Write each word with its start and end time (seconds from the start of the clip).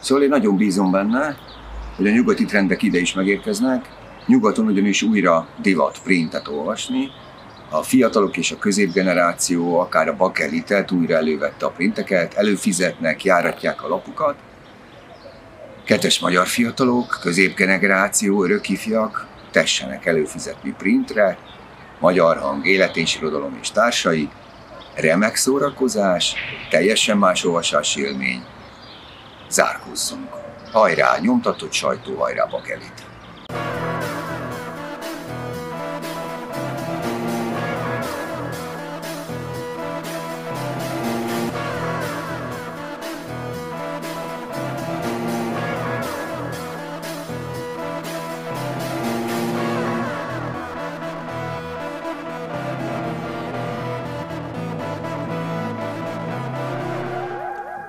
Szóval 0.00 0.22
én 0.22 0.28
nagyon 0.28 0.56
bízom 0.56 0.90
benne, 0.90 1.36
hogy 1.96 2.06
a 2.06 2.10
nyugati 2.10 2.44
trendek 2.44 2.82
ide 2.82 2.98
is 2.98 3.14
megérkeznek, 3.14 3.88
nyugaton 4.26 4.66
ugyanis 4.66 5.02
újra 5.02 5.48
divat 5.62 5.98
printet 6.02 6.48
olvasni, 6.48 7.10
a 7.70 7.82
fiatalok 7.82 8.36
és 8.36 8.50
a 8.50 8.58
középgeneráció, 8.58 9.78
akár 9.78 10.08
a 10.08 10.16
bakelitet 10.16 10.90
újra 10.90 11.14
elővette 11.14 11.66
a 11.66 11.70
printeket, 11.70 12.34
előfizetnek, 12.34 13.24
járatják 13.24 13.84
a 13.84 13.88
lapukat. 13.88 14.36
Kettes 15.84 16.18
magyar 16.18 16.46
fiatalok, 16.46 17.18
középgeneráció, 17.20 18.44
örökifjak 18.44 19.26
tessenek 19.50 20.06
előfizetni 20.06 20.74
printre, 20.78 21.38
magyar 22.00 22.36
hang, 22.36 22.66
élet 22.66 22.96
és 22.96 23.16
irodalom 23.16 23.58
és 23.60 23.70
társai, 23.70 24.28
remek 24.96 25.36
szórakozás, 25.36 26.34
teljesen 26.70 27.18
más 27.18 27.44
olvasási 27.44 28.00
élmény. 28.00 28.44
Zárkózzunk! 29.48 30.28
Hajrá, 30.72 31.18
nyomtatott 31.18 31.72
sajtó, 31.72 32.14
hajrá, 32.14 32.44
bakelit! 32.44 33.05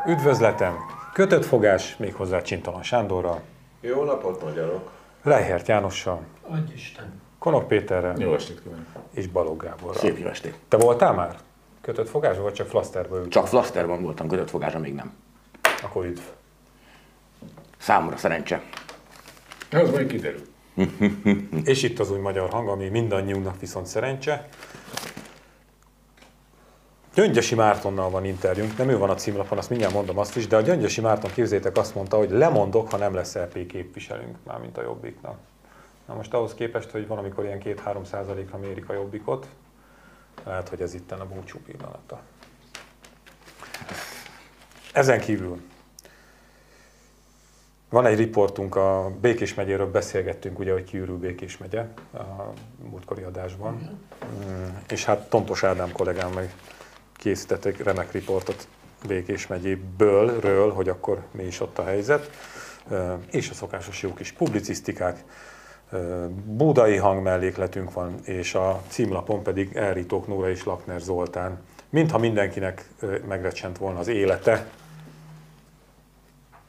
Üdvözletem! 0.08 0.76
Kötött 1.14 1.46
fogás, 1.46 1.98
méghozzá 1.98 2.42
Csintalan 2.42 2.84
Sándorral, 2.84 3.42
Jó 3.82 4.04
napot, 4.04 4.44
magyarok! 4.44 4.92
Lejhert 5.24 5.68
Jánossal, 5.68 6.22
Adj 6.42 6.74
Isten! 6.74 7.22
Konok 7.40 7.68
Péterrel 7.68 8.16
Jó 8.18 8.34
estét 8.34 8.62
kívánok! 8.62 8.86
és 9.14 9.28
Balogh 9.28 9.64
Gáborral. 9.64 9.98
Szép 9.98 10.18
jó 10.18 10.28
estét. 10.28 10.58
Te 10.68 10.78
voltál 10.78 11.14
már? 11.14 11.38
Kötött 11.82 12.10
fogásban, 12.10 12.44
vagy 12.44 12.54
csak 12.54 12.68
flaszterből 12.68 13.18
ültél? 13.18 13.32
Csak 13.32 13.48
flaszterban 13.48 14.02
voltam, 14.02 14.28
kötött 14.28 14.50
fogásra 14.50 14.80
még 14.80 14.94
nem. 14.94 15.14
Akkor 15.84 16.06
üdv. 16.06 16.22
Számomra 17.78 18.18
szerencse. 18.18 18.62
Az 19.72 19.90
majd 19.92 20.08
kiderül. 20.08 20.42
És 21.64 21.84
itt 21.84 22.00
az 22.00 22.12
új 22.12 22.20
magyar 22.20 22.50
hang, 22.50 22.68
ami 22.68 22.88
mindannyiunknak 22.88 23.60
viszont 23.60 23.86
szerencse. 23.86 24.48
Gyöngyösi 27.18 27.56
Mártonnal 27.56 28.10
van 28.10 28.26
interjúnk, 28.26 28.78
nem 28.78 28.90
ő 28.90 28.98
van 28.98 29.10
a 29.10 29.16
címlapon, 29.16 29.58
azt 29.58 29.70
mindjárt 29.70 29.94
mondom 29.94 30.18
azt 30.18 30.36
is, 30.36 30.48
de 30.48 30.56
a 30.56 30.62
Gyöngyösi 30.62 31.02
Márton 31.02 31.32
képzétek 31.32 31.78
azt 31.78 31.96
mondta, 31.96 32.18
hogy 32.18 32.30
lemondok, 32.30 32.92
ha 32.92 32.98
nem 32.98 33.14
lesz 33.14 33.36
LP 33.36 33.66
képviselünk, 33.66 34.38
mármint 34.44 34.78
a 34.78 34.82
Jobbiknak. 34.82 35.38
Na 36.08 36.14
most 36.14 36.34
ahhoz 36.34 36.54
képest, 36.54 36.90
hogy 36.90 37.08
valamikor 37.08 37.44
ilyen 37.44 37.62
2-3 37.64 38.04
százalékra 38.04 38.58
mérik 38.58 38.90
a 38.90 38.94
Jobbikot, 38.94 39.48
lehet, 40.46 40.70
hogy 40.70 40.82
ez 40.82 40.94
itten 40.94 41.20
a 41.20 41.26
búcsú 41.26 41.60
pillanata. 41.66 42.22
Ezen 44.94 45.20
kívül 45.20 45.62
van 47.90 48.06
egy 48.06 48.18
riportunk, 48.18 48.76
a 48.76 49.12
Békés 49.22 49.54
megyéről 49.54 49.92
beszélgettünk, 49.92 50.60
ugye, 50.60 50.72
hogy 50.72 50.84
kiürül 50.84 51.18
Békés 51.18 51.58
megye 51.58 51.86
a 52.14 52.54
múltkori 52.90 53.22
adásban. 53.22 54.00
Mm, 54.26 54.66
És 54.90 55.06
hát 55.06 55.30
Tontos 55.30 55.64
Ádám 55.64 55.92
kollégám 55.92 56.32
meg 56.32 56.54
készített 57.18 57.66
egy 57.66 57.78
remek 57.78 58.12
riportot 58.12 58.68
Békés 59.08 59.48
megyéből, 59.48 60.40
ről, 60.40 60.72
hogy 60.74 60.90
akkor 60.90 61.24
mi 61.32 61.44
is 61.44 61.60
ott 61.60 61.78
a 61.78 61.84
helyzet. 61.84 62.30
És 63.32 63.50
a 63.50 63.54
szokásos 63.54 64.02
jó 64.02 64.14
kis 64.14 64.32
publicisztikák, 64.32 65.24
Budai 66.46 66.96
hangmellékletünk 66.96 67.94
van, 67.94 68.20
és 68.24 68.56
a 68.56 68.82
címlapon 68.88 69.44
pedig 69.44 69.76
Elritók 69.76 70.28
Nóra 70.28 70.50
és 70.50 70.64
Lakner 70.64 71.00
Zoltán. 71.00 71.60
Mintha 71.90 72.18
mindenkinek 72.18 72.90
megrecsent 73.28 73.78
volna 73.78 74.00
az 74.00 74.08
élete, 74.08 74.68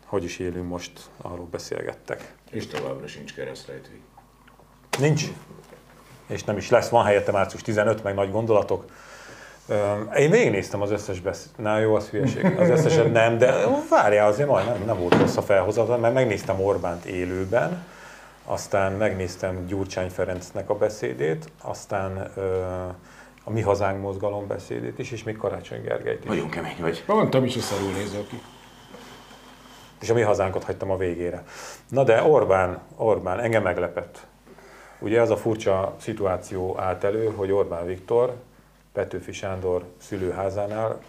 hogy 0.05 0.25
is 0.25 0.39
élünk 0.39 0.69
most, 0.69 1.01
arról 1.17 1.47
beszélgettek. 1.51 2.35
És 2.51 2.67
továbbra 2.67 3.07
sincs 3.07 3.35
keresztrejtvény. 3.35 4.01
Nincs, 4.99 5.25
és 6.27 6.45
nem 6.45 6.57
is 6.57 6.71
lesz. 6.71 6.89
Van 6.89 7.05
helyette 7.05 7.33
március 7.33 7.63
15, 7.63 8.03
meg 8.03 8.15
nagy 8.15 8.31
gondolatok. 8.31 8.85
Én 10.17 10.31
végignéztem 10.31 10.83
az 10.83 10.91
összes 10.91 11.21
besz... 11.21 11.51
Na 11.57 11.79
jó, 11.79 11.95
az 11.95 12.09
hülyeség. 12.09 12.45
Az 12.59 12.69
összeset 12.69 13.13
nem, 13.13 13.39
de 13.39 13.55
várjál, 13.91 14.27
azért 14.27 14.49
majd 14.49 14.67
nem, 14.67 14.83
nem 14.87 14.99
volt 14.99 15.15
rossz 15.15 15.37
a 15.37 15.43
felhozat, 15.43 16.01
mert 16.01 16.15
megnéztem 16.15 16.61
Orbánt 16.61 17.05
élőben, 17.05 17.85
aztán 18.45 18.93
megnéztem 18.93 19.67
Gyurcsány 19.67 20.11
Ferencnek 20.11 20.71
a 20.71 20.75
beszédét, 20.75 21.51
aztán 21.63 22.33
a 23.45 23.51
Mi 23.51 23.61
Hazánk 23.61 24.03
mozgalom 24.03 24.47
beszédét 24.47 24.99
is, 24.99 25.11
és 25.11 25.23
még 25.23 25.37
Karácsony 25.37 25.83
Gergelyt 25.83 26.25
is. 26.25 26.29
Nagyon 26.29 26.49
kemény 26.49 26.77
vagy. 26.81 27.05
Mondtam 27.07 27.45
is, 27.45 27.53
hogy 27.53 27.63
szarul 27.63 27.93
nézol 27.93 28.27
ki. 28.29 28.41
és 30.01 30.11
a 30.11 30.15
mi 30.15 30.21
hazánkot 30.21 30.65
hagytam 30.65 30.91
a 30.91 30.97
végére. 30.97 31.45
Na 31.89 32.05
de 32.05 32.23
Orbán, 32.23 32.79
Orbán 32.97 33.41
engem 33.41 33.63
meglepett. 33.63 34.27
Ugye 34.99 35.21
az 35.21 35.31
a 35.31 35.37
furcsa 35.37 35.95
szituáció 36.01 36.79
állt 36.79 37.05
elő, 37.05 37.33
hogy 37.37 37.53
Orbán 37.53 37.87
Viktor 37.87 38.35
Petőfi 38.93 39.33
Sándor 39.33 39.85
szülőházánál 39.97 41.01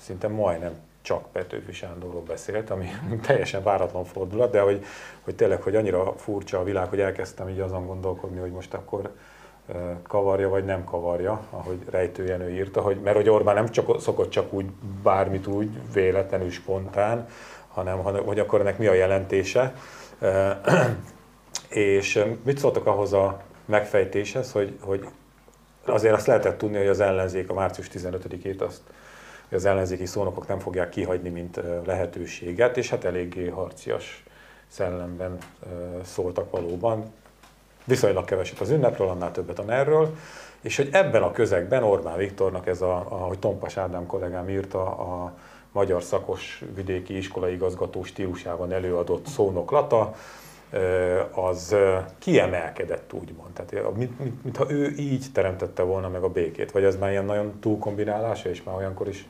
szinte 0.00 0.28
majdnem 0.28 0.72
csak 1.02 1.32
Petőfi 1.32 1.72
Sándorról 1.72 2.22
beszélt, 2.22 2.70
ami 2.70 2.88
teljesen 3.26 3.62
váratlan 3.62 4.04
fordulat, 4.04 4.50
de 4.50 4.60
hogy, 4.60 4.84
hogy 5.20 5.34
tényleg, 5.34 5.62
hogy 5.62 5.76
annyira 5.76 6.12
furcsa 6.16 6.58
a 6.58 6.64
világ, 6.64 6.88
hogy 6.88 7.00
elkezdtem 7.00 7.48
így 7.48 7.60
azon 7.60 7.86
gondolkodni, 7.86 8.38
hogy 8.38 8.50
most 8.50 8.74
akkor 8.74 9.10
kavarja 10.02 10.48
vagy 10.48 10.64
nem 10.64 10.84
kavarja, 10.84 11.46
ahogy 11.50 11.78
Rejtő 11.90 12.24
Jenő 12.24 12.50
írta, 12.50 12.80
hogy, 12.80 13.00
mert 13.00 13.16
hogy 13.16 13.28
Orbán 13.28 13.54
nem 13.54 13.68
csak, 13.68 14.00
szokott 14.00 14.30
csak 14.30 14.52
úgy 14.52 14.66
bármit 15.02 15.46
úgy 15.46 15.92
véletlenül 15.92 16.50
spontán, 16.50 17.28
hanem 17.68 17.98
hogy 17.98 18.38
akkor 18.38 18.60
ennek 18.60 18.78
mi 18.78 18.86
a 18.86 18.92
jelentése. 18.92 19.74
És 21.68 22.24
mit 22.42 22.58
szóltak 22.58 22.86
ahhoz 22.86 23.12
a 23.12 23.42
megfejtéshez, 23.64 24.52
hogy, 24.52 24.78
hogy 24.80 25.08
azért 25.90 26.14
azt 26.14 26.26
lehetett 26.26 26.58
tudni, 26.58 26.76
hogy 26.76 26.86
az 26.86 27.00
ellenzék 27.00 27.50
a 27.50 27.54
március 27.54 27.88
15-ét 27.92 28.60
azt 28.60 28.80
az 29.50 29.64
ellenzéki 29.64 30.06
szónokok 30.06 30.48
nem 30.48 30.58
fogják 30.58 30.88
kihagyni, 30.88 31.28
mint 31.28 31.60
lehetőséget, 31.84 32.76
és 32.76 32.90
hát 32.90 33.04
eléggé 33.04 33.48
harcias 33.48 34.24
szellemben 34.68 35.38
szóltak 36.04 36.50
valóban. 36.50 37.12
Viszonylag 37.84 38.24
keveset 38.24 38.60
az 38.60 38.70
ünnepről, 38.70 39.08
annál 39.08 39.32
többet 39.32 39.58
a 39.58 39.72
erről, 39.72 40.16
és 40.60 40.76
hogy 40.76 40.88
ebben 40.92 41.22
a 41.22 41.30
közegben 41.30 41.82
Orbán 41.82 42.16
Viktornak 42.16 42.66
ez, 42.66 42.80
a, 42.82 43.06
ahogy 43.08 43.38
Tompas 43.38 43.76
Ádám 43.76 44.06
kollégám 44.06 44.48
írta, 44.48 44.82
a 44.82 45.32
magyar 45.72 46.02
szakos 46.02 46.62
vidéki 46.74 47.16
iskolai 47.16 47.52
igazgató 47.52 48.04
stílusában 48.04 48.72
előadott 48.72 49.26
szónoklata, 49.26 50.14
az 51.32 51.76
kiemelkedett 52.18 53.12
úgymond. 53.12 53.52
Tehát, 53.52 53.96
mint, 53.96 54.18
mint, 54.18 54.44
mintha 54.44 54.70
ő 54.70 54.94
így 54.98 55.26
teremtette 55.32 55.82
volna 55.82 56.08
meg 56.08 56.22
a 56.22 56.28
békét. 56.28 56.72
Vagy 56.72 56.84
ez 56.84 56.96
már 56.96 57.10
ilyen 57.10 57.24
nagyon 57.24 57.60
túlkombinálása, 57.60 58.48
és 58.48 58.62
már 58.62 58.76
olyankor 58.76 59.08
is 59.08 59.28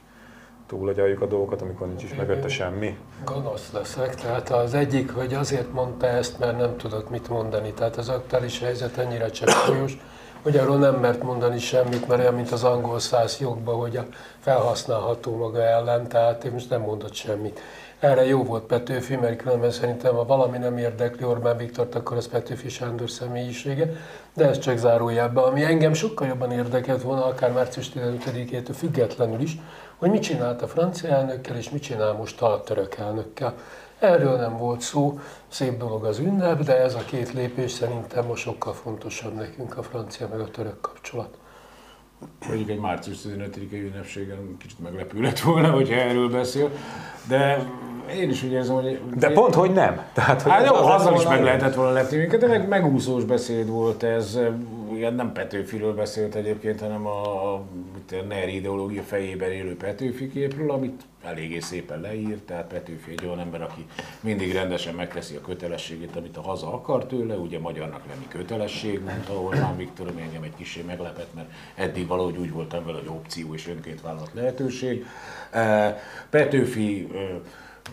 túlagyaljuk 0.67 1.21
a 1.21 1.27
dolgokat, 1.27 1.62
amikor 1.62 1.87
nincs 1.87 2.03
is 2.03 2.15
mögötte 2.15 2.49
semmi. 2.49 2.99
Gonosz 3.25 3.73
leszek, 3.73 4.15
tehát 4.15 4.51
az 4.51 4.75
egyik, 4.75 5.12
hogy 5.12 5.34
azért 5.34 5.73
mondta 5.73 6.06
ezt, 6.06 6.39
mert 6.39 6.59
nem 6.59 6.77
tudott 6.77 7.11
mit 7.11 7.28
mondani. 7.28 7.72
Tehát 7.72 7.97
az 7.97 8.09
aktuális 8.09 8.61
helyzet 8.61 8.99
ennyire 8.99 9.31
csak 9.31 9.49
súlyos, 9.49 9.99
hogy 10.43 10.56
arról 10.56 10.77
nem 10.77 10.95
mert 10.95 11.23
mondani 11.23 11.59
semmit, 11.59 12.09
mert 12.09 12.21
olyan, 12.21 12.34
mint 12.34 12.51
az 12.51 12.65
angol 12.65 12.99
száz 12.99 13.39
jogban, 13.41 13.75
hogy 13.75 13.97
a 13.97 14.06
felhasználható 14.41 15.37
maga 15.37 15.63
ellen, 15.63 16.09
tehát 16.09 16.45
én 16.45 16.53
most 16.53 16.71
nem 16.71 16.81
mondott 16.81 17.15
semmit. 17.15 17.60
Erre 17.98 18.27
jó 18.27 18.45
volt 18.45 18.63
Petőfi, 18.63 19.16
mert 19.16 19.42
különben 19.42 19.71
szerintem, 19.71 20.15
ha 20.15 20.25
valami 20.25 20.59
nem 20.59 20.78
érdekli 20.78 21.25
Orbán 21.25 21.57
Viktort, 21.57 21.95
akkor 21.95 22.16
az 22.16 22.28
Petőfi 22.28 22.69
Sándor 22.69 23.10
személyisége, 23.10 23.92
de 24.34 24.48
ez 24.48 24.59
csak 24.59 24.77
zárójelben. 24.77 25.45
Ami 25.45 25.65
engem 25.65 25.92
sokkal 25.92 26.27
jobban 26.27 26.53
érdekelt 26.53 27.03
volna, 27.03 27.25
akár 27.25 27.53
március 27.53 27.91
15-től 27.95 28.75
függetlenül 28.75 29.41
is, 29.41 29.59
hogy 29.97 30.10
mit 30.10 30.22
csinált 30.22 30.63
a 30.63 30.69
francia 30.69 31.09
elnökkel, 31.09 31.57
és 31.57 31.71
mit 31.71 31.83
csinál 31.83 32.13
most 32.13 32.43
a 32.43 32.63
török 32.65 32.95
elnökkel. 32.95 33.54
Erről 34.00 34.36
nem 34.36 34.56
volt 34.56 34.80
szó, 34.80 35.18
szép 35.48 35.78
dolog 35.78 36.04
az 36.04 36.18
ünnep, 36.18 36.62
de 36.62 36.76
ez 36.82 36.94
a 36.94 37.04
két 37.06 37.32
lépés 37.32 37.70
szerintem 37.70 38.26
most 38.26 38.42
sokkal 38.42 38.72
fontosabb 38.72 39.34
nekünk 39.34 39.76
a 39.76 39.82
francia 39.82 40.28
meg 40.30 40.41
a 40.41 40.50
török 40.50 40.80
kapcsolat. 40.80 41.38
Mondjuk 42.48 42.68
egy 42.68 42.78
március 42.78 43.18
15-i 43.28 43.72
ünnepségen 43.72 44.56
kicsit 44.58 44.78
meglepő 44.78 45.20
lett 45.20 45.38
volna, 45.41 45.70
hogyha 45.70 45.94
erről 45.94 46.30
beszél, 46.30 46.70
de 47.28 47.66
én 48.14 48.30
is 48.30 48.42
úgy 48.42 48.52
érzem, 48.52 48.74
hogy... 48.74 49.00
De 49.14 49.30
pont, 49.30 49.54
hogy 49.54 49.72
nem. 49.72 50.02
Tehát, 50.12 50.42
hogy 50.42 50.52
Hát 50.52 50.66
jó, 50.66 50.74
az 50.74 50.86
azzal 50.86 51.14
is 51.14 51.24
meg 51.24 51.42
lehetett 51.42 51.74
volna 51.74 51.92
lepni 51.92 52.16
minket, 52.16 52.41
de 52.41 52.47
meg 52.47 52.68
megúszós 52.68 53.24
beszéd 53.24 53.68
volt 53.68 54.02
ez, 54.02 54.38
igen, 55.00 55.14
nem 55.14 55.32
Petőfiről 55.32 55.94
beszélt 55.94 56.34
egyébként, 56.34 56.80
hanem 56.80 57.06
a, 57.06 57.54
a, 57.54 57.64
NER 58.28 58.48
ideológia 58.48 59.02
fejében 59.02 59.52
élő 59.52 59.76
Petőfi 59.76 60.30
képről, 60.30 60.70
amit 60.70 61.02
eléggé 61.24 61.58
szépen 61.58 62.00
leírt, 62.00 62.42
tehát 62.42 62.66
Petőfi 62.66 63.10
egy 63.10 63.24
olyan 63.26 63.41
ember, 63.41 63.62
aki 63.62 63.86
mindig 64.20 64.52
rendesen 64.52 64.94
megteszi 64.94 65.36
a 65.36 65.41
kötelességét, 65.41 66.16
amit 66.16 66.36
a 66.36 66.41
haza 66.41 66.72
akar 66.72 67.06
tőle, 67.06 67.34
ugye 67.34 67.58
magyarnak 67.58 68.06
lenni 68.08 68.28
kötelesség, 68.28 69.00
mondta 69.04 69.32
Orbán 69.32 69.76
Viktor, 69.76 70.08
ami 70.08 70.20
engem 70.20 70.42
egy 70.42 70.54
kicsit 70.56 70.86
meglepett, 70.86 71.34
mert 71.34 71.50
eddig 71.74 72.06
valahogy 72.06 72.36
úgy 72.36 72.52
voltam 72.52 72.84
vele, 72.84 72.98
hogy 72.98 73.08
opció 73.08 73.54
és 73.54 73.68
önként 73.68 74.00
vállalt 74.00 74.30
lehetőség. 74.34 75.06
Petőfi 76.30 77.08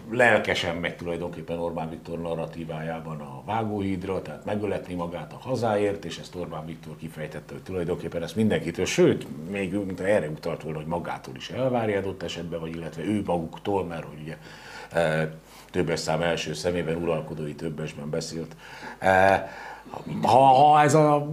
lelkesen 0.10 0.76
megy 0.76 0.96
tulajdonképpen 0.96 1.60
Orbán 1.60 1.90
Viktor 1.90 2.20
narratívájában 2.20 3.20
a 3.20 3.44
vágóhídra, 3.46 4.22
tehát 4.22 4.46
megöletni 4.46 4.94
magát 4.94 5.34
a 5.34 5.38
hazáért, 5.40 6.06
és 6.06 6.18
ezt 6.18 6.36
Orbán 6.36 6.66
Viktor 6.66 6.96
kifejtette, 6.96 7.54
hogy 7.54 7.64
tulajdonképpen 7.64 8.24
ezt 8.24 8.36
mindenkitől, 8.36 8.86
sőt, 8.86 9.28
még 9.50 9.74
mint 9.74 10.00
erre 10.00 10.30
utalt 10.30 10.64
volna, 10.64 10.78
hogy 10.78 10.88
magától 10.88 11.36
is 11.36 11.50
elvárja 11.50 11.98
adott 11.98 12.24
esetben, 12.24 12.60
vagy 12.60 12.76
illetve 12.76 13.04
ő 13.04 13.22
maguktól, 13.26 13.86
mert 13.86 14.06
hogy 14.06 14.20
ugye 14.22 14.38
e, 14.92 15.34
többes 15.72 16.00
szám 16.00 16.22
első 16.22 16.54
szemében 16.54 16.96
uralkodói 16.96 17.56
többesben 17.56 18.10
beszélt. 18.10 18.56
E, 19.00 19.50
ha, 20.22 20.38
ha 20.38 20.82
ez 20.82 20.94
a 20.94 21.28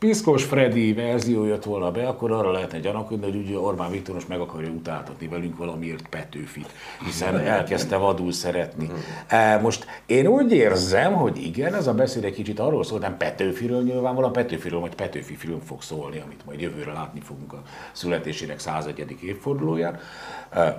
Piszkos 0.00 0.44
Freddy 0.44 0.92
verzió 0.92 1.44
jött 1.44 1.64
volna 1.64 1.90
be, 1.90 2.08
akkor 2.08 2.32
arra 2.32 2.50
lehetne 2.50 2.78
gyanakodni, 2.78 3.24
hogy 3.24 3.36
ugye 3.36 3.58
Orbán 3.58 3.90
Viktor 3.90 4.14
most 4.14 4.28
meg 4.28 4.40
akarja 4.40 4.68
utáltatni 4.68 5.28
velünk 5.28 5.56
valamiért 5.56 6.08
Petőfit, 6.08 6.68
hiszen 7.04 7.38
elkezdte 7.38 7.96
vadul 7.96 8.32
szeretni. 8.32 8.90
E, 9.26 9.58
most 9.58 9.86
én 10.06 10.26
úgy 10.26 10.52
érzem, 10.52 11.12
hogy 11.12 11.42
igen, 11.42 11.74
ez 11.74 11.86
a 11.86 11.94
beszéd 11.94 12.24
egy 12.24 12.34
kicsit 12.34 12.58
arról 12.58 12.84
szól, 12.84 12.98
nem 12.98 13.16
Petőfiről 13.16 13.82
nyilvánvalóan, 13.82 14.32
Petőfiről 14.32 14.80
majd 14.80 14.94
Petőfi 14.94 15.34
film 15.34 15.60
fog 15.60 15.82
szólni, 15.82 16.22
amit 16.24 16.44
majd 16.46 16.60
jövőre 16.60 16.92
látni 16.92 17.20
fogunk 17.20 17.52
a 17.52 17.62
születésének 17.92 18.58
101. 18.58 19.16
évfordulóján. 19.22 19.98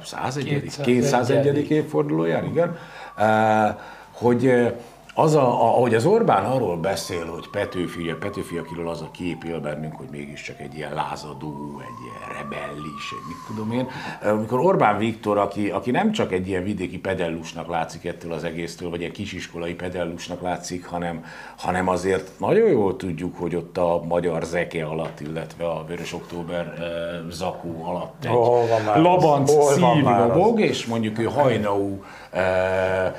101. 0.04 0.72
201. 0.84 1.72
évfordulóján, 1.72 2.46
igen. 2.46 2.78
E, 3.18 3.80
hogy 4.12 4.74
az, 5.22 5.36
a, 5.36 5.42
ahogy 5.42 5.96
az 5.96 6.06
Orbán 6.06 6.46
arról 6.46 6.78
beszél, 6.78 7.26
hogy 7.26 7.50
Petőfi, 7.50 8.02
ugye 8.02 8.16
Petőfi, 8.16 8.58
akiről 8.58 8.90
az 8.90 9.02
a 9.02 9.10
kép 9.12 9.44
él 9.44 9.60
bennünk, 9.60 9.96
hogy 9.96 10.08
mégiscsak 10.12 10.60
egy 10.60 10.76
ilyen 10.76 10.94
lázadó, 10.94 11.82
egy 11.82 12.04
ilyen 12.04 12.38
rebellis, 12.38 13.12
egy 13.12 13.28
mit 13.28 13.38
tudom 13.48 13.72
én, 13.72 13.88
amikor 14.32 14.60
Orbán 14.60 14.98
Viktor, 14.98 15.38
aki, 15.38 15.70
aki 15.70 15.92
nem 15.92 16.12
csak 16.12 16.32
egy 16.32 16.48
ilyen 16.48 16.64
vidéki 16.64 17.00
pedellusnak 17.00 17.68
látszik 17.68 18.06
ettől 18.06 18.34
az 18.34 18.44
egésztől, 18.44 18.90
vagy 18.90 19.04
egy 19.04 19.12
kisiskolai 19.12 19.74
pedellusnak 19.74 20.42
látszik, 20.42 20.86
hanem, 20.86 21.26
hanem 21.58 21.88
azért 21.88 22.32
nagyon 22.40 22.70
jól 22.70 22.96
tudjuk, 22.96 23.38
hogy 23.38 23.56
ott 23.56 23.78
a 23.78 24.04
magyar 24.08 24.44
zeke 24.44 24.86
alatt, 24.86 25.20
illetve 25.20 25.66
a 25.66 25.86
Vörös 25.88 26.14
Október 26.14 26.66
eh, 26.66 27.32
zakó 27.32 27.84
alatt 27.86 28.26
egy 28.26 28.32
oh, 28.32 28.96
labanc 28.96 29.52
szív 29.74 30.04
lobog, 30.04 30.60
és 30.60 30.86
mondjuk 30.86 31.20
ő 31.20 31.24
hajnaú 31.24 32.04
eh, 32.32 33.14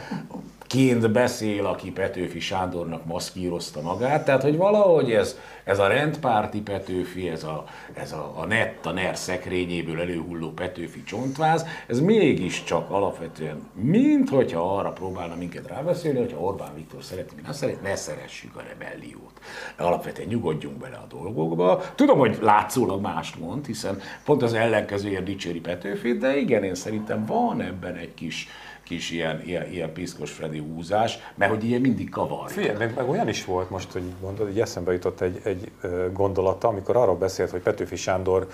ként 0.72 1.10
beszél, 1.10 1.66
aki 1.66 1.90
Petőfi 1.90 2.40
Sándornak 2.40 3.04
maszkírozta 3.04 3.80
magát, 3.80 4.24
tehát 4.24 4.42
hogy 4.42 4.56
valahogy 4.56 5.12
ez, 5.12 5.38
ez 5.64 5.78
a 5.78 5.86
rendpárti 5.86 6.60
Petőfi, 6.60 7.28
ez 7.28 7.44
a, 7.44 7.64
ez 7.94 8.12
a, 8.12 8.32
a 8.36 8.46
nett, 8.46 8.86
a 8.86 8.90
NER 8.90 9.16
szekrényéből 9.16 10.00
előhulló 10.00 10.50
Petőfi 10.50 11.02
csontváz, 11.02 11.66
ez 11.86 12.00
mégiscsak 12.00 12.90
alapvetően, 12.90 13.70
mint 13.74 14.28
hogyha 14.28 14.76
arra 14.76 14.90
próbálna 14.90 15.34
minket 15.34 15.69
rábeszélni, 15.69 16.19
hogyha 16.19 16.38
Orbán 16.38 16.74
Viktor 16.74 17.02
szereti, 17.02 17.34
mi 17.36 17.42
nem 17.42 17.52
szeret, 17.52 17.82
ne 17.82 17.94
szeressük 17.94 18.56
a 18.56 18.62
rebelliót. 18.69 19.40
Alapvetően 19.76 20.28
nyugodjunk 20.28 20.76
bele 20.76 20.96
a 20.96 21.06
dolgokba. 21.08 21.82
Tudom, 21.94 22.19
hogy 22.19 22.38
látszólag 22.40 23.00
mást 23.00 23.38
mond, 23.38 23.66
hiszen 23.66 24.00
pont 24.24 24.42
az 24.42 24.54
ellenkezőért 24.54 25.24
dicséri 25.24 25.60
Petőfit, 25.60 26.19
de 26.19 26.36
igen, 26.36 26.64
én 26.64 26.74
szerintem 26.74 27.24
van 27.26 27.60
ebben 27.60 27.94
egy 27.94 28.14
kis, 28.14 28.48
kis 28.84 29.11
ilyen, 29.11 29.43
ilyen, 29.44 29.70
ilyen 29.70 29.93
piszkos 29.93 30.31
Freddy 30.31 30.58
húzás, 30.58 31.19
mert 31.34 31.50
hogy 31.50 31.64
ilyen 31.64 31.81
mindig 31.81 32.11
kavar. 32.11 32.50
Figyelj, 32.50 32.76
meg, 32.76 32.94
meg, 32.94 33.08
olyan 33.08 33.29
is 33.29 33.44
volt 33.44 33.70
most, 33.70 33.93
hogy 33.93 34.02
mondod, 34.20 34.46
hogy 34.46 34.61
eszembe 34.61 34.93
jutott 34.93 35.20
egy, 35.20 35.40
egy 35.44 35.70
gondolata, 36.12 36.69
amikor 36.69 36.96
arról 36.96 37.17
beszélt, 37.17 37.50
hogy 37.50 37.61
Petőfi 37.61 37.96
Sándor 37.96 38.49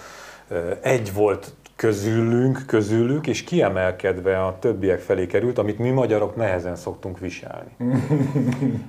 egy 0.81 1.13
volt 1.13 1.53
közülünk, 1.79 2.63
közülük, 2.67 3.27
és 3.27 3.43
kiemelkedve 3.45 4.45
a 4.45 4.57
többiek 4.61 5.01
felé 5.01 5.27
került, 5.27 5.59
amit 5.59 5.79
mi 5.79 5.91
magyarok 5.91 6.37
nehezen 6.37 6.77
szoktunk 6.77 7.19
viselni. 7.19 7.71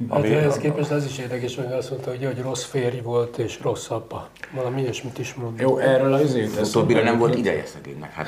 Hát 0.10 0.18
Ami, 0.18 0.34
ehhez 0.34 0.58
képest 0.58 0.92
az 0.92 1.06
is 1.06 1.18
érdekes, 1.18 1.56
hogy 1.56 1.66
azt 1.72 1.90
mondta, 1.90 2.10
hogy, 2.10 2.26
hogy 2.26 2.42
rossz 2.42 2.64
férj 2.64 3.00
volt 3.00 3.38
és 3.38 3.60
rossz 3.62 3.90
apa. 3.90 4.28
Valami 4.56 4.82
ilyesmit 4.82 5.20
is 5.20 5.34
mondott. 5.34 5.60
Jó, 5.60 5.78
erről 5.78 6.14
az 6.14 6.22
izét. 6.22 6.60
Utóbbira 6.62 7.04
nem 7.04 7.18
volt 7.18 7.38
ideje 7.38 7.64
szegénynek. 7.66 8.12
Hát, 8.12 8.28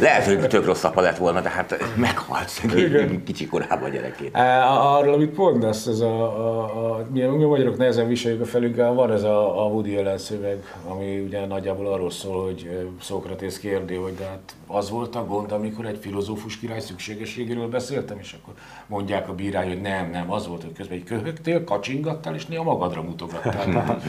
lehet, 0.00 0.24
hogy 0.24 0.48
tök 0.48 0.64
rossz 0.64 0.84
apa 0.84 1.00
lett 1.00 1.16
volna, 1.16 1.40
de 1.40 1.48
hát 1.48 1.76
meghalt 1.96 2.48
szegény 2.48 3.24
kicsi 3.24 3.46
korában 3.46 3.90
gyerekét. 3.90 4.36
Arról, 4.68 5.14
amit 5.14 5.36
mondasz, 5.36 5.86
ez 5.86 6.00
a, 6.00 6.22
a, 6.22 6.62
a 6.62 7.06
mi, 7.12 7.20
mi 7.20 7.44
magyarok 7.44 7.76
nehezen 7.76 8.08
viseljük 8.08 8.40
a 8.40 8.44
felünkkel, 8.44 8.92
van 8.92 9.12
ez 9.12 9.22
a, 9.22 9.64
a 9.64 9.68
Woody 9.68 9.96
Allen 9.96 10.18
szöveg, 10.18 10.74
ami 10.88 11.18
ugye 11.18 11.46
nagyjából 11.46 11.86
arról 11.86 12.10
szól, 12.10 12.44
hogy 12.44 12.88
Szókratész 13.00 13.45
Sókratész 13.50 13.70
kérdi, 13.70 13.94
hogy 13.94 14.14
de 14.14 14.24
hát 14.24 14.54
az 14.66 14.90
volt 14.90 15.14
a 15.14 15.24
gond, 15.24 15.52
amikor 15.52 15.86
egy 15.86 15.98
filozófus 15.98 16.58
király 16.58 16.80
szükségességéről 16.80 17.68
beszéltem, 17.68 18.18
és 18.18 18.36
akkor 18.42 18.54
mondják 18.86 19.28
a 19.28 19.34
bírány, 19.34 19.68
hogy 19.68 19.80
nem, 19.80 20.10
nem, 20.10 20.32
az 20.32 20.46
volt, 20.46 20.62
hogy 20.62 20.72
közben 20.72 20.96
egy 20.98 21.04
köhögtél, 21.04 21.64
kacsingattál, 21.64 22.34
és 22.34 22.46
néha 22.46 22.62
magadra 22.62 23.02
mutogattál. 23.02 24.00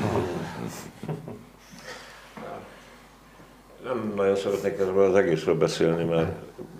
Nem 3.84 4.13
nagyon 4.16 4.36
szeretnék 4.36 4.74
ezzel 4.74 5.00
az 5.00 5.16
egészről 5.16 5.57
beszélni, 5.57 6.04
mert 6.04 6.31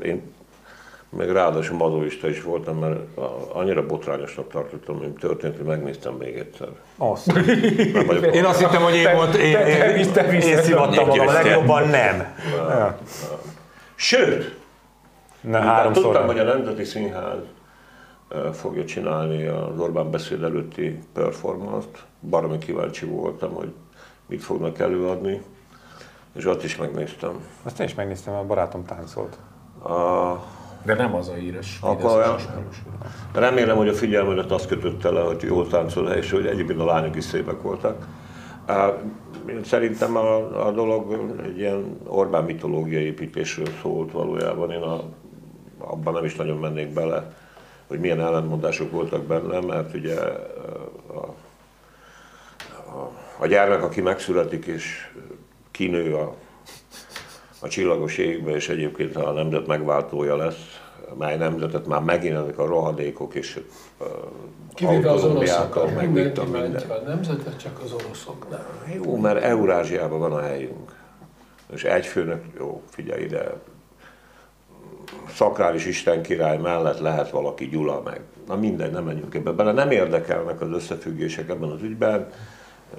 én 0.01 0.21
meg 1.09 1.31
ráadásul 1.31 1.77
mazoista 1.77 2.30
is 2.30 2.42
voltam, 2.42 2.77
mert 2.77 3.00
annyira 3.54 3.86
botrányosnak 3.86 4.50
tartottam, 4.50 4.98
hogy 4.98 5.13
történt, 5.13 5.57
hogy 5.57 5.65
megnéztem 5.65 6.13
még 6.13 6.38
egyszer. 6.38 6.68
Azt. 6.98 7.27
Én 8.33 8.45
azt 8.45 8.59
hittem, 8.59 8.81
hogy 8.81 8.95
én 8.95 9.15
volt, 9.15 9.36
én, 9.36 9.57
én, 9.57 9.81
én, 9.81 10.07
én, 10.31 10.42
én 10.42 10.62
szivattam 10.62 11.07
magam, 11.07 11.27
a 11.27 11.31
legjobban 11.31 11.88
nem. 11.88 12.36
Sőt, 13.95 14.57
ne, 15.42 15.59
háromszor 15.59 16.04
tudtam, 16.04 16.25
hogy 16.25 16.39
a 16.39 16.44
Nemzeti 16.44 16.83
Színház 16.83 17.38
fogja 18.54 18.86
csinálni 18.86 19.45
az 19.45 19.80
Orbán 19.80 20.12
beszéd 20.12 20.44
előtti 20.44 21.00
performance-t. 21.13 22.04
Baromi 22.30 22.57
kíváncsi 22.57 23.06
voltam, 23.06 23.54
hogy 23.54 23.74
mit 24.25 24.44
fognak 24.44 24.80
előadni, 24.80 25.42
és 26.36 26.45
ott 26.45 26.63
is 26.63 26.77
megnéztem. 26.77 27.31
Azt 27.63 27.80
én 27.80 27.86
is 27.86 27.94
megnéztem, 27.94 28.33
a 28.33 28.44
barátom 28.44 28.86
táncolt. 28.86 29.38
A, 29.83 29.90
de 30.84 30.94
nem 30.94 31.16
az 31.16 31.28
a 31.30 31.34
híres. 31.34 31.78
Akkor 31.81 32.18
olyan, 32.18 32.36
remélem, 33.34 33.78
hogy 33.78 33.88
a 33.88 33.94
figyelmedet 33.94 34.52
azt 34.52 34.68
kötötte 34.68 35.10
le, 35.10 35.22
hogy 35.22 35.42
jól 35.42 35.68
táncol 35.68 36.10
és 36.10 36.31
hogy 36.31 36.46
egyébként 36.46 36.80
a 36.80 36.86
lányok 36.86 37.16
is 37.16 37.24
szépek 37.24 37.62
voltak. 37.62 38.07
Szerintem 39.64 40.16
a, 40.16 40.66
a 40.68 40.72
dolog 40.72 41.34
egy 41.44 41.57
ilyen 41.57 42.00
Orbán 42.07 42.44
mitológiai 42.44 43.04
építésről 43.04 43.68
szólt 43.81 44.12
valójában. 44.12 44.72
Én 44.72 44.81
a, 44.81 45.02
abban 45.78 46.14
nem 46.14 46.26
is 46.26 46.36
nagyon 46.36 46.57
mennék 46.57 46.94
bele, 46.94 47.36
hogy 47.88 48.00
milyen 48.00 48.19
ellentmondások 48.19 48.92
voltak 48.92 49.24
benne, 49.24 49.60
mert 49.60 49.94
ugye 49.94 50.19
a, 51.07 51.34
a, 52.74 53.12
a 53.40 53.48
gyermek, 53.48 53.84
aki 53.84 54.02
megszületik 54.02 54.66
és 54.66 55.12
kinő 55.72 56.16
a 56.16 56.36
a 57.59 57.68
csillagos 57.68 58.18
égbe, 58.18 58.52
és 58.52 58.69
egyébként 58.69 59.16
a 59.16 59.31
nemzet 59.31 59.68
megváltója 59.68 60.35
lesz, 60.35 60.81
mely 61.18 61.37
nemzetet 61.37 61.87
már 61.87 62.02
megint 62.02 62.35
ezek 62.35 62.57
a 62.57 62.66
rohadékok 62.66 63.35
és 63.35 63.59
Kivéve 64.73 65.11
az 65.11 65.23
oroszok, 65.23 66.02
mindenki 66.02 66.42
minden. 66.42 66.90
a 66.90 67.07
nemzetet, 67.07 67.59
csak 67.59 67.81
az 67.83 67.92
oroszok 67.92 68.49
nem. 68.49 68.66
Jó, 69.04 69.16
mert 69.16 69.44
Eurázsiában 69.44 70.19
van 70.19 70.31
a 70.31 70.42
helyünk. 70.42 70.95
És 71.73 71.83
egy 71.83 72.06
főnök, 72.06 72.44
jó, 72.57 72.81
figyelj 72.90 73.23
ide, 73.23 73.54
szakrális 75.33 75.85
Isten 75.85 76.21
király 76.21 76.57
mellett 76.57 76.99
lehet 76.99 77.30
valaki 77.30 77.68
Gyula 77.68 78.02
meg. 78.02 78.21
Na 78.47 78.56
mindegy, 78.56 78.92
nem 78.92 79.04
menjünk 79.04 79.35
ebbe 79.35 79.52
bele. 79.52 79.71
Nem 79.71 79.92
érdekelnek 79.92 80.61
az 80.61 80.71
összefüggések 80.71 81.49
ebben 81.49 81.69
az 81.69 81.81
ügyben. 81.81 82.30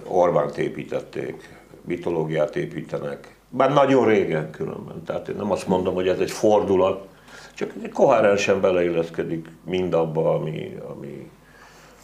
Orbánt 0.05 0.59
építették, 0.59 1.59
mitológiát 1.85 2.57
építenek, 2.57 3.38
bár 3.49 3.73
nagyon 3.73 4.07
régen 4.07 4.51
különben. 4.51 5.03
Tehát 5.05 5.29
én 5.29 5.37
nem 5.37 5.51
azt 5.51 5.67
mondom, 5.67 5.95
hogy 5.95 6.09
ez 6.09 6.19
egy 6.19 6.31
fordulat, 6.31 7.07
csak 7.55 7.73
egy 7.83 7.93
koherensen 7.93 8.61
beleilleszkedik 8.61 9.49
mindabba, 9.65 10.35
ami, 10.35 10.79
ami, 10.89 11.31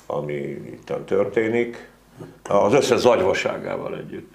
ami 0.06 0.32
itt 0.32 0.90
történik, 1.04 1.92
az 2.48 2.72
összes 2.72 2.98
zagyvaságával 2.98 3.96
együtt. 3.96 4.34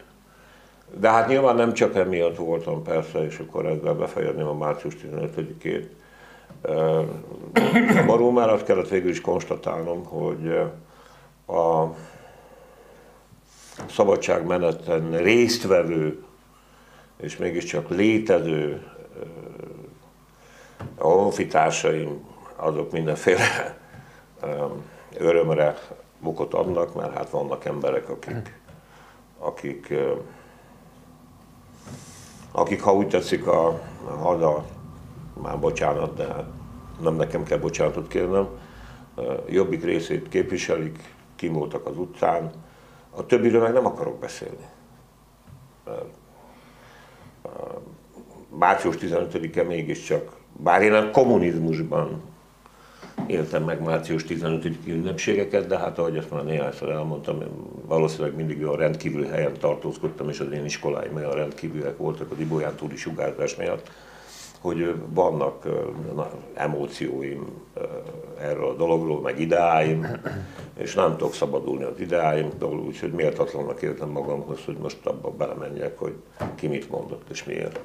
De 0.99 1.09
hát 1.09 1.27
nyilván 1.27 1.55
nem 1.55 1.73
csak 1.73 1.95
emiatt 1.95 2.37
voltam 2.37 2.83
persze, 2.83 3.25
és 3.25 3.39
akkor 3.39 3.65
ezzel 3.65 3.93
befejezném 3.93 4.47
a 4.47 4.53
március 4.53 4.95
15-ét. 5.03 5.85
Maró 8.05 8.31
már 8.31 8.49
azt 8.49 8.63
kellett 8.63 8.89
végül 8.89 9.09
is 9.09 9.21
konstatálnom, 9.21 10.05
hogy 10.05 10.47
a 11.47 11.85
szabadságmeneten 13.89 15.17
résztvevő 15.17 16.23
és 17.21 17.37
mégiscsak 17.37 17.89
létező 17.89 18.87
a 20.95 21.07
honfitársaim 21.07 22.27
azok 22.55 22.91
mindenféle 22.91 23.77
örömre 25.17 25.77
bukott 26.19 26.53
adnak, 26.53 26.95
mert 26.95 27.13
hát 27.13 27.29
vannak 27.29 27.65
emberek, 27.65 28.09
akik, 28.09 28.59
akik, 29.39 29.93
akik 32.51 32.81
ha 32.81 32.93
úgy 32.93 33.07
tetszik 33.07 33.47
a 33.47 33.81
haza, 34.19 34.65
már 35.33 35.59
bocsánat, 35.59 36.15
de 36.15 36.25
hát 36.27 36.45
nem 37.01 37.15
nekem 37.15 37.43
kell 37.43 37.57
bocsánatot 37.57 38.07
kérnem, 38.07 38.47
jobbik 39.47 39.83
részét 39.83 40.29
képviselik, 40.29 41.13
kimúltak 41.35 41.85
az 41.85 41.97
utcán, 41.97 42.51
a 43.15 43.25
többiről 43.25 43.61
meg 43.61 43.73
nem 43.73 43.85
akarok 43.85 44.19
beszélni. 44.19 44.65
Március 48.49 48.95
15-e 48.99 49.63
mégiscsak, 49.63 50.37
bár 50.63 50.81
én 50.81 50.93
a 50.93 51.11
kommunizmusban 51.11 52.21
éltem 53.27 53.63
meg 53.63 53.81
március 53.81 54.23
15 54.23 54.69
ünnepségeket, 54.85 55.67
de 55.67 55.77
hát 55.77 55.99
ahogy 55.99 56.17
ezt 56.17 56.31
már 56.31 56.43
néhányszor 56.43 56.89
elmondtam, 56.89 57.43
valószínűleg 57.85 58.35
mindig 58.35 58.65
a 58.65 58.75
rendkívüli 58.75 59.27
helyen 59.27 59.53
tartózkodtam, 59.59 60.29
és 60.29 60.39
az 60.39 60.51
én 60.51 60.65
iskoláim 60.65 61.15
olyan 61.15 61.31
rendkívülek 61.31 61.97
voltak 61.97 62.31
az 62.31 62.39
Ibolyán 62.39 62.75
túli 62.75 62.95
sugárzás 62.95 63.55
miatt, 63.55 63.91
hogy 64.61 64.95
vannak 65.09 65.63
na, 66.15 66.29
emócióim 66.53 67.47
erről 68.39 68.67
a 68.69 68.75
dologról, 68.75 69.21
meg 69.21 69.39
ideáim, 69.39 70.07
és 70.77 70.93
nem 70.93 71.17
tudok 71.17 71.33
szabadulni 71.33 71.83
az 71.83 71.99
ideáimtól, 71.99 72.79
úgyhogy 72.79 73.11
méltatlannak 73.11 73.81
értem 73.81 74.09
magamhoz, 74.09 74.59
hogy 74.65 74.77
most 74.77 75.05
abba 75.05 75.31
belemenjek, 75.31 75.97
hogy 75.97 76.15
ki 76.55 76.67
mit 76.67 76.89
mondott 76.89 77.29
és 77.29 77.43
miért. 77.43 77.79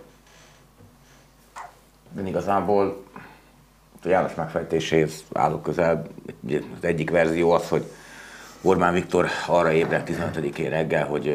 De 2.12 2.28
igazából 2.28 3.02
a 4.04 4.08
János 4.08 4.34
megfejtéséhez 4.34 5.24
állok 5.32 5.62
közel. 5.62 6.06
Az 6.50 6.84
egyik 6.84 7.10
verzió 7.10 7.50
az, 7.50 7.68
hogy 7.68 7.84
Orbán 8.62 8.92
Viktor 8.92 9.26
arra 9.46 9.72
ébredt 9.72 10.10
15-én 10.10 10.70
reggel, 10.70 11.06
hogy 11.06 11.26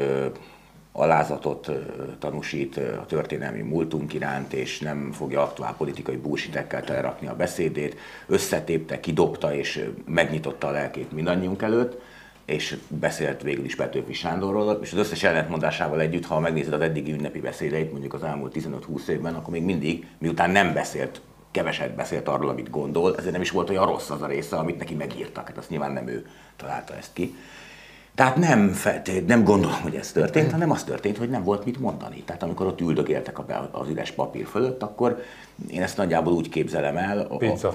alázatot 0.92 1.72
tanúsít 2.20 2.78
a 2.78 3.06
történelmi 3.06 3.62
múltunk 3.62 4.14
iránt, 4.14 4.54
és 4.54 4.80
nem 4.80 5.12
fogja 5.12 5.42
aktuál 5.42 5.76
politikai 5.78 6.16
búsitekkel 6.16 6.84
telerakni 6.84 7.28
a 7.28 7.36
beszédét, 7.36 7.98
összetépte, 8.28 9.00
kidobta 9.00 9.54
és 9.54 9.90
megnyitotta 10.06 10.68
a 10.68 10.72
lelkét 10.72 11.12
mindannyiunk 11.12 11.62
előtt, 11.62 12.02
és 12.46 12.78
beszélt 12.88 13.42
végül 13.42 13.66
is 13.66 13.76
Petőfi 13.76 14.14
Sándorról, 14.14 14.80
és 14.82 14.92
az 14.92 14.98
összes 14.98 15.24
ellentmondásával 15.24 16.00
együtt, 16.00 16.26
ha 16.26 16.40
megnézed 16.40 16.74
az 16.74 16.82
eddigi 16.82 17.12
ünnepi 17.12 17.40
beszédeit, 17.40 17.92
mondjuk 17.92 18.14
az 18.14 18.24
elmúlt 18.24 18.56
15-20 18.60 19.08
évben, 19.08 19.36
akkor 19.36 19.54
még 19.54 19.64
mindig, 19.64 20.08
miután 20.18 20.50
nem 20.50 20.74
beszélt, 20.74 21.22
keveset 21.52 21.96
beszélt 21.96 22.28
arról, 22.28 22.50
amit 22.50 22.70
gondol, 22.70 23.18
ezért 23.18 23.32
nem 23.32 23.42
is 23.42 23.52
volt 23.52 23.70
olyan 23.70 23.86
rossz 23.86 24.10
az 24.10 24.22
a 24.22 24.28
része, 24.28 24.56
amit 24.56 24.78
neki 24.78 24.96
megírtak. 24.96 25.48
Hát 25.48 25.58
azt 25.58 25.70
nyilván 25.70 25.92
nem 25.92 26.08
ő 26.08 26.28
találta 26.56 26.96
ezt 26.96 27.14
ki. 27.14 27.36
Tehát 28.20 28.36
nem, 28.36 28.70
feltét, 28.70 29.28
nem 29.28 29.44
gondolom, 29.44 29.82
hogy 29.82 29.96
ez 29.96 30.12
történt, 30.12 30.52
hanem 30.52 30.72
az 30.72 30.84
történt, 30.84 31.18
hogy 31.18 31.30
nem 31.30 31.44
volt 31.44 31.66
mit 31.66 31.80
mondani. 31.80 32.24
Tehát 32.26 32.44
amikor 32.44 32.66
ott 32.66 32.82
üldögéltek 32.82 33.40
az 33.72 33.90
üres 33.90 34.12
papír 34.12 34.46
fölött, 34.46 34.84
akkor 34.84 35.24
én 35.70 35.82
ezt 35.82 35.98
nagyjából 35.98 36.34
úgy 36.34 36.50
képzelem 36.50 36.98
el, 36.98 37.28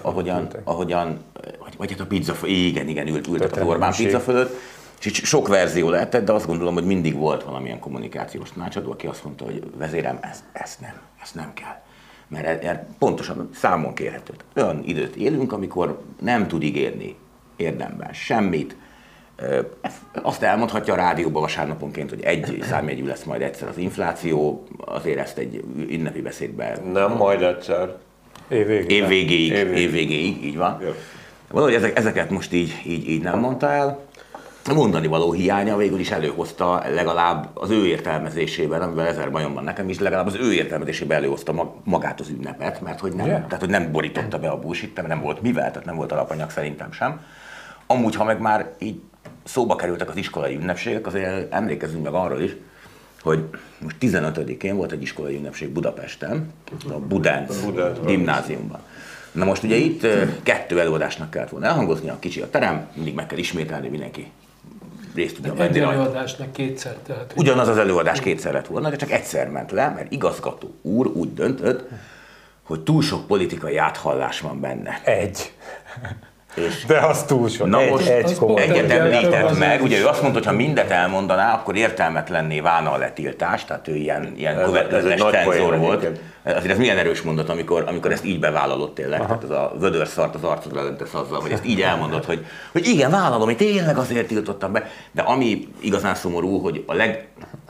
ahogyan, 0.03 0.49
ahogyan 0.65 1.19
vagy, 1.59 1.77
vagy 1.77 1.91
hát 1.91 2.01
a 2.01 2.07
pizza, 2.07 2.35
igen, 2.47 2.89
igen, 2.89 3.09
ült, 3.09 3.27
ültek 3.27 3.57
az 3.57 3.63
Orbán 3.63 3.93
pizza 3.97 4.21
fölött, 4.21 4.57
és 5.03 5.13
sok 5.13 5.49
verzió 5.49 5.89
lehetett, 5.89 6.25
de 6.25 6.33
azt 6.33 6.47
gondolom, 6.47 6.75
hogy 6.75 6.87
mindig 6.87 7.17
volt 7.17 7.45
valamilyen 7.45 7.79
kommunikációs 7.79 8.53
tanácsadó, 8.53 8.91
aki 8.91 9.07
azt 9.07 9.25
mondta, 9.25 9.45
hogy 9.45 9.63
vezérem, 9.77 10.19
ezt, 10.21 10.45
ezt 10.53 10.81
nem, 10.81 10.95
ezt 11.23 11.35
nem 11.35 11.53
kell. 11.55 11.83
Mert 12.29 12.47
e, 12.47 12.69
e, 12.69 12.87
pontosan 12.99 13.49
számon 13.55 13.95
kérhető. 13.95 14.35
Olyan 14.57 14.83
időt 14.85 15.17
élünk, 15.17 15.53
amikor 15.53 16.03
nem 16.21 16.49
tud 16.49 16.63
ígérni 16.63 17.17
érdemben 17.57 18.13
semmit, 18.13 18.77
azt 20.23 20.43
elmondhatja 20.43 20.93
a 20.93 20.97
rádióban 20.97 21.43
vasárnaponként, 21.43 22.11
hogy 22.11 22.23
egy 22.23 22.59
számjegyű 22.63 23.07
lesz 23.07 23.25
majd 23.25 23.43
egyszer 23.43 23.69
az 23.69 23.79
infláció, 23.79 24.65
azért 24.79 25.19
ezt 25.19 25.39
egy 25.39 25.65
ünnepi 25.89 26.21
beszédben... 26.21 26.83
Nem 26.93 27.13
majd 27.13 27.43
egyszer. 27.43 27.97
Évvégéig. 28.49 28.91
Évvégéig, 28.91 29.53
évvégéig, 29.53 30.45
így 30.45 30.57
van. 30.57 30.81
Valahogy 31.51 31.75
ezek, 31.75 31.99
ezeket 31.99 32.31
most 32.31 32.53
így, 32.53 32.83
így, 32.87 33.09
így 33.09 33.23
nem 33.23 33.39
mondta 33.39 33.71
el. 33.71 34.01
A 34.69 34.75
mondani 34.75 35.07
való 35.07 35.33
hiánya 35.33 35.77
végül 35.77 35.99
is 35.99 36.11
előhozta 36.11 36.83
legalább 36.95 37.51
az 37.55 37.71
ő 37.71 37.87
értelmezésében, 37.87 38.83
amivel 38.83 39.07
ezer 39.07 39.31
bajom 39.31 39.55
van 39.55 39.65
nekem 39.65 39.89
is, 39.89 39.99
legalább 39.99 40.27
az 40.27 40.35
ő 40.35 40.53
értelmezésében 40.53 41.17
előhozta 41.17 41.73
magát 41.85 42.21
az 42.21 42.29
ünnepet, 42.29 42.81
mert 42.81 43.01
hogy 43.01 43.13
nem, 43.13 43.27
yeah. 43.27 43.45
tehát, 43.45 43.61
hogy 43.61 43.69
nem 43.69 43.93
borította 43.93 44.39
be 44.39 44.49
a 44.49 44.59
bullshit, 44.59 45.07
nem 45.07 45.21
volt 45.21 45.43
mivel, 45.43 45.71
tehát 45.71 45.85
nem 45.85 45.97
volt 45.97 46.13
alapanyag 46.13 46.51
szerintem 46.51 46.93
sem. 46.93 47.21
Amúgy, 47.87 48.17
ha 48.17 48.25
meg 48.25 48.41
már 48.41 48.71
így 48.79 49.01
szóba 49.45 49.77
kerültek 49.77 50.09
az 50.09 50.17
iskolai 50.17 50.55
ünnepségek, 50.55 51.07
azért 51.07 51.53
emlékezzünk 51.53 52.03
meg 52.03 52.13
arról 52.13 52.41
is, 52.41 52.57
hogy 53.23 53.45
most 53.79 53.97
15-én 54.01 54.77
volt 54.77 54.93
egy 54.93 55.03
iskolai 55.03 55.37
ünnepség 55.37 55.69
Budapesten, 55.69 56.53
a 56.89 56.99
Budán 56.99 57.47
gimnáziumban. 58.07 58.81
Na 59.33 59.45
most 59.45 59.63
ugye 59.63 59.77
itt 59.77 60.07
kettő 60.43 60.81
előadásnak 60.81 61.31
kellett 61.31 61.49
volna 61.49 61.67
elhangozni, 61.67 62.09
a 62.09 62.19
kicsi 62.19 62.41
a 62.41 62.51
terem, 62.51 62.89
mindig 62.95 63.15
meg 63.15 63.27
kell 63.27 63.39
ismételni, 63.39 63.89
mindenki 63.89 64.31
részt 65.15 65.35
tudja 65.35 65.55
venni. 65.55 65.69
Egy 65.69 65.79
előadásnak 65.79 66.53
kétszer. 66.53 66.95
Tehát, 66.95 67.33
Ugyanaz 67.37 67.69
az 67.69 67.79
előadás 67.79 68.21
kétszer 68.21 68.53
lett 68.53 68.67
volna, 68.67 68.91
de 68.91 68.97
csak 68.97 69.11
egyszer 69.11 69.49
ment 69.49 69.71
le, 69.71 69.89
mert 69.89 70.13
igazgató 70.13 70.75
úr 70.83 71.07
úgy 71.07 71.35
döntött, 71.35 71.89
hogy 72.63 72.81
túl 72.81 73.03
sok 73.03 73.27
politikai 73.27 73.77
áthallás 73.77 74.41
van 74.41 74.61
benne. 74.61 75.01
Egy. 75.05 75.53
És 76.55 76.85
De 76.85 76.99
az 76.99 77.25
túl 77.25 77.49
sok. 77.49 77.67
Na 77.67 77.81
egy, 77.81 77.91
most 77.91 78.09
egy, 78.09 78.37
egyet 78.57 78.91
említett 78.91 79.59
meg, 79.59 79.83
ugye 79.83 79.99
ő 79.99 80.07
azt 80.07 80.23
mondta, 80.23 80.39
hogy 80.39 80.49
ha 80.49 80.55
mindet 80.55 80.91
elmondaná, 80.91 81.55
akkor 81.55 81.77
értelmetlenné 81.77 82.61
válna 82.61 82.93
a 82.93 82.97
letiltás, 82.97 83.65
tehát 83.65 83.89
ő 83.89 83.95
ilyen, 83.95 84.35
ilyen 84.37 84.65
következetes 84.65 85.21
cenzor 85.31 85.79
volt. 85.79 86.11
Azért 86.45 86.73
ez 86.73 86.79
milyen 86.79 86.99
erős 86.99 87.23
mondat, 87.23 87.49
amikor, 87.49 87.85
amikor 87.87 88.13
ezt 88.13 88.25
így 88.25 88.41
bevállalott 88.41 88.95
tényleg, 88.95 89.21
Aha. 89.21 89.27
tehát 89.27 89.43
az 89.45 89.51
a 89.51 89.73
vödör 89.79 90.07
szart 90.07 90.35
az 90.35 90.45
arcodra 90.45 90.83
lentesz 90.83 91.15
azzal, 91.15 91.41
hogy 91.41 91.51
ezt 91.51 91.67
így 91.67 91.81
elmondott, 91.81 92.25
hogy, 92.25 92.47
hogy 92.73 92.87
igen, 92.87 93.11
vállalom, 93.11 93.45
hogy 93.45 93.57
tényleg 93.57 93.99
azért 93.99 94.27
tiltottam 94.27 94.73
be. 94.73 94.91
De 95.13 95.23
ami 95.23 95.69
igazán 95.81 96.15
szomorú, 96.15 96.59
hogy 96.59 96.85
a 96.87 96.95
leg, 96.95 97.29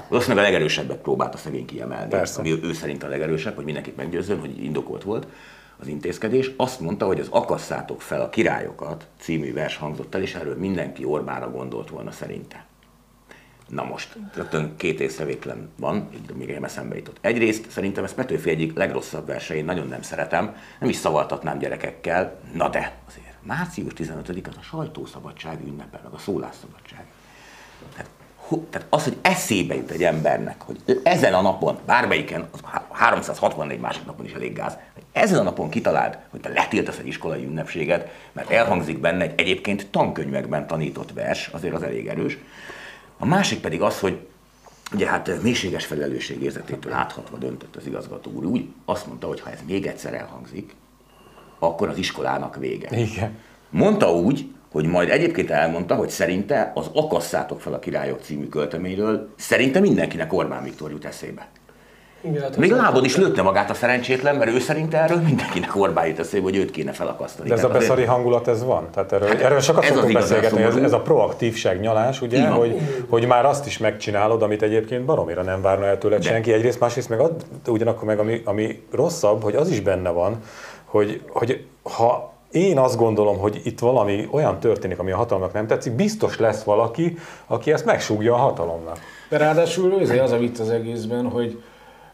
valószínűleg 0.08 0.44
a 0.44 0.46
legerősebbet 0.48 0.96
próbálta 0.96 1.36
szegény 1.36 1.64
kiemelni, 1.64 2.08
Persze. 2.08 2.40
ami 2.40 2.58
ő 2.62 2.72
szerint 2.72 3.02
a 3.02 3.08
legerősebb, 3.08 3.54
hogy 3.54 3.64
mindenkit 3.64 3.96
meggyőzzön, 3.96 4.40
hogy 4.40 4.64
indokolt 4.64 5.02
volt 5.02 5.26
az 5.84 5.90
intézkedés, 5.90 6.50
azt 6.56 6.80
mondta, 6.80 7.06
hogy 7.06 7.20
az 7.20 7.28
Akasszátok 7.30 8.02
fel 8.02 8.20
a 8.20 8.28
királyokat 8.28 9.06
című 9.18 9.52
vers 9.52 9.76
hangzott 9.76 10.14
el, 10.14 10.22
és 10.22 10.34
erről 10.34 10.56
mindenki 10.56 11.04
Orbánra 11.04 11.50
gondolt 11.50 11.90
volna 11.90 12.10
szerinte. 12.10 12.64
Na 13.68 13.84
most, 13.84 14.16
rögtön 14.34 14.76
két 14.76 15.00
észrevétlen 15.00 15.70
van, 15.76 16.08
még 16.34 16.50
egy 16.50 16.62
eszembe 16.62 16.96
jutott. 16.96 17.18
Egyrészt 17.20 17.70
szerintem 17.70 18.04
ez 18.04 18.14
Petőfi 18.14 18.50
egyik 18.50 18.76
legrosszabb 18.76 19.26
verse, 19.26 19.54
én 19.54 19.64
nagyon 19.64 19.86
nem 19.86 20.02
szeretem, 20.02 20.56
nem 20.80 20.88
is 20.88 20.96
szavaltatnám 20.96 21.58
gyerekekkel, 21.58 22.40
na 22.52 22.68
de 22.68 22.98
azért. 23.08 23.36
Március 23.42 23.92
15 23.92 24.28
az 24.28 24.56
a 24.58 24.62
sajtószabadság 24.62 25.60
ünnepe, 25.66 26.00
meg 26.02 26.12
a 26.12 26.18
szólásszabadság. 26.18 27.06
Tehát 28.70 28.86
az, 28.90 29.04
hogy 29.04 29.16
eszébe 29.22 29.74
jut 29.74 29.90
egy 29.90 30.04
embernek, 30.04 30.62
hogy 30.62 31.00
ezen 31.02 31.34
a 31.34 31.40
napon, 31.40 31.78
bármelyiken, 31.86 32.48
az 32.52 32.60
364 32.90 33.80
másik 33.80 34.04
napon 34.04 34.24
is 34.24 34.32
elég 34.32 34.52
gáz, 34.52 34.78
hogy 34.94 35.02
ezen 35.12 35.38
a 35.38 35.42
napon 35.42 35.70
kitaláld, 35.70 36.18
hogy 36.30 36.40
te 36.40 36.48
letiltasz 36.48 36.98
egy 36.98 37.06
iskolai 37.06 37.44
ünnepséget, 37.44 38.08
mert 38.32 38.50
elhangzik 38.50 39.00
benne 39.00 39.24
egy 39.24 39.32
egyébként 39.36 39.86
tankönyvekben 39.90 40.66
tanított 40.66 41.12
vers, 41.12 41.48
azért 41.52 41.74
az 41.74 41.82
elég 41.82 42.06
erős. 42.06 42.38
A 43.18 43.26
másik 43.26 43.60
pedig 43.60 43.82
az, 43.82 44.00
hogy 44.00 44.26
ugye 44.92 45.06
hát 45.06 45.42
mélységes 45.42 45.88
érzetétől 46.42 46.92
áthatva 46.92 47.36
döntött 47.36 47.76
az 47.76 47.86
igazgató 47.86 48.30
úr, 48.30 48.44
úgy 48.44 48.68
azt 48.84 49.06
mondta, 49.06 49.26
hogy 49.26 49.40
ha 49.40 49.50
ez 49.50 49.58
még 49.66 49.86
egyszer 49.86 50.14
elhangzik, 50.14 50.74
akkor 51.58 51.88
az 51.88 51.98
iskolának 51.98 52.56
vége. 52.56 52.98
Igen. 52.98 53.38
Mondta 53.70 54.12
úgy, 54.12 54.52
hogy 54.74 54.86
majd 54.86 55.10
egyébként 55.10 55.50
elmondta, 55.50 55.94
hogy 55.94 56.08
szerinte 56.08 56.72
az 56.74 56.90
Akasszátok 56.94 57.60
fel 57.60 57.72
a 57.72 57.78
királyok 57.78 58.20
című 58.22 58.48
költeményről 58.48 59.28
szerinte 59.36 59.80
mindenkinek 59.80 60.32
Orbán 60.32 60.62
Viktor 60.62 60.90
jut 60.90 61.04
eszébe. 61.04 61.46
Igen, 62.20 62.42
hát 62.42 62.56
Még 62.56 62.70
lábon 62.70 63.04
is 63.04 63.16
lőtte 63.16 63.42
magát 63.42 63.70
a 63.70 63.74
szerencsétlen, 63.74 64.36
mert 64.36 64.50
ő 64.50 64.58
szerint 64.58 64.94
erről 64.94 65.18
mindenkinek 65.18 65.76
Orbán 65.76 66.06
jut 66.06 66.18
eszébe, 66.18 66.42
hogy 66.42 66.56
őt 66.56 66.70
kéne 66.70 66.92
felakasztani. 66.92 67.48
De 67.48 67.54
ez 67.54 67.60
Tehát 67.60 67.76
a 67.76 67.78
beszari 67.78 68.00
azért... 68.00 68.14
hangulat, 68.14 68.48
ez 68.48 68.64
van? 68.64 68.88
Tehát 68.94 69.12
erről, 69.12 69.28
hát 69.28 69.40
erről 69.40 69.60
sokat 69.60 69.84
szoktunk 69.84 70.12
beszélgetni, 70.12 70.62
ez, 70.62 70.76
ez, 70.76 70.92
a 70.92 71.00
proaktívság 71.00 71.80
nyalás, 71.80 72.20
ugye, 72.20 72.46
hogy, 72.46 72.80
hogy 73.08 73.26
már 73.26 73.44
azt 73.44 73.66
is 73.66 73.78
megcsinálod, 73.78 74.42
amit 74.42 74.62
egyébként 74.62 75.04
baromira 75.04 75.42
nem 75.42 75.62
várna 75.62 75.86
el 75.86 75.98
tőled 75.98 76.22
senki. 76.22 76.52
Egyrészt, 76.52 76.80
másrészt 76.80 77.08
meg 77.08 77.20
ad, 77.20 77.44
ugyanakkor 77.66 78.04
meg 78.04 78.18
ami, 78.18 78.42
ami 78.44 78.82
rosszabb, 78.92 79.42
hogy 79.42 79.54
az 79.54 79.68
is 79.68 79.80
benne 79.80 80.10
van, 80.10 80.40
hogy, 80.84 81.22
hogy 81.28 81.66
ha 81.82 82.33
én 82.54 82.78
azt 82.78 82.96
gondolom, 82.96 83.38
hogy 83.38 83.60
itt 83.64 83.78
valami 83.78 84.28
olyan 84.30 84.58
történik, 84.58 84.98
ami 84.98 85.10
a 85.10 85.16
hatalomnak 85.16 85.52
nem 85.52 85.66
tetszik, 85.66 85.92
biztos 85.92 86.38
lesz 86.38 86.62
valaki, 86.62 87.18
aki 87.46 87.72
ezt 87.72 87.84
megsúgja 87.84 88.34
a 88.34 88.36
hatalomnak. 88.36 88.98
De 89.28 89.36
ráadásul 89.36 89.92
az 90.20 90.32
a 90.32 90.38
vicc 90.38 90.58
az 90.58 90.70
egészben, 90.70 91.28
hogy, 91.28 91.62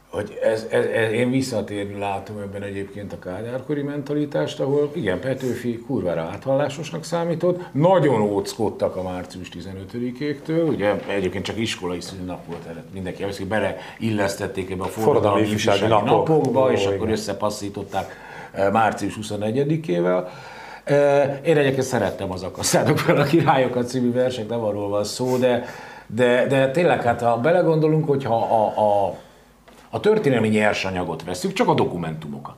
hogy 0.09 0.39
ez, 0.43 0.67
ez, 0.71 0.85
ez, 0.85 1.13
én 1.13 1.31
visszatérni 1.31 1.99
látom 1.99 2.39
ebben 2.39 2.63
egyébként 2.63 3.13
a 3.13 3.19
kádárkori 3.19 3.83
mentalitást, 3.83 4.61
ahol 4.61 4.91
igen, 4.95 5.21
Petőfi 5.21 5.79
kurvára 5.87 6.21
áthallásosnak 6.21 7.05
számított, 7.05 7.61
nagyon 7.73 8.21
óckodtak 8.21 8.97
a 8.97 9.03
március 9.03 9.49
15-éktől, 9.55 10.69
ugye 10.69 10.95
egyébként 11.07 11.45
csak 11.45 11.59
iskolai 11.59 12.01
szünnap 12.01 12.47
volt, 12.47 12.67
mindenki 12.93 13.23
hogy 13.23 13.47
beleillesztették 13.47 14.71
ebbe 14.71 14.83
a 14.83 14.87
forradalmi 14.87 15.41
ifjúsági 15.41 15.87
napokba, 15.87 16.65
Ó, 16.65 16.71
és 16.71 16.83
igen. 16.83 16.95
akkor 16.95 17.11
összepasszították 17.11 18.29
március 18.73 19.19
21-ével. 19.23 20.27
Eh, 20.85 21.39
én 21.45 21.57
egyébként 21.57 21.87
szerettem 21.87 22.33
az 22.33 22.43
akasztádok 22.43 22.99
fel 22.99 23.17
a 23.17 23.25
királyokat 23.25 23.89
című 23.89 24.13
versek, 24.13 24.49
nem 24.49 24.61
arról 24.61 24.89
van 24.89 25.05
szó, 25.05 25.37
de, 25.37 25.65
de, 26.07 26.47
de 26.47 26.71
tényleg, 26.71 27.03
hát 27.03 27.21
ha 27.21 27.37
belegondolunk, 27.37 28.09
hogyha 28.09 28.37
a, 28.37 28.67
a 28.67 29.15
a 29.91 30.01
történelmi 30.01 30.49
nyersanyagot 30.49 31.25
veszük, 31.25 31.53
csak 31.53 31.69
a 31.69 31.75
dokumentumokat, 31.75 32.57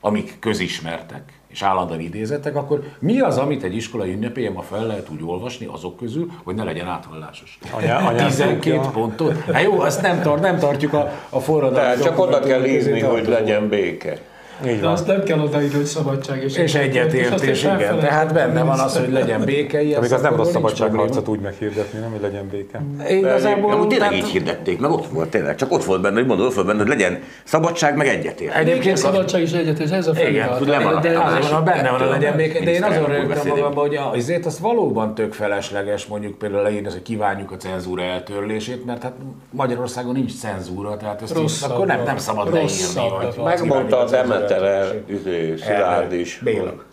amik 0.00 0.36
közismertek 0.38 1.22
és 1.48 1.62
állandóan 1.62 2.00
idézettek, 2.00 2.56
akkor 2.56 2.82
mi 2.98 3.20
az, 3.20 3.38
amit 3.38 3.62
egy 3.62 3.76
iskolai 3.76 4.12
ünnepélyen 4.12 4.52
ma 4.52 4.62
fel 4.62 4.86
lehet 4.86 5.08
úgy 5.10 5.20
olvasni 5.22 5.66
azok 5.66 5.96
közül, 5.96 6.30
hogy 6.44 6.54
ne 6.54 6.64
legyen 6.64 6.86
átvallásos? 6.86 7.58
Anya, 7.72 8.14
12 8.14 8.80
pontot? 8.92 9.42
Hát 9.52 9.62
jó, 9.62 9.80
azt 9.80 10.02
nem, 10.02 10.22
tart, 10.22 10.40
nem 10.40 10.58
tartjuk 10.58 10.92
a, 10.92 11.12
a 11.28 11.40
forradalmat. 11.40 12.02
Csak 12.02 12.18
oda 12.18 12.40
kell 12.40 12.64
írni, 12.64 13.00
hogy 13.00 13.28
legyen 13.28 13.68
béke. 13.68 14.18
Így 14.66 14.80
De 14.80 14.88
azt 14.88 15.06
nem 15.06 15.22
kell 15.22 15.38
odaírni, 15.38 15.76
hogy 15.76 15.84
szabadság 15.84 16.42
és, 16.42 16.56
és 16.56 16.74
egyetértés, 16.74 17.62
igen. 17.62 17.98
Tehát 17.98 18.32
benne 18.32 18.62
van 18.62 18.78
az, 18.78 18.98
hogy 18.98 19.12
legyen 19.12 19.44
béke. 19.44 19.78
Amíg 19.78 20.12
az 20.12 20.20
nem 20.22 20.36
rossz 20.36 20.50
szabadságharcot 20.50 21.28
úgy 21.28 21.40
meghirdetni, 21.40 21.98
nem, 21.98 22.10
hogy 22.10 22.20
legyen 22.20 22.48
béke. 22.50 22.82
Igazából 23.08 23.76
nem, 23.76 23.88
tényleg 23.88 24.12
így 24.12 24.26
hirdették, 24.26 24.80
meg 24.80 24.90
ott 24.90 25.06
volt 25.06 25.28
tényleg, 25.28 25.56
csak 25.56 25.72
ott 25.72 25.84
volt 25.84 26.00
benne, 26.00 26.14
hogy 26.14 26.26
mondod, 26.26 26.46
ott 26.46 26.54
volt 26.54 26.66
benne, 26.66 26.78
hogy 26.78 26.88
legyen 26.88 27.22
szabadság, 27.44 27.96
meg 27.96 28.06
egyetértés. 28.06 28.56
Egyébként 28.56 28.96
szabadság 28.96 29.40
és 29.40 29.52
egyetértés, 29.52 29.90
ez 29.90 30.06
a 30.06 30.14
feladat. 30.14 30.60
Igen, 30.60 31.00
de 31.00 31.18
azért 31.18 31.50
van 31.50 31.64
benne 31.64 31.90
van, 31.90 32.00
hogy 32.00 32.10
legyen 32.10 32.36
béke, 32.36 32.64
de 32.64 32.72
én 32.72 32.82
azon 32.82 33.06
rögtem 33.06 33.46
magamban, 33.46 33.86
hogy 33.86 33.98
azért 34.12 34.46
az 34.46 34.60
valóban 34.60 35.14
tök 35.14 35.32
felesleges 35.32 36.06
mondjuk 36.06 36.38
például 36.38 36.62
leírni, 36.62 36.88
hogy 36.90 37.02
kívánjuk 37.02 37.52
a 37.52 37.56
cenzúra 37.56 38.02
eltörlését, 38.02 38.84
mert 38.84 39.02
hát 39.02 39.12
Magyarországon 39.50 40.12
nincs 40.12 40.32
cenzúra, 40.38 40.96
tehát 40.96 41.22
ezt 41.22 41.64
akkor 41.64 41.86
nem, 41.86 42.02
nem 42.02 42.18
szabad 42.18 42.52
leírni. 42.52 43.42
Megmondta 43.44 43.98
az 43.98 44.12
emet 44.50 44.90
Péter, 44.90 45.02
üzé, 45.08 45.56
Szilárd 45.56 46.12
is. 46.12 46.40
Béla. 46.44 46.86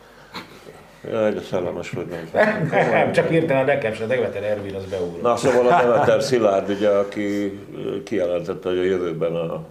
Jaj, 1.11 1.33
de 1.33 1.41
szellemes 1.41 1.89
vagy 1.89 2.05
nem. 2.05 2.29
nem, 2.91 3.11
csak 3.11 3.31
írtál 3.31 3.65
nekem 3.65 3.93
se, 3.93 4.05
Demeter 4.05 4.43
Ervin 4.43 4.75
az 4.75 4.85
beugrott. 4.85 5.21
Na 5.21 5.35
szóval 5.35 5.67
a 5.67 5.81
Demeter 5.81 6.21
Szilárd, 6.21 6.69
ugye, 6.69 6.89
aki 6.89 7.59
kijelentette, 8.03 8.69
hogy 8.69 8.77
a 8.77 8.83
jövőben 8.83 9.35
a, 9.35 9.65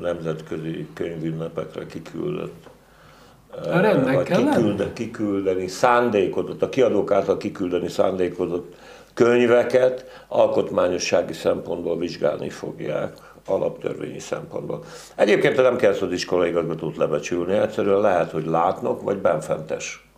nemzetközi 0.00 0.86
könyvünnepekre 0.94 1.86
kiküldött 1.86 2.66
a 3.64 3.78
rendnek 3.80 4.22
kikülde, 4.22 4.92
kiküldeni 4.92 5.66
szándékozott, 5.66 6.62
a 6.62 6.68
kiadók 6.68 7.10
által 7.10 7.36
kiküldeni 7.36 7.88
szándékozott 7.88 8.74
könyveket 9.14 10.24
alkotmányossági 10.28 11.32
szempontból 11.32 11.98
vizsgálni 11.98 12.48
fogják 12.48 13.12
alaptörvényi 13.48 14.18
szempontból. 14.18 14.84
Egyébként 15.14 15.56
nem 15.56 15.76
kell 15.76 15.94
az 16.00 16.12
iskolai 16.12 16.48
igazgatót 16.48 16.96
lebecsülni, 16.96 17.52
egyszerűen 17.52 18.00
lehet, 18.00 18.30
hogy 18.30 18.46
látnok, 18.46 19.02
vagy 19.02 19.16
benfentes. 19.16 20.08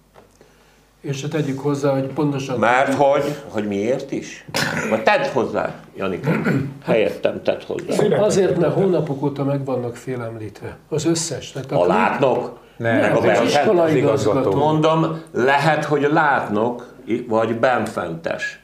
És 1.00 1.22
hát 1.22 1.30
tegyük 1.30 1.60
hozzá, 1.60 1.92
hogy 1.92 2.06
pontosan... 2.06 2.58
Mert 2.58 2.94
hogy, 2.94 3.36
hogy 3.48 3.66
miért 3.66 4.10
is? 4.10 4.44
Vagy 4.90 5.02
tedd 5.02 5.24
hozzá, 5.32 5.74
Janika. 5.96 6.30
Helyettem 6.84 7.42
tedd 7.42 7.60
hozzá. 7.66 8.16
Azért, 8.18 8.58
mert 8.58 8.74
hónapok 8.74 9.22
óta 9.22 9.44
meg 9.44 9.64
vannak 9.64 9.96
félemlítve. 9.96 10.76
Az 10.88 11.04
összes. 11.04 11.52
Tehát 11.52 11.72
a, 11.72 11.80
a 11.82 11.86
látnok? 11.86 12.58
Nem, 12.76 13.00
nem 13.00 13.16
az 13.78 13.94
igazgató. 13.94 14.54
Mondom, 14.54 15.22
lehet, 15.32 15.84
hogy 15.84 16.08
látnok, 16.12 16.94
vagy 17.28 17.58
benfentes 17.58 18.59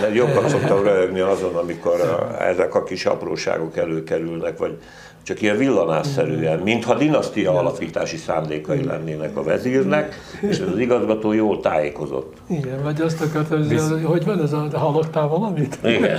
mert 0.00 0.14
jobban 0.14 0.48
szoktam 0.48 0.82
röhögni 0.82 1.20
azon, 1.20 1.54
amikor 1.54 2.28
ezek 2.38 2.74
a 2.74 2.82
kis 2.82 3.06
apróságok 3.06 3.76
előkerülnek, 3.76 4.58
vagy 4.58 4.78
csak 5.26 5.42
ilyen 5.42 5.56
villanásszerűen, 5.56 6.58
mintha 6.58 6.94
dinasztia 6.94 7.58
alapítási 7.58 8.16
szándékai 8.16 8.84
lennének 8.84 9.36
a 9.36 9.42
vezírnek, 9.42 10.14
és 10.40 10.58
ez 10.58 10.68
az 10.72 10.78
igazgató 10.78 11.32
jól 11.32 11.60
tájékozott. 11.60 12.36
Igen, 12.46 12.82
vagy 12.82 13.00
azt 13.00 13.20
akartam, 13.20 13.58
hogy, 13.58 13.68
Visz... 13.68 13.90
hogy 14.02 14.24
van 14.24 14.42
ez 14.42 14.52
a, 14.52 14.68
hallottál 14.72 15.28
valamit? 15.28 15.78
Igen. 15.84 16.18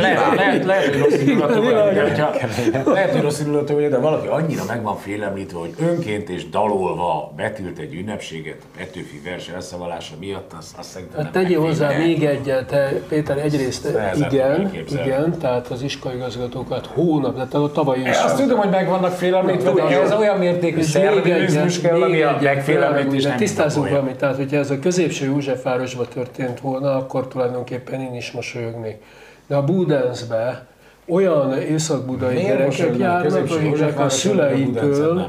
lehet, 0.00 0.36
lehet, 0.36 0.64
lehet, 0.64 0.88
hogy 0.88 0.98
rossz 0.98 1.20
indulatú 1.20 1.62
lehet, 1.62 2.18
vagy, 3.68 3.88
de 3.88 3.98
valaki 3.98 4.26
annyira 4.26 4.62
meg 4.66 4.82
van 4.82 4.96
félemlítve, 4.96 5.58
hogy 5.58 5.74
önként 5.78 6.28
és 6.28 6.48
dalolva 6.48 7.32
betűlt 7.36 7.78
egy 7.78 7.94
ünnepséget 7.94 8.58
a 8.62 8.66
Petőfi 8.76 9.20
vers 9.24 9.48
elszavalása 9.48 10.14
miatt, 10.20 10.52
azt, 10.58 10.78
azt 10.78 10.88
szerintem 10.88 11.22
hát 11.22 11.32
tegyél 11.32 11.60
hozzá 11.60 11.96
még 11.96 12.24
egyet, 12.24 12.66
te, 12.66 12.92
Péter, 13.08 13.38
egyrészt 13.38 13.88
igen, 14.16 14.70
igen, 14.90 15.38
tehát 15.38 15.68
az 15.68 15.82
iskolaigazgatókat 15.82 16.86
hónap, 16.86 17.34
tehát 17.34 17.54
a 17.54 17.70
tavaly 17.72 17.98
is 17.98 18.16
azt 18.34 18.42
tudom, 18.42 18.58
hogy 18.58 18.70
meg 18.70 18.88
vannak 18.88 19.12
félemlítve, 19.12 19.72
de 19.72 20.00
ez 20.00 20.12
olyan 20.12 20.38
mértékű 20.38 20.82
szervezés 20.82 21.80
kell, 21.80 22.02
ami 22.02 22.22
a 22.22 22.38
megfélemlítés 22.42 23.24
nem 23.24 23.36
Tisztázunk 23.36 23.88
valamit, 23.88 24.16
tehát 24.16 24.36
hogyha 24.36 24.56
ez 24.56 24.70
a 24.70 24.78
középső 24.78 25.24
Józsefvárosban 25.24 26.06
történt 26.14 26.60
volna, 26.60 26.96
akkor 26.96 27.28
tulajdonképpen 27.28 28.00
én 28.00 28.14
is 28.14 28.30
mosolyognék. 28.30 29.02
De 29.46 29.56
a 29.56 29.64
Budensbe 29.64 30.66
olyan 31.08 31.58
észak-budai 31.58 32.42
gyerekek 32.42 32.96
járnak, 32.98 33.50
akiknek 33.50 33.98
a 33.98 34.08
szüleitől 34.08 35.28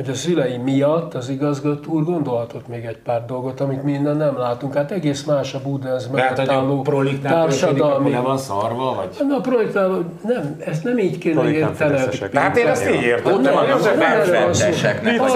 hogy 0.00 0.10
a 0.10 0.14
szülei 0.14 0.56
miatt 0.56 1.14
az 1.14 1.28
igazgató 1.28 1.92
úr 1.92 2.04
gondolhatott 2.04 2.68
még 2.68 2.84
egy 2.84 2.96
pár 2.96 3.24
dolgot, 3.24 3.60
amit 3.60 3.82
mi 3.82 3.92
innen 3.92 4.16
nem 4.16 4.38
látunk. 4.38 4.74
Hát 4.74 4.90
egész 4.90 5.22
más 5.22 5.54
a 5.54 5.60
Budenz 5.62 6.08
mellett 6.08 6.38
álló 6.38 6.86
társadalmi... 7.22 8.10
Le 8.10 8.20
van 8.20 8.38
szarva, 8.38 8.94
vagy? 8.94 9.26
Na, 9.28 9.36
a 9.36 9.40
projektnál 9.40 10.04
nem, 10.22 10.56
ezt 10.66 10.84
nem 10.84 10.98
így 10.98 11.18
kéne 11.18 11.50
érteni. 11.50 11.98
Hát 12.32 12.56
én 12.56 12.66
ezt 12.66 12.90
így 12.90 13.02
értem. 13.02 13.40
Nem, 13.40 13.56
az 13.56 13.88
benfenteseknek 13.98 15.22
az 15.22 15.32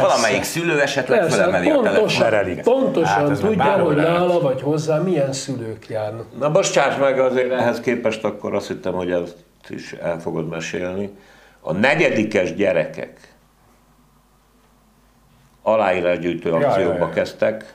Valamelyik 0.00 0.42
szülő 0.42 0.80
esetleg 0.80 1.30
felemeli 1.30 1.70
a 1.70 1.80
telefon. 1.80 2.60
Pontosan 2.62 3.28
hát 3.28 3.40
tudja, 3.40 3.72
hogy 3.72 3.96
nála 3.96 4.40
vagy 4.40 4.62
hozzá 4.62 4.98
milyen 4.98 5.32
szülők 5.32 5.88
járnak. 5.88 6.24
Na 6.38 6.50
bocsáss 6.50 6.96
meg, 6.96 7.18
azért 7.18 7.52
ehhez 7.52 7.80
képest 7.80 8.24
akkor 8.24 8.54
azt 8.54 8.66
hittem, 8.66 8.92
hogy 8.92 9.10
ezt 9.10 9.36
is 9.68 9.92
el 9.92 10.20
fogod 10.20 10.48
mesélni 10.48 11.10
a 11.66 11.72
negyedikes 11.72 12.54
gyerekek 12.54 13.34
aláírásgyűjtő 15.62 16.50
akcióba 16.50 16.80
ja, 16.80 16.92
ja, 16.92 16.98
ja. 16.98 17.10
kezdtek, 17.10 17.74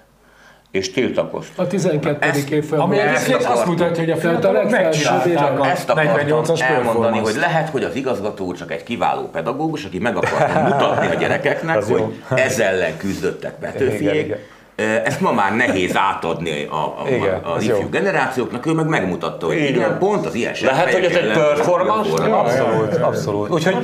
és 0.71 0.91
tiltakoztak. 0.91 1.65
A 1.65 1.67
12. 1.67 2.55
év 2.55 2.73
Ami 2.73 2.99
egyébként 2.99 3.43
azt 3.43 3.65
mutatja, 3.65 4.03
hogy 4.03 4.11
a 4.11 4.17
fiatalok 4.17 4.69
megcsinálták 4.69 5.59
a 5.59 5.67
Ezt 5.67 5.89
akartam 5.89 6.55
elmondani, 6.59 7.19
hogy 7.19 7.35
lehet, 7.35 7.69
hogy 7.69 7.83
az 7.83 7.95
igazgató 7.95 8.45
úr 8.45 8.55
csak 8.55 8.71
egy 8.71 8.83
kiváló 8.83 9.29
pedagógus, 9.29 9.85
aki 9.85 9.99
meg 9.99 10.15
akarta 10.15 10.59
mutatni 10.59 11.07
a 11.07 11.13
gyerekeknek, 11.13 11.83
hogy 11.83 12.23
ezzel 12.35 12.73
ellen 12.73 12.97
küzdöttek 12.97 13.53
Petőfiék, 13.59 14.35
ezt 14.75 15.21
ma 15.21 15.31
már 15.31 15.55
nehéz 15.55 15.97
átadni 15.97 16.67
a, 16.69 16.75
a, 16.75 17.03
igen, 17.09 17.43
a, 17.43 17.53
az 17.53 17.63
ifjú 17.63 17.75
jó. 17.75 17.87
generációknak, 17.89 18.65
ő 18.65 18.73
meg 18.73 18.87
megmutatta, 18.87 19.45
hogy 19.45 19.55
igen, 19.55 19.73
igen 19.73 19.97
pont 19.97 20.25
az 20.25 20.33
ilyen 20.33 20.53
Lehet, 20.61 20.93
hogy 20.93 21.03
ez 21.03 21.15
egy 21.15 21.31
performance? 21.31 22.23
Abszolút, 22.23 22.95
abszolút. 22.95 23.49
Úgyhogy 23.49 23.75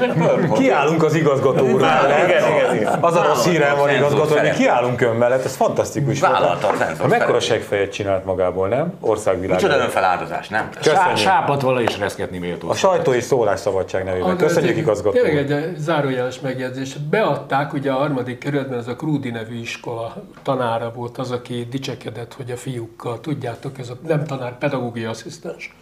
kiállunk 0.53 1.03
az 1.03 1.15
igazgató 1.15 1.67
úr 1.67 1.81
mellett. 1.81 3.03
Az 3.03 3.15
a 3.15 3.23
rossz 3.23 3.45
hírem 3.45 3.77
van 3.77 3.89
igazgató, 3.89 4.37
hogy 4.37 4.49
kiállunk 4.49 5.01
ön 5.01 5.15
mellett, 5.15 5.45
ez 5.45 5.55
fantasztikus. 5.55 6.19
Vállalta 6.19 6.67
a 6.99 7.07
Mekkora 7.07 7.39
segfejet 7.39 7.91
csinált 7.91 8.25
magából, 8.25 8.67
nem? 8.67 8.93
Országvilág. 8.99 9.61
Micsoda 9.61 9.77
önfeláldozás, 9.77 10.47
nem? 10.47 10.69
Sápat 11.15 11.61
vala 11.61 11.81
is 11.81 11.97
reszketni 11.97 12.37
méltó. 12.37 12.69
A 12.69 12.73
sajtó 12.73 13.13
és 13.13 13.23
szólásszabadság 13.23 14.03
nevében. 14.03 14.37
Köszönjük 14.37 14.77
igazgató. 14.77 15.19
Tényleg 15.21 15.51
egy 15.51 15.75
zárójeles 15.77 16.39
megjegyzés. 16.39 16.93
Beadták 17.09 17.73
ugye 17.73 17.91
a 17.91 17.95
harmadik 17.95 18.37
kerületben 18.37 18.79
ez 18.79 18.87
a 18.87 18.95
Krúdi 18.95 19.29
nevű 19.29 19.59
iskola 19.59 20.13
tanára 20.43 20.76
tanára 20.77 20.95
volt 20.95 21.17
az, 21.17 21.31
aki 21.31 21.67
dicsekedett, 21.69 22.33
hogy 22.33 22.51
a 22.51 22.57
fiúkkal, 22.57 23.19
tudjátok, 23.19 23.77
ez 23.77 23.89
a 23.89 23.97
nem 24.07 24.25
tanár, 24.25 24.57
pedagógiai 24.57 25.05
asszisztens. 25.05 25.75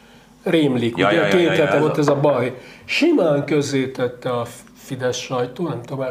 Rémlik, 0.43 0.97
ja, 0.97 1.07
ugye 1.07 1.15
ja, 1.15 1.27
két 1.27 1.43
ja, 1.43 1.51
hete 1.51 1.73
ja, 1.73 1.79
volt 1.79 1.97
ez 1.97 2.07
a 2.07 2.19
baj. 2.19 2.57
Simán 2.85 3.45
közzétette 3.45 4.29
a 4.29 4.45
Fidesz 4.75 5.17
sajtó, 5.17 5.67
nem 5.67 5.81
tudom 5.81 6.05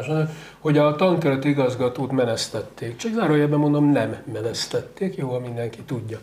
hogy 0.59 0.77
a 0.77 0.95
tankeret 0.95 1.45
igazgatót 1.45 2.11
menesztették. 2.11 2.95
Csak 2.95 3.13
zárójelben 3.13 3.59
mondom, 3.59 3.91
nem 3.91 4.15
menesztették, 4.33 5.15
jó, 5.15 5.39
mindenki 5.39 5.81
tudja. 5.81 6.19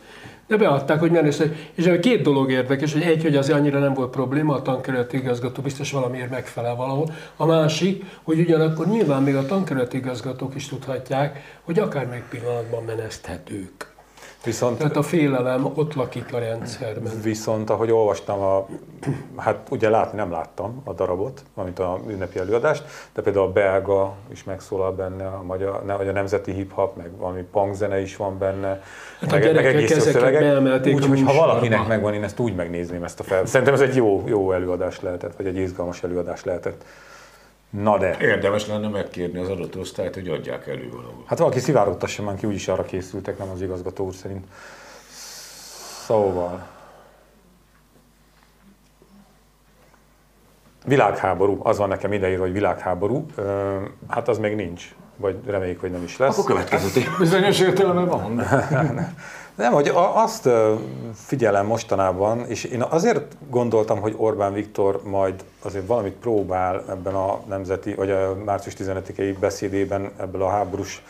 De 0.52 0.58
beadták, 0.58 1.00
hogy 1.00 1.16
össze. 1.16 1.44
És 1.74 1.98
két 2.00 2.22
dolog 2.22 2.50
érdekes, 2.50 2.92
hogy 2.92 3.02
egy, 3.02 3.22
hogy 3.22 3.36
azért 3.36 3.58
annyira 3.58 3.78
nem 3.78 3.94
volt 3.94 4.10
probléma, 4.10 4.54
a 4.54 4.62
tankerületi 4.62 5.16
igazgató 5.16 5.62
biztos 5.62 5.92
valamiért 5.92 6.30
megfelel 6.30 6.74
valahol. 6.74 7.10
A 7.36 7.46
másik, 7.46 8.04
hogy 8.22 8.38
ugyanakkor 8.38 8.86
nyilván 8.86 9.22
még 9.22 9.36
a 9.36 9.46
tankerületi 9.46 9.96
igazgatók 9.96 10.54
is 10.54 10.68
tudhatják, 10.68 11.58
hogy 11.62 11.78
akár 11.78 12.06
meg 12.06 12.24
pillanatban 12.30 12.84
meneszthetők. 12.84 13.91
Viszont, 14.44 14.78
Tehát 14.78 14.96
a 14.96 15.02
félelem 15.02 15.70
ott 15.74 15.94
lakik 15.94 16.34
a 16.34 16.38
rendszerben. 16.38 17.12
Viszont, 17.22 17.70
ahogy 17.70 17.90
olvastam, 17.90 18.40
a, 18.40 18.66
hát 19.36 19.66
ugye 19.70 19.88
látni 19.88 20.18
nem 20.18 20.30
láttam 20.30 20.80
a 20.84 20.92
darabot, 20.92 21.42
amit 21.54 21.78
a 21.78 22.00
ünnepi 22.08 22.38
előadást, 22.38 22.84
de 23.14 23.22
például 23.22 23.46
a 23.46 23.52
belga 23.52 24.14
is 24.32 24.44
megszólal 24.44 24.92
benne, 24.92 25.26
a, 25.26 25.42
magyar, 25.42 25.82
vagy 25.96 26.08
a 26.08 26.12
nemzeti 26.12 26.52
hip-hop, 26.52 26.96
meg 26.96 27.10
valami 27.16 27.44
zene 27.72 28.00
is 28.00 28.16
van 28.16 28.38
benne, 28.38 28.82
hát 29.20 29.30
meg, 29.30 29.44
a 29.44 29.52
meg 29.52 29.66
egész 29.66 29.98
szövegek. 29.98 30.86
Úgyhogy 30.86 31.22
ha 31.22 31.34
valakinek 31.34 31.86
megvan, 31.86 32.14
én 32.14 32.24
ezt 32.24 32.38
úgy 32.38 32.54
megnézném 32.54 33.04
ezt 33.04 33.20
a 33.20 33.22
fel. 33.22 33.46
Szerintem 33.46 33.74
ez 33.74 33.80
egy 33.80 33.96
jó, 33.96 34.22
jó 34.26 34.52
előadás 34.52 35.00
lehetett, 35.00 35.36
vagy 35.36 35.46
egy 35.46 35.56
izgalmas 35.56 36.02
előadás 36.02 36.44
lehetett. 36.44 36.84
Na 37.80 37.98
de. 37.98 38.16
Érdemes 38.20 38.66
lenne 38.66 38.88
megkérni 38.88 39.38
az 39.38 39.48
adott 39.48 39.76
osztályt, 39.76 40.14
hogy 40.14 40.28
adják 40.28 40.66
elő 40.66 40.90
valahol. 40.90 41.24
Hát 41.26 41.38
valaki 41.38 41.58
szivárogtassa 41.58 42.22
már 42.22 42.36
ki, 42.36 42.46
úgyis 42.46 42.68
arra 42.68 42.82
készültek, 42.82 43.38
nem 43.38 43.48
az 43.50 43.62
igazgató 43.62 44.04
úr 44.04 44.14
szerint. 44.14 44.44
Szóval. 46.04 46.66
Világháború, 50.84 51.60
az 51.62 51.78
van 51.78 51.88
nekem 51.88 52.12
ideírva, 52.12 52.42
hogy 52.42 52.52
világháború. 52.52 53.26
Hát 54.08 54.28
az 54.28 54.38
még 54.38 54.54
nincs, 54.54 54.94
vagy 55.16 55.38
reméljük, 55.46 55.80
hogy 55.80 55.90
nem 55.90 56.02
is 56.02 56.16
lesz. 56.16 56.38
Akkor 56.38 56.44
következő 56.44 57.02
Bizonyos 57.18 57.60
értelemben 57.60 58.06
van. 58.06 58.38
Nem, 59.54 59.72
hogy 59.72 59.90
azt 59.94 60.48
figyelem 61.14 61.66
mostanában, 61.66 62.46
és 62.46 62.64
én 62.64 62.82
azért 62.82 63.36
gondoltam, 63.50 64.00
hogy 64.00 64.14
Orbán 64.16 64.52
Viktor 64.52 65.00
majd 65.04 65.44
azért 65.62 65.86
valamit 65.86 66.12
próbál 66.12 66.84
ebben 66.88 67.14
a 67.14 67.40
nemzeti, 67.48 67.94
vagy 67.94 68.10
a 68.10 68.36
március 68.44 68.74
15-i 68.78 69.36
beszédében 69.40 70.10
ebből 70.18 70.42
a 70.42 70.48
háborús 70.48 71.02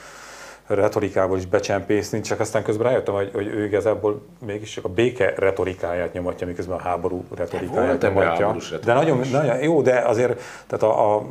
retorikából 0.66 1.36
is 1.38 1.46
becsempészni, 1.46 2.20
csak 2.20 2.40
aztán 2.40 2.62
közben 2.62 2.86
rájöttem, 2.86 3.14
hogy, 3.14 3.30
hogy 3.32 3.46
ő 3.46 3.64
igazából 3.64 4.22
mégiscsak 4.46 4.84
a 4.84 4.88
béke 4.88 5.34
retorikáját 5.36 6.12
nyomatja, 6.12 6.46
miközben 6.46 6.76
a 6.76 6.80
háború 6.80 7.24
retorikáját 7.34 7.98
de 7.98 8.08
nyomatja. 8.08 8.56
De 8.84 8.94
nagyon, 8.94 9.20
nagyon, 9.32 9.62
jó, 9.62 9.82
de 9.82 9.98
azért, 9.98 10.40
tehát 10.66 10.82
a, 10.82 11.14
a, 11.14 11.22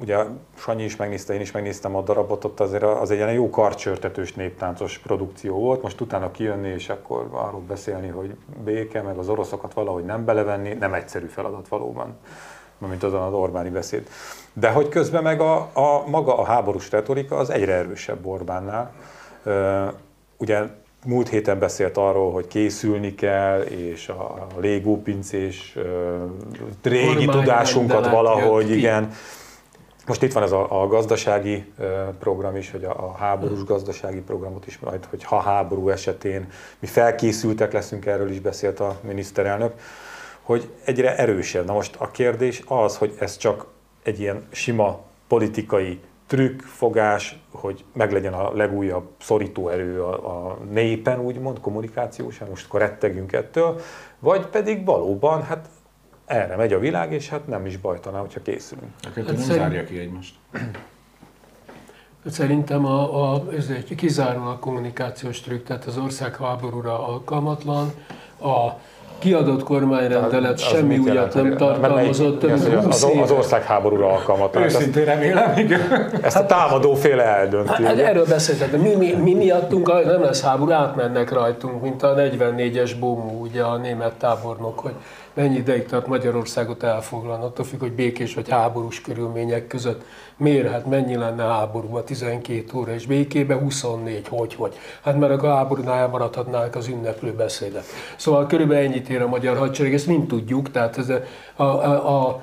ugye 0.00 0.18
Sanyi 0.54 0.84
is 0.84 0.96
megnézte, 0.96 1.34
én 1.34 1.40
is 1.40 1.52
megnéztem 1.52 1.96
a 1.96 2.02
darabot, 2.02 2.44
ott 2.44 2.60
azért 2.60 2.82
az 2.82 3.10
egy 3.10 3.16
ilyen 3.16 3.32
jó 3.32 3.50
karcsörtetős 3.50 4.32
néptáncos 4.32 4.98
produkció 4.98 5.58
volt, 5.58 5.82
most 5.82 6.00
utána 6.00 6.30
kijönni 6.30 6.68
és 6.68 6.88
akkor 6.88 7.28
arról 7.30 7.62
beszélni, 7.68 8.08
hogy 8.08 8.34
béke, 8.64 9.02
meg 9.02 9.18
az 9.18 9.28
oroszokat 9.28 9.74
valahogy 9.74 10.04
nem 10.04 10.24
belevenni, 10.24 10.72
nem 10.72 10.94
egyszerű 10.94 11.26
feladat 11.26 11.68
valóban 11.68 12.16
mint 12.88 13.02
azon 13.02 13.22
az 13.22 13.32
Orbáni 13.32 13.68
beszéd. 13.68 14.08
De 14.52 14.70
hogy 14.70 14.88
közben 14.88 15.22
meg 15.22 15.40
a, 15.40 15.70
a 15.72 16.04
maga 16.06 16.38
a 16.38 16.44
háborús 16.44 16.90
retorika 16.90 17.36
az 17.36 17.50
egyre 17.50 17.72
erősebb 17.72 18.26
Orbánnál. 18.26 18.92
Ugye 20.36 20.62
múlt 21.04 21.28
héten 21.28 21.58
beszélt 21.58 21.96
arról, 21.96 22.32
hogy 22.32 22.46
készülni 22.46 23.14
kell, 23.14 23.60
és 23.60 24.08
a 24.08 24.46
légópincés 24.60 25.76
régi 26.82 27.06
Kormány 27.06 27.28
tudásunkat 27.28 28.10
valahogy, 28.10 28.70
igen. 28.70 29.12
Most 30.06 30.22
itt 30.22 30.32
van 30.32 30.42
ez 30.42 30.52
a, 30.52 30.82
a 30.82 30.86
gazdasági 30.86 31.72
program 32.18 32.56
is, 32.56 32.70
hogy 32.70 32.84
a, 32.84 32.90
a 32.90 33.16
háborús 33.18 33.64
gazdasági 33.64 34.20
programot 34.20 34.66
is 34.66 34.78
majd, 34.78 35.04
hogy 35.10 35.24
ha 35.24 35.40
háború 35.40 35.88
esetén 35.88 36.48
mi 36.78 36.86
felkészültek 36.86 37.72
leszünk, 37.72 38.06
erről 38.06 38.30
is 38.30 38.40
beszélt 38.40 38.80
a 38.80 38.96
miniszterelnök 39.00 39.72
hogy 40.42 40.70
egyre 40.84 41.16
erősebb. 41.16 41.66
Na 41.66 41.72
most 41.72 41.96
a 41.98 42.10
kérdés 42.10 42.62
az, 42.66 42.96
hogy 42.96 43.14
ez 43.18 43.36
csak 43.36 43.66
egy 44.02 44.20
ilyen 44.20 44.46
sima 44.50 45.00
politikai 45.26 46.00
trükk, 46.26 46.60
fogás, 46.60 47.38
hogy 47.50 47.84
meglegyen 47.92 48.32
a 48.32 48.52
legújabb 48.54 49.08
szorító 49.20 49.68
erő 49.68 50.02
a, 50.02 50.48
a 50.48 50.58
népen, 50.70 51.20
úgymond, 51.20 51.60
kommunikációsan, 51.60 52.48
most 52.48 52.66
akkor 52.66 52.80
rettegünk 52.80 53.32
ettől, 53.32 53.80
vagy 54.18 54.46
pedig 54.46 54.84
valóban, 54.84 55.42
hát 55.42 55.68
erre 56.26 56.56
megy 56.56 56.72
a 56.72 56.78
világ, 56.78 57.12
és 57.12 57.28
hát 57.28 57.46
nem 57.46 57.66
is 57.66 57.76
bajtaná, 57.76 58.18
hogyha 58.18 58.42
készülünk. 58.42 58.92
A 59.02 59.06
kettő 59.06 59.26
hát 59.26 59.26
nem 59.26 59.42
szerint... 59.42 59.58
zárja 59.58 59.84
ki 59.84 59.98
egymást. 59.98 60.34
Szerintem 62.26 62.84
a, 62.84 63.32
a, 63.32 63.44
ez 63.52 63.68
egy 63.68 63.94
kizárólag 63.94 64.58
kommunikációs 64.58 65.40
trükk, 65.40 65.66
tehát 65.66 65.84
az 65.84 65.98
ország 65.98 66.36
háborúra 66.36 67.06
alkalmatlan, 67.08 67.92
a 68.40 68.70
kiadott 69.22 69.62
kormányrendelet 69.62 70.52
az, 70.52 70.62
semmi 70.62 70.98
újat 70.98 71.34
nem 71.34 71.56
tartalmazott. 71.56 72.38
Több 72.38 72.52
az, 72.52 72.66
az, 72.86 73.06
az 73.22 73.30
országháborúra 73.30 74.08
alkalmatlan. 74.08 74.62
Őszintén 74.62 75.04
remélem, 75.04 75.58
igen. 75.58 76.10
Ezt 76.22 76.36
a 76.36 76.46
támadó 76.46 76.94
féle 76.94 77.22
eldönti. 77.22 77.82
Hát, 77.82 77.98
erről 77.98 78.24
beszéltek, 78.26 78.80
mi, 78.80 78.94
mi, 78.94 79.12
mi 79.12 79.34
miattunk 79.34 80.04
nem 80.04 80.22
lesz 80.22 80.42
háború, 80.42 80.70
átmennek 80.70 81.32
rajtunk, 81.32 81.82
mint 81.82 82.02
a 82.02 82.14
44-es 82.14 82.92
bombú, 83.00 83.42
ugye 83.42 83.62
a 83.62 83.76
német 83.76 84.12
tábornok, 84.12 84.78
hogy 84.78 84.94
mennyi 85.34 85.56
ideig 85.56 85.86
tart 85.86 86.06
Magyarországot 86.06 86.82
elfoglalni, 86.82 87.44
attól 87.44 87.64
függ, 87.64 87.80
hogy 87.80 87.92
békés 87.92 88.34
vagy 88.34 88.48
háborús 88.48 89.00
körülmények 89.00 89.66
között. 89.66 90.04
Miért? 90.36 90.70
Hát 90.70 90.86
mennyi 90.86 91.16
lenne 91.16 91.42
háborúban 91.42 92.04
12 92.04 92.64
óra, 92.74 92.92
és 92.92 93.06
békében 93.06 93.58
24, 93.58 94.28
hogy, 94.28 94.54
hogy. 94.54 94.74
Hát 95.02 95.18
mert 95.18 95.42
a 95.42 95.54
háborúnál 95.54 95.98
elmaradhatnák 95.98 96.76
az 96.76 96.88
ünneplő 96.88 97.32
beszédek. 97.32 97.84
Szóval 98.16 98.46
körülbelül 98.46 98.84
ennyit 98.84 99.08
ér 99.08 99.22
a 99.22 99.28
magyar 99.28 99.56
hadsereg, 99.56 99.94
ezt 99.94 100.06
mind 100.06 100.26
tudjuk, 100.26 100.70
tehát 100.70 100.98
ez 100.98 101.08
a, 101.56 101.62
a, 101.62 102.26
a 102.26 102.42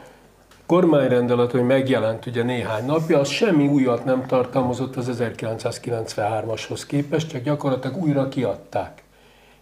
kormányrendelet, 0.65 1.51
hogy 1.51 1.63
megjelent 1.63 2.25
ugye 2.25 2.43
néhány 2.43 2.85
napja, 2.85 3.19
az 3.19 3.27
semmi 3.27 3.67
újat 3.67 4.05
nem 4.05 4.25
tartalmazott 4.25 4.95
az 4.95 5.11
1993-ashoz 5.19 6.85
képest, 6.87 7.29
csak 7.29 7.43
gyakorlatilag 7.43 8.03
újra 8.03 8.27
kiadták. 8.27 9.03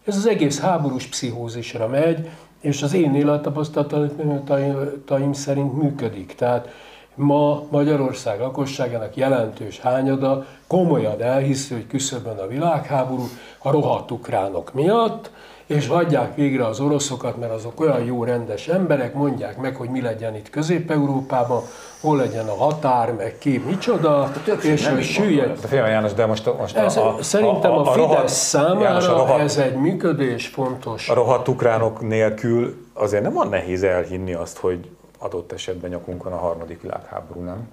Ez 0.05 0.15
az 0.15 0.27
egész 0.27 0.59
háborús 0.59 1.07
pszichózisra 1.07 1.87
megy, 1.87 2.29
és 2.61 2.81
az 2.81 2.93
én 2.93 3.15
élettapasztalataim 3.15 5.33
szerint 5.33 5.81
működik. 5.81 6.35
Tehát 6.35 6.69
ma 7.15 7.63
Magyarország 7.69 8.39
lakosságának 8.39 9.15
jelentős 9.15 9.79
hányada 9.79 10.45
komolyan 10.67 11.21
elhiszi, 11.21 11.73
hogy 11.73 11.87
küszöbön 11.87 12.37
a 12.37 12.47
világháború 12.47 13.27
a 13.57 13.71
rohadt 13.71 14.11
ukránok 14.11 14.73
miatt, 14.73 15.31
és 15.67 15.87
hagyják 15.87 16.35
végre 16.35 16.65
az 16.65 16.79
oroszokat, 16.79 17.37
mert 17.37 17.51
azok 17.51 17.79
olyan 17.79 18.03
jó 18.03 18.23
rendes 18.23 18.67
emberek, 18.67 19.13
mondják 19.13 19.57
meg, 19.57 19.75
hogy 19.75 19.89
mi 19.89 20.01
legyen 20.01 20.35
itt 20.35 20.49
Közép-Európában, 20.49 21.61
hol 22.01 22.17
legyen 22.17 22.47
a 22.47 22.55
határ, 22.55 23.13
meg 23.13 23.35
ki, 23.37 23.63
micsoda, 23.65 24.23
hát 24.23 24.63
és 24.63 24.87
hogy 24.87 25.03
süllyed. 25.03 25.57
Fél 25.57 25.85
János, 25.85 26.13
de 26.13 26.25
most, 26.25 26.57
most 26.59 26.75
ez, 26.75 26.97
a, 26.97 27.15
a, 27.17 27.23
Szerintem 27.23 27.71
a, 27.71 27.77
a, 27.77 27.79
a 27.79 27.91
Fidesz 27.91 27.95
rohadt, 27.95 28.29
számára 28.29 28.81
János, 28.81 29.07
a 29.07 29.17
rohadt, 29.17 29.39
ez 29.39 29.57
egy 29.57 29.75
működés 29.75 30.47
fontos. 30.47 31.09
A 31.09 31.13
rohadt 31.13 31.47
ukránok 31.47 32.01
nélkül 32.01 32.85
azért 32.93 33.23
nem 33.23 33.33
van 33.33 33.49
nehéz 33.49 33.83
elhinni 33.83 34.33
azt, 34.33 34.57
hogy 34.57 34.89
adott 35.19 35.51
esetben 35.51 35.89
nyakunkon 35.89 36.31
a 36.31 36.37
harmadik 36.37 36.81
világháború, 36.81 37.41
nem? 37.41 37.67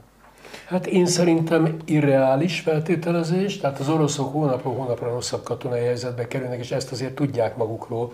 Hát 0.67 0.87
én 0.87 1.07
szerintem 1.07 1.77
irreális 1.85 2.61
feltételezés, 2.61 3.59
tehát 3.59 3.79
az 3.79 3.89
oroszok 3.89 4.33
hónapról 4.33 4.75
hónapra 4.75 5.09
rosszabb 5.09 5.43
katonai 5.43 5.81
helyzetbe 5.81 6.29
kerülnek, 6.29 6.59
és 6.59 6.71
ezt 6.71 6.93
azért 6.93 7.15
tudják 7.15 7.57
magukról. 7.57 8.13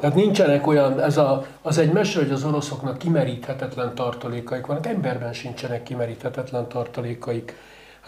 Tehát 0.00 0.14
nincsenek 0.14 0.66
olyan, 0.66 1.00
ez 1.00 1.16
a, 1.16 1.46
az 1.62 1.78
egy 1.78 1.92
mese, 1.92 2.18
hogy 2.18 2.30
az 2.30 2.44
oroszoknak 2.44 2.98
kimeríthetetlen 2.98 3.94
tartalékaik 3.94 4.66
vannak, 4.66 4.86
emberben 4.86 5.32
sincsenek 5.32 5.82
kimeríthetetlen 5.82 6.68
tartalékaik. 6.68 7.54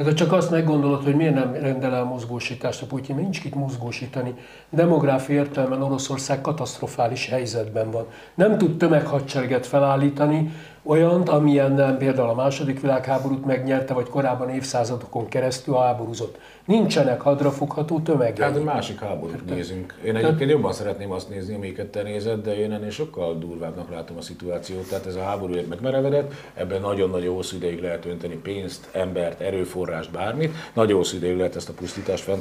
Hát 0.01 0.09
ha 0.09 0.15
csak 0.15 0.33
azt 0.33 0.51
meggondolod, 0.51 1.05
hogy 1.05 1.15
miért 1.15 1.35
nem 1.35 1.53
rendel 1.55 1.95
el 1.95 2.05
mozgósítást 2.05 2.83
a 2.83 2.87
Putyin, 2.87 3.17
nincs 3.17 3.41
kit 3.41 3.55
mozgósítani. 3.55 4.35
Demográfi 4.71 5.33
értelemben 5.33 5.83
Oroszország 5.83 6.41
katasztrofális 6.41 7.29
helyzetben 7.29 7.91
van. 7.91 8.07
Nem 8.35 8.59
tud 8.59 8.77
tömeghadsereget 8.77 9.67
felállítani, 9.67 10.51
olyant, 10.83 11.29
amilyen 11.29 11.97
például 11.99 12.29
a 12.29 12.35
második 12.35 12.81
világháborút 12.81 13.45
megnyerte, 13.45 13.95
vagy 13.95 14.09
korábban 14.09 14.51
évszázadokon 14.51 15.29
keresztül 15.29 15.75
háborúzott. 15.75 16.39
Nincsenek 16.65 17.21
hadrafogható 17.21 18.01
tömegek. 18.01 18.39
Hát 18.39 18.57
egy 18.57 18.65
másik 18.65 19.01
háborút 19.01 19.35
Érte? 19.35 19.55
nézünk. 19.55 19.95
Én 20.05 20.11
egyébként 20.11 20.37
Tehát... 20.37 20.53
jobban 20.53 20.73
szeretném 20.73 21.11
azt 21.11 21.29
nézni, 21.29 21.55
amiket 21.55 21.87
te 21.87 22.03
nézed, 22.03 22.43
de 22.43 22.57
én 22.57 22.73
ennél 22.73 22.91
sokkal 22.91 23.39
durvábbnak 23.39 23.91
látom 23.91 24.17
a 24.17 24.21
szituációt. 24.21 24.89
Tehát 24.89 25.07
ez 25.07 25.15
a 25.15 25.23
háború 25.23 25.55
megmerevedett, 25.69 26.33
ebben 26.55 26.81
nagyon-nagyon 26.81 27.35
hosszú 27.35 27.57
ideig 27.57 27.81
lehet 27.81 28.05
önteni 28.07 28.35
pénzt, 28.35 28.89
embert, 28.93 29.41
erőforrást, 29.41 30.11
bármit. 30.11 30.55
Nagyon 30.73 30.97
hosszú 30.97 31.17
ideig 31.17 31.37
lehet 31.37 31.57
ezt 31.57 31.69
a 31.69 31.73
pusztítást 31.73 32.23
fent 32.23 32.39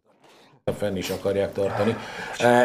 fenn 0.78 0.96
is 0.96 1.10
akarják 1.10 1.54
tartani. 1.54 1.96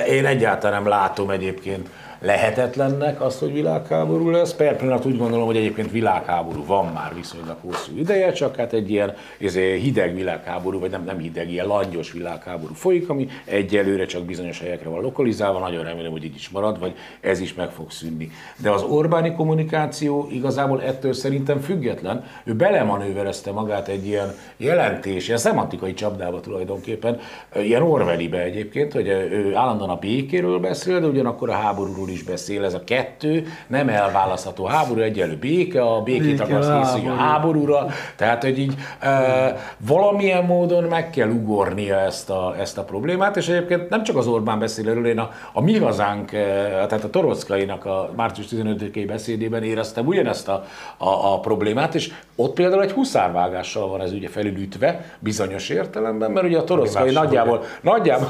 Én 0.09 0.27
egyáltalán 0.27 0.83
nem 0.83 0.91
látom 0.91 1.31
egyébként 1.31 1.89
lehetetlennek 2.25 3.21
azt, 3.21 3.39
hogy 3.39 3.53
világháború 3.53 4.31
lesz. 4.31 4.55
Per 4.55 4.77
pillanat 4.77 5.05
úgy 5.05 5.19
gondolom, 5.19 5.47
hogy 5.47 5.57
egyébként 5.57 5.91
világháború 5.91 6.65
van 6.67 6.87
már 6.87 7.15
viszonylag 7.15 7.57
hosszú 7.61 7.97
ideje, 7.99 8.33
csak 8.33 8.57
hát 8.57 8.73
egy 8.73 8.91
ilyen 8.91 9.15
izé, 9.39 9.79
hideg 9.79 10.15
világháború, 10.15 10.79
vagy 10.79 10.91
nem, 10.91 11.05
nem 11.05 11.19
hideg, 11.19 11.51
ilyen 11.51 11.67
langyos 11.67 12.13
világháború 12.13 12.75
folyik, 12.75 13.09
ami 13.09 13.29
egyelőre 13.45 14.07
csak 14.07 14.25
bizonyos 14.25 14.61
helyekre 14.61 14.89
van 14.89 15.01
lokalizálva, 15.01 15.59
nagyon 15.59 15.85
remélem, 15.85 16.11
hogy 16.11 16.25
így 16.25 16.35
is 16.35 16.49
marad, 16.49 16.79
vagy 16.79 16.95
ez 17.21 17.41
is 17.41 17.55
meg 17.55 17.71
fog 17.71 17.91
szűnni. 17.91 18.31
De 18.57 18.71
az 18.71 18.83
Orbáni 18.83 19.33
kommunikáció 19.33 20.29
igazából 20.31 20.83
ettől 20.83 21.13
szerintem 21.13 21.59
független, 21.59 22.25
ő 22.45 22.55
belemanőverezte 22.55 23.51
magát 23.51 23.89
egy 23.89 24.07
ilyen 24.07 24.35
jelentés, 24.57 25.27
ilyen 25.27 25.39
szemantikai 25.39 25.95
csapdába 25.95 26.41
tulajdonképpen, 26.41 27.21
ilyen 27.57 27.83
Orwellibe 27.83 28.43
egyébként, 28.43 28.93
hogy 28.93 29.09
ő 29.09 29.55
állandóan 29.55 29.91
a 29.91 29.97
békéről 29.97 30.59
beszél, 30.59 31.01
de 31.01 31.07
ugyanakkor 31.07 31.51
a 31.51 31.53
háborúról 31.53 32.11
is 32.15 32.23
beszél. 32.23 32.65
Ez 32.65 32.75
a 32.75 32.85
kettő 32.85 33.47
nem 33.67 33.89
elválasztható. 33.89 34.65
Háború 34.65 35.01
egyelő 35.01 35.37
béke, 35.37 35.83
a 35.83 36.03
békét 36.03 36.23
béke, 36.23 36.43
akarsz 36.43 36.69
készülni 36.69 37.09
a 37.09 37.15
háborúra. 37.15 37.87
Tehát, 38.17 38.43
hogy 38.43 38.59
így 38.59 38.75
e, 39.01 39.75
valamilyen 39.79 40.45
módon 40.45 40.85
meg 40.85 41.11
kell 41.11 41.29
ugornia 41.29 41.99
ezt 42.01 42.31
a, 42.31 42.55
ezt 42.59 42.79
a 42.79 42.83
problémát, 42.85 43.37
és 43.37 43.49
egyébként 43.49 43.89
nem 43.89 44.03
csak 44.03 44.17
az 44.17 44.27
Orbán 44.27 44.59
beszél 44.59 44.89
erről, 44.89 45.07
én 45.07 45.19
a, 45.19 45.31
a 45.53 45.61
mi 45.61 45.79
hazánk, 45.79 46.31
tehát 46.31 47.05
a 47.05 47.11
Torockainak 47.11 47.85
a 47.85 48.13
március 48.17 48.47
15-i 48.51 49.05
beszédében 49.07 49.63
éreztem 49.63 50.07
ugyanezt 50.07 50.49
a, 50.49 50.65
a, 50.97 51.33
a 51.33 51.41
problémát, 51.41 51.95
és 51.95 52.13
ott 52.37 52.55
például 52.55 52.83
egy 52.83 52.93
huszárvágással 52.93 53.89
van 53.89 54.01
ez 54.01 54.13
ugye 54.13 54.29
felülütve, 54.29 55.17
bizonyos 55.19 55.69
értelemben, 55.69 56.31
mert 56.31 56.47
ugye 56.47 56.59
a 56.59 56.65
Torockai 56.65 57.13
nagyjából, 57.13 57.63
nagyjából, 57.81 58.29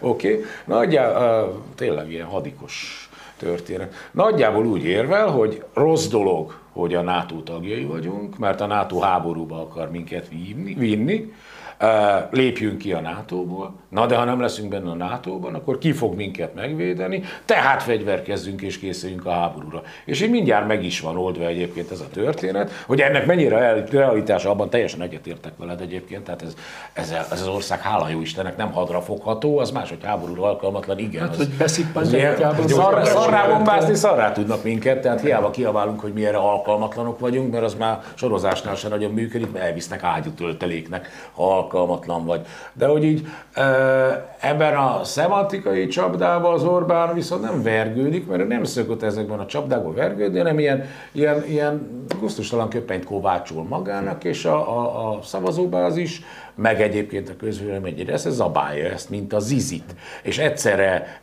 oké, 0.00 0.32
okay, 0.32 0.44
nagyjából, 0.64 1.48
uh, 1.48 1.54
tényleg 1.74 2.12
ilyen 2.12 2.26
hadikos 2.26 3.08
történet. 3.40 3.94
Nagyjából 4.10 4.66
úgy 4.66 4.84
érvel, 4.84 5.26
hogy 5.26 5.64
rossz 5.72 6.06
dolog, 6.06 6.54
hogy 6.72 6.94
a 6.94 7.02
NATO 7.02 7.36
tagjai 7.36 7.84
vagyunk, 7.84 8.38
mert 8.38 8.60
a 8.60 8.66
NATO 8.66 8.98
háborúba 8.98 9.60
akar 9.60 9.90
minket 9.90 10.28
vinni, 10.28 10.74
vinni 10.74 11.32
lépjünk 12.30 12.78
ki 12.78 12.92
a 12.92 13.00
NATO-ból, 13.00 13.74
na 13.88 14.06
de 14.06 14.16
ha 14.16 14.24
nem 14.24 14.40
leszünk 14.40 14.68
benne 14.68 14.90
a 14.90 14.94
NATO-ban, 14.94 15.54
akkor 15.54 15.78
ki 15.78 15.92
fog 15.92 16.14
minket 16.14 16.54
megvédeni, 16.54 17.22
tehát 17.44 17.82
fegyverkezzünk 17.82 18.62
és 18.62 18.78
készüljünk 18.78 19.26
a 19.26 19.30
háborúra. 19.30 19.82
És 20.04 20.22
így 20.22 20.30
mindjárt 20.30 20.66
meg 20.66 20.84
is 20.84 21.00
van 21.00 21.16
oldva 21.16 21.46
egyébként 21.46 21.90
ez 21.90 22.00
a 22.00 22.08
történet, 22.12 22.70
hogy 22.86 23.00
ennek 23.00 23.26
mennyire 23.26 23.84
realitása, 23.90 24.50
abban 24.50 24.70
teljesen 24.70 25.02
egyetértek 25.02 25.52
veled 25.56 25.80
egyébként, 25.80 26.24
tehát 26.24 26.42
ez, 26.42 26.54
ez, 26.92 27.10
ez 27.30 27.40
az 27.40 27.48
ország, 27.48 27.80
hála 27.80 28.08
jó 28.08 28.20
Istennek, 28.20 28.56
nem 28.56 28.72
hadra 28.72 29.00
fogható, 29.00 29.58
az 29.58 29.70
más, 29.70 29.88
hogy 29.88 30.04
háborúra 30.04 30.42
alkalmatlan, 30.42 30.98
igen. 30.98 31.22
Hát, 31.22 31.30
az, 31.30 31.36
hogy 31.36 31.48
beszippantják 31.48 32.38
szarrá, 32.66 33.04
szarrá 33.04 33.46
bombázni, 33.46 33.94
szarrá 33.94 34.32
tudnak 34.32 34.62
minket, 34.62 35.00
tehát 35.00 35.20
hiába 35.20 35.50
kiabálunk, 35.50 36.00
hogy 36.00 36.12
mi 36.12 36.26
erre 36.26 36.38
alkalmatlanok 36.38 37.18
vagyunk, 37.18 37.52
mert 37.52 37.64
az 37.64 37.74
már 37.74 38.00
sorozásnál 38.14 38.74
sem 38.74 38.90
nagyon 38.90 39.12
működik, 39.12 39.52
mert 39.52 39.64
elvisznek 39.64 40.02
ágyútölteléknek, 40.02 41.08
ha 41.32 41.69
alkalmatlan 41.74 42.24
vagy. 42.24 42.46
De 42.72 42.86
hogy 42.86 43.04
így 43.04 43.26
ebben 44.40 44.76
a 44.76 45.04
szemantikai 45.04 45.86
csapdában 45.86 46.54
az 46.54 46.64
Orbán 46.64 47.14
viszont 47.14 47.42
nem 47.42 47.62
vergődik, 47.62 48.26
mert 48.26 48.48
nem 48.48 48.64
szokott 48.64 49.02
ezekben 49.02 49.38
a 49.38 49.46
csapdákban 49.46 49.94
vergődni, 49.94 50.38
hanem 50.38 50.58
ilyen, 50.58 50.84
ilyen, 51.12 51.44
ilyen 51.46 52.04
gusztustalan 52.20 52.68
köpenyt 52.68 53.04
kovácsol 53.04 53.62
magának, 53.62 54.24
és 54.24 54.44
a, 54.44 54.78
a, 54.78 55.10
a 55.10 55.22
szavazóbázis, 55.22 56.22
meg 56.54 56.80
egyébként 56.80 57.28
a 57.28 57.36
közvélemény 57.36 58.04
ezt 58.08 58.30
zabálja 58.30 58.90
ezt, 58.90 59.10
mint 59.10 59.32
a 59.32 59.38
zizit. 59.38 59.94
És 60.22 60.38
egyszerre 60.38 61.20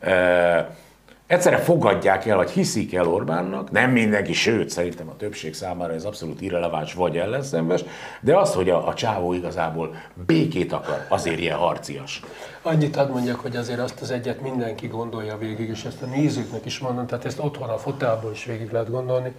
egyszerre 1.28 1.58
fogadják 1.58 2.26
el, 2.26 2.36
vagy 2.36 2.50
hiszik 2.50 2.94
el 2.94 3.08
Orbánnak, 3.08 3.70
nem 3.70 3.90
mindenki, 3.90 4.32
sőt, 4.32 4.70
szerintem 4.70 5.08
a 5.08 5.16
többség 5.16 5.54
számára 5.54 5.92
ez 5.92 6.04
abszolút 6.04 6.40
irreleváns 6.40 6.94
vagy 6.94 7.16
ellenszenves, 7.16 7.84
de 8.20 8.36
az, 8.36 8.54
hogy 8.54 8.70
a, 8.70 8.88
a 8.88 8.94
csávó 8.94 9.32
igazából 9.32 9.94
békét 10.26 10.72
akar, 10.72 11.06
azért 11.08 11.38
ilyen 11.38 11.56
harcias. 11.56 12.20
Annyit 12.62 12.96
ad 12.96 13.10
mondjak, 13.10 13.40
hogy 13.40 13.56
azért 13.56 13.80
azt 13.80 14.00
az 14.00 14.10
egyet 14.10 14.40
mindenki 14.40 14.86
gondolja 14.86 15.38
végig, 15.38 15.68
és 15.68 15.84
ezt 15.84 16.02
a 16.02 16.06
nézőknek 16.06 16.64
is 16.64 16.78
mondom, 16.78 17.06
tehát 17.06 17.24
ezt 17.24 17.38
otthon 17.38 17.68
a 17.68 17.78
fotelból 17.78 18.32
is 18.32 18.44
végig 18.44 18.70
lehet 18.72 18.90
gondolni, 18.90 19.32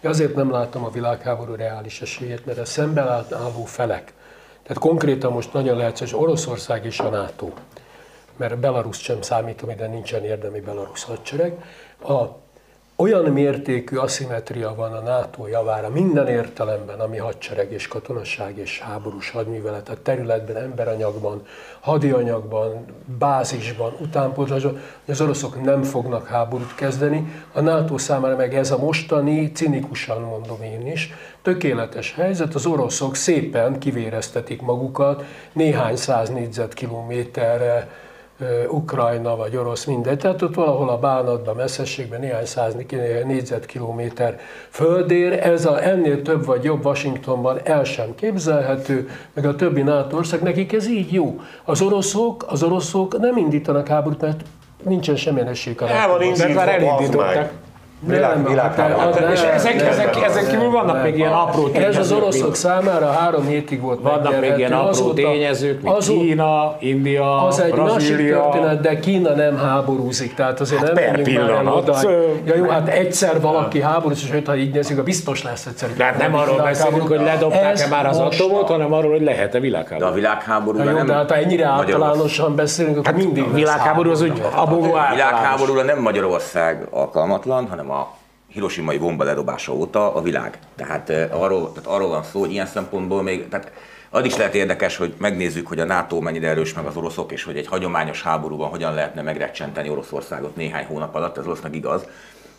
hogy 0.00 0.10
azért 0.10 0.34
nem 0.34 0.50
látom 0.50 0.84
a 0.84 0.90
világháború 0.90 1.54
reális 1.54 2.00
esélyét, 2.00 2.46
mert 2.46 2.58
a 2.58 2.64
szemben 2.64 3.06
álló 3.06 3.64
felek, 3.64 4.12
tehát 4.62 4.82
konkrétan 4.82 5.32
most 5.32 5.52
nagyon 5.52 5.76
lehetséges 5.76 6.14
Oroszország 6.14 6.84
és 6.84 6.98
a 6.98 7.08
NATO, 7.08 7.52
mert 8.36 8.58
Belarus 8.58 8.98
sem 8.98 9.22
számít, 9.22 9.76
de 9.76 9.86
nincsen 9.86 10.24
érdemi 10.24 10.60
Belarus 10.60 11.04
hadsereg. 11.04 11.64
A, 12.02 12.44
olyan 12.98 13.24
mértékű 13.24 13.96
aszimetria 13.96 14.74
van 14.74 14.92
a 14.92 15.00
NATO 15.00 15.46
javára 15.46 15.88
minden 15.88 16.28
értelemben, 16.28 17.00
ami 17.00 17.16
hadsereg 17.16 17.72
és 17.72 17.88
katonasság 17.88 18.58
és 18.58 18.80
háborús 18.80 19.30
hadművelet, 19.30 19.88
a 19.88 20.02
területben, 20.02 20.56
emberanyagban, 20.56 21.46
hadianyagban, 21.80 22.84
bázisban, 23.18 23.96
utánpótlásban, 24.00 24.72
hogy 25.04 25.14
az 25.14 25.20
oroszok 25.20 25.62
nem 25.62 25.82
fognak 25.82 26.26
háborút 26.26 26.74
kezdeni. 26.74 27.32
A 27.52 27.60
NATO 27.60 27.98
számára 27.98 28.36
meg 28.36 28.54
ez 28.54 28.70
a 28.70 28.78
mostani, 28.78 29.52
cinikusan 29.52 30.20
mondom 30.20 30.62
én 30.62 30.86
is, 30.86 31.12
tökéletes 31.42 32.14
helyzet, 32.14 32.54
az 32.54 32.66
oroszok 32.66 33.16
szépen 33.16 33.78
kivéreztetik 33.78 34.62
magukat 34.62 35.24
néhány 35.52 35.96
száz 35.96 36.28
négyzetkilométerre 36.28 37.88
Ukrajna 38.68 39.36
vagy 39.36 39.56
orosz, 39.56 39.84
mindegy. 39.84 40.18
Tehát 40.18 40.42
ott 40.42 40.54
valahol 40.54 40.88
a 40.88 40.98
bánatban, 40.98 41.56
messzességben 41.56 42.20
néhány 42.20 42.44
száz 42.44 42.74
négyzetkilométer 43.24 44.38
földér, 44.70 45.32
ez 45.32 45.66
a, 45.66 45.84
ennél 45.84 46.22
több 46.22 46.44
vagy 46.44 46.64
jobb 46.64 46.84
Washingtonban 46.84 47.60
el 47.64 47.84
sem 47.84 48.14
képzelhető, 48.14 49.08
meg 49.32 49.46
a 49.46 49.54
többi 49.54 49.82
NATO 49.82 50.16
ország, 50.16 50.42
nekik 50.42 50.72
ez 50.72 50.88
így 50.88 51.12
jó. 51.12 51.40
Az 51.64 51.80
oroszok, 51.80 52.44
az 52.48 52.62
oroszok 52.62 53.18
nem 53.18 53.36
indítanak 53.36 53.88
háborút, 53.88 54.20
mert 54.20 54.40
nincsen 54.82 55.16
semmilyen 55.16 55.48
esélyük 55.48 55.80
a 55.80 55.88
El 55.88 56.08
van 56.08 56.22
indítva, 56.22 56.62
elindították. 56.62 57.52
Világ. 58.00 58.48
És 59.32 59.40
ezek, 59.40 59.80
ezek, 59.80 60.16
ezek 60.24 60.46
kívül 60.50 60.70
vannak 60.70 60.94
nem, 60.94 61.02
még 61.02 61.16
ilyen 61.16 61.32
apró 61.32 61.68
tényezők. 61.68 61.94
Ez 61.94 61.98
az 61.98 62.12
oroszok 62.12 62.54
számára 62.54 63.10
három 63.10 63.46
hétig 63.46 63.80
volt 63.80 64.00
Vannak 64.02 64.40
még 64.40 64.52
ilyen 64.56 64.72
apró 64.72 64.88
azóta, 64.88 65.14
tényezők, 65.14 65.82
mint 65.82 65.96
azóta, 65.96 66.20
Kína, 66.20 66.76
India, 66.78 67.46
Az 67.46 67.60
egy 67.60 67.70
Brazília. 67.70 67.94
másik 67.94 68.52
történet, 68.52 68.80
de 68.80 68.98
Kína 68.98 69.34
nem 69.34 69.58
háborúzik, 69.58 70.34
tehát 70.34 70.60
azért 70.60 70.80
hát 70.80 70.92
nem 70.94 71.04
menjünk 71.12 71.46
már 71.46 71.74
oda. 71.74 71.96
Ja 72.44 72.56
jó, 72.56 72.68
hát 72.68 72.88
egyszer 72.88 73.40
valaki 73.40 73.80
háborúzik, 73.80 74.32
és 74.32 74.42
ha 74.46 74.56
így 74.56 74.74
nézzük, 74.74 75.02
biztos 75.02 75.42
lesz 75.42 75.66
egyszer. 75.66 75.88
De 75.96 76.04
hát 76.04 76.18
nem 76.18 76.34
arról 76.34 76.56
beszélünk, 76.56 77.08
hogy 77.08 77.20
ledobták-e 77.20 77.86
már 77.90 78.06
az 78.06 78.18
atomot, 78.18 78.68
hanem 78.68 78.92
arról, 78.92 79.10
hogy 79.10 79.22
lehet-e 79.22 79.60
világháború. 79.60 80.00
De 80.04 80.06
a 80.10 80.14
világháború 80.14 80.78
nem... 80.78 81.06
De 81.06 81.12
hát 81.14 81.30
ennyire 81.30 81.66
általánosan 81.66 82.54
beszélünk, 82.54 82.96
akkor 82.96 83.12
hát 83.12 83.22
mindig 83.22 83.44
A 83.50 83.54
világháború 83.54 84.10
az 84.10 84.22
úgy 84.22 84.42
A 84.54 84.76
világháborúra 85.10 85.82
nem 85.82 85.98
Magyarország 85.98 86.86
alkalmatlan, 86.90 87.66
hanem 87.68 87.85
a 87.90 88.16
Hiroshima-i 88.48 88.98
bomba 88.98 89.24
ledobása 89.24 89.74
óta 89.74 90.14
a 90.14 90.22
világ. 90.22 90.58
Tehát, 90.76 91.10
arról, 91.10 91.72
tehát 91.72 91.88
arról 91.88 92.08
van 92.08 92.22
szó, 92.22 92.40
hogy 92.40 92.52
ilyen 92.52 92.66
szempontból 92.66 93.22
még, 93.22 93.48
tehát 93.48 93.72
az 94.10 94.24
is 94.24 94.36
lehet 94.36 94.54
érdekes, 94.54 94.96
hogy 94.96 95.14
megnézzük, 95.18 95.66
hogy 95.66 95.78
a 95.78 95.84
NATO 95.84 96.20
mennyire 96.20 96.48
erős 96.48 96.74
meg 96.74 96.84
az 96.84 96.96
oroszok, 96.96 97.32
és 97.32 97.42
hogy 97.42 97.56
egy 97.56 97.66
hagyományos 97.66 98.22
háborúban 98.22 98.68
hogyan 98.68 98.94
lehetne 98.94 99.22
megrecsenteni 99.22 99.88
Oroszországot 99.88 100.56
néhány 100.56 100.84
hónap 100.84 101.14
alatt, 101.14 101.36
ez 101.36 101.44
valószínűleg 101.44 101.76
igaz. 101.76 102.06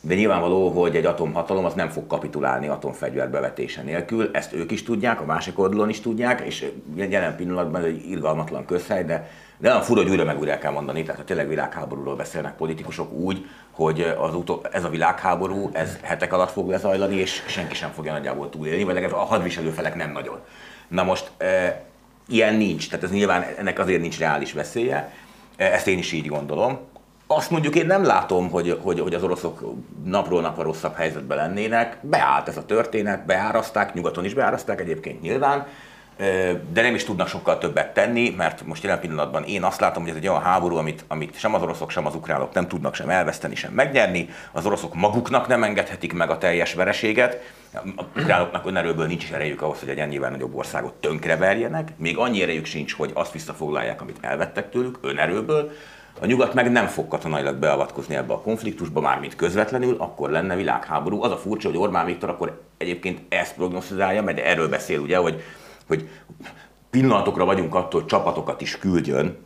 De 0.02 0.16
nyilvánvaló, 0.16 0.70
hogy 0.70 0.96
egy 0.96 1.06
atomhatalom 1.06 1.66
az 1.66 1.74
nem 1.74 1.90
fog 1.90 2.08
kapitulálni 2.08 2.68
atomfegyver 2.68 3.30
bevetése 3.30 3.82
nélkül, 3.82 4.30
ezt 4.34 4.54
ők 4.54 4.72
is 4.72 4.84
tudják, 4.84 5.22
a 5.22 5.26
másik 5.26 5.60
oldalon 5.60 5.90
is 5.90 6.02
tudják, 6.02 6.42
és 6.42 6.72
jelen 6.96 7.36
pillanatban 7.36 7.84
egy 7.84 8.10
irgalmatlan 8.10 8.66
közhely, 8.66 9.06
de 9.06 9.30
de 9.58 9.70
olyan 9.70 9.82
fura, 9.82 10.02
hogy 10.02 10.10
újra 10.10 10.24
meg 10.24 10.40
újra 10.40 10.52
el 10.52 10.60
kell 10.60 10.72
mondani, 10.72 11.04
tehát 11.04 11.20
ha 11.20 11.26
tényleg 11.26 11.48
világháborúról 11.48 12.16
beszélnek 12.16 12.56
politikusok 12.56 13.12
úgy, 13.12 13.46
hogy 13.72 14.02
az 14.18 14.36
utó, 14.36 14.66
ez 14.72 14.84
a 14.84 14.90
világháború, 14.90 15.70
ez 15.74 15.98
hetek 16.02 16.34
alatt 16.34 16.52
fog 16.52 16.70
lezajlani, 16.70 17.16
és 17.16 17.44
senki 17.48 17.76
sem 17.76 17.92
fogja 17.92 18.12
nagyjából 18.12 18.50
túlélni, 18.50 18.84
vagy 18.84 18.94
legalább 18.94 19.16
a 19.16 19.24
hadviselő 19.24 19.70
felek 19.70 19.96
nem 19.96 20.12
nagyon. 20.12 20.40
Na 20.88 21.04
most 21.04 21.32
e, 21.38 21.84
ilyen 22.28 22.56
nincs, 22.56 22.90
tehát 22.90 23.06
ez 23.06 23.12
nyilván 23.12 23.46
ennek 23.58 23.80
azért 23.80 24.02
nincs 24.02 24.20
reális 24.20 24.54
veszélye, 24.54 25.14
e, 25.56 25.66
ezt 25.66 25.88
én 25.88 25.98
is 25.98 26.12
így 26.12 26.28
gondolom. 26.28 26.80
Azt 27.28 27.52
mondjuk 27.52 27.76
én 27.76 27.86
nem 27.86 28.04
látom, 28.04 28.50
hogy, 28.50 28.80
hogy, 28.82 29.00
hogy 29.00 29.14
az 29.14 29.24
oroszok 29.24 29.74
napról 30.04 30.42
napra 30.42 30.64
rosszabb 30.64 30.96
helyzetben 30.96 31.38
lennének. 31.38 31.98
Beállt 32.02 32.48
ez 32.48 32.58
a 32.58 32.66
történet, 32.66 33.26
beáraszták, 33.26 33.94
nyugaton 33.94 34.26
is 34.26 34.34
beáraszták 34.34 34.82
egyébként 34.82 35.22
nyilván, 35.22 35.68
de 36.72 36.82
nem 36.82 36.96
is 36.96 37.04
tudnak 37.04 37.28
sokkal 37.28 37.58
többet 37.58 37.94
tenni, 37.94 38.34
mert 38.38 38.66
most 38.66 38.84
jelen 38.84 39.00
pillanatban 39.00 39.44
én 39.44 39.64
azt 39.64 39.80
látom, 39.80 40.02
hogy 40.02 40.12
ez 40.12 40.18
egy 40.18 40.28
olyan 40.28 40.42
háború, 40.42 40.76
amit, 40.76 41.06
amit 41.08 41.40
sem 41.40 41.54
az 41.54 41.62
oroszok, 41.62 41.92
sem 41.92 42.06
az 42.06 42.16
ukránok 42.16 42.54
nem 42.54 42.68
tudnak 42.68 42.96
sem 42.96 43.10
elveszteni, 43.10 43.56
sem 43.56 43.74
megnyerni. 43.74 44.30
Az 44.52 44.66
oroszok 44.66 44.96
maguknak 44.96 45.48
nem 45.48 45.64
engedhetik 45.64 46.14
meg 46.14 46.30
a 46.30 46.38
teljes 46.38 46.74
vereséget. 46.74 47.38
A 47.74 48.04
ukránoknak 48.20 48.66
önerőből 48.66 49.06
nincs 49.08 49.24
is 49.24 49.32
erejük 49.32 49.62
ahhoz, 49.62 49.80
hogy 49.80 49.90
egy 49.90 49.98
ennyivel 49.98 50.30
nagyobb 50.30 50.56
országot 50.56 50.94
tönkreverjenek. 50.94 51.92
Még 51.98 52.18
annyi 52.18 52.42
erejük 52.42 52.66
sincs, 52.66 52.94
hogy 52.94 53.12
azt 53.14 53.32
visszafoglalják, 53.32 54.02
amit 54.02 54.18
elvettek 54.22 54.70
tőlük 54.70 54.98
önerőből. 55.02 55.72
A 56.22 56.26
nyugat 56.26 56.54
meg 56.54 56.72
nem 56.72 56.88
fog 56.88 57.08
katonailag 57.08 57.56
beavatkozni 57.56 58.16
ebbe 58.16 58.34
a 58.34 58.42
konfliktusba, 58.42 59.02
mármint 59.02 59.36
közvetlenül, 59.36 59.96
akkor 60.00 60.30
lenne 60.30 60.56
világháború. 60.56 61.24
Az 61.24 61.32
a 61.32 61.38
furcsa, 61.38 61.68
hogy 61.68 61.78
Orbán 61.78 62.06
Viktor 62.06 62.30
akkor 62.30 62.62
egyébként 62.78 63.20
ezt 63.30 63.56
prognosztizálja, 63.56 64.24
mert 64.24 64.40
erről 64.40 64.70
beszél 64.70 65.00
ugye, 65.00 65.18
hogy, 65.18 65.44
hogy 65.88 66.10
pillanatokra 66.90 67.46
vagyunk 67.46 67.76
attól, 67.76 68.00
hogy 68.00 68.10
csapatokat 68.10 68.62
is 68.62 68.78
küldjön 68.78 69.38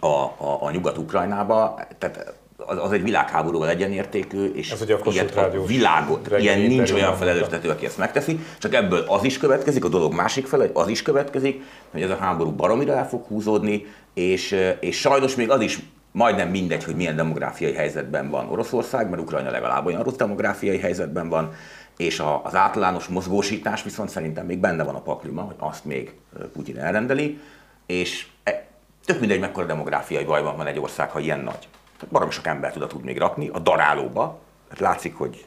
a, 0.00 0.06
a, 0.06 0.58
a 0.60 0.70
Nyugat-Ukrajnába. 0.70 1.80
Tehát 1.98 2.34
az, 2.56 2.78
az 2.78 2.92
egy 2.92 3.02
világháborúval 3.02 3.68
egyenértékű, 3.68 4.52
és 4.54 4.70
Ez 4.70 4.82
ugye 4.82 4.94
a 4.94 5.10
ilyet 5.10 5.36
a 5.36 5.64
világot, 5.66 6.38
ilyen 6.38 6.60
nincs 6.60 6.92
olyan 6.92 7.16
felelőstető, 7.16 7.68
aki 7.68 7.86
ezt 7.86 7.98
megteszi, 7.98 8.38
csak 8.58 8.74
ebből 8.74 9.04
az 9.08 9.24
is 9.24 9.38
következik, 9.38 9.84
a 9.84 9.88
dolog 9.88 10.14
másik 10.14 10.46
fele, 10.46 10.70
az 10.72 10.88
is 10.88 11.02
következik, 11.02 11.62
hogy 11.90 12.02
ez 12.02 12.10
a 12.10 12.16
háború 12.16 12.50
baromira 12.50 12.92
el 12.92 13.08
fog 13.08 13.24
húzódni, 13.26 13.86
és, 14.14 14.56
és 14.80 15.00
sajnos 15.00 15.34
még 15.34 15.50
az 15.50 15.60
is 15.60 15.78
majdnem 16.12 16.48
mindegy, 16.48 16.84
hogy 16.84 16.96
milyen 16.96 17.16
demográfiai 17.16 17.72
helyzetben 17.72 18.30
van 18.30 18.50
Oroszország, 18.50 19.10
mert 19.10 19.22
Ukrajna 19.22 19.50
legalább 19.50 19.86
olyan 19.86 20.02
rossz 20.02 20.16
demográfiai 20.16 20.78
helyzetben 20.78 21.28
van, 21.28 21.52
és 21.96 22.20
a, 22.20 22.44
az 22.44 22.54
általános 22.54 23.06
mozgósítás 23.06 23.82
viszont 23.82 24.08
szerintem 24.08 24.46
még 24.46 24.58
benne 24.58 24.84
van 24.84 24.94
a 24.94 25.02
pakliban, 25.02 25.44
hogy 25.44 25.56
azt 25.58 25.84
még 25.84 26.14
Putyin 26.52 26.78
elrendeli, 26.78 27.40
és 27.86 28.26
e, 28.42 28.66
tök 29.04 29.20
mindegy, 29.20 29.40
mekkora 29.40 29.66
demográfiai 29.66 30.24
bajban 30.24 30.56
van 30.56 30.66
egy 30.66 30.78
ország, 30.78 31.10
ha 31.10 31.18
ilyen 31.18 31.40
nagy. 31.40 31.68
Tehát 31.98 32.08
baromi 32.10 32.30
sok 32.30 32.46
embert 32.46 32.76
oda 32.76 32.86
tud 32.86 33.04
még 33.04 33.18
rakni 33.18 33.48
a 33.48 33.58
darálóba, 33.58 34.38
hát 34.68 34.80
látszik, 34.80 35.14
hogy 35.14 35.44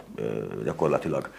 gyakorlatilag 0.64 1.30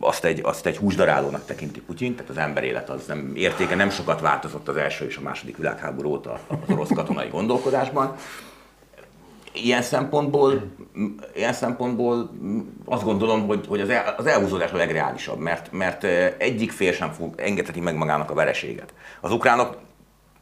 azt 0.00 0.24
egy, 0.24 0.40
azt 0.42 0.66
egy 0.66 0.76
húsdarálónak 0.76 1.44
tekinti 1.44 1.80
Putyin, 1.80 2.14
tehát 2.14 2.30
az 2.30 2.36
ember 2.36 2.64
élet 2.64 2.90
az 2.90 3.06
nem, 3.06 3.32
értéke 3.34 3.74
nem 3.74 3.90
sokat 3.90 4.20
változott 4.20 4.68
az 4.68 4.76
első 4.76 5.06
és 5.06 5.16
a 5.16 5.20
második 5.20 5.56
világháború 5.56 6.10
óta 6.10 6.38
az 6.48 6.56
orosz 6.68 6.90
katonai 6.94 7.28
gondolkodásban. 7.28 8.16
Ilyen 9.54 9.82
szempontból, 9.82 10.62
ilyen 11.34 11.52
szempontból 11.52 12.30
azt 12.84 13.04
gondolom, 13.04 13.46
hogy, 13.46 13.66
hogy 13.68 13.80
az, 13.80 13.88
el, 13.88 14.14
az 14.16 14.26
elhúzódás 14.26 14.72
a 14.72 14.76
legreálisabb, 14.76 15.38
mert, 15.38 15.72
mert 15.72 16.04
egyik 16.38 16.72
fél 16.72 16.92
sem 16.92 17.10
fog 17.10 17.34
engedheti 17.40 17.80
meg 17.80 17.96
magának 17.96 18.30
a 18.30 18.34
vereséget. 18.34 18.94
Az 19.20 19.32
ukránok 19.32 19.76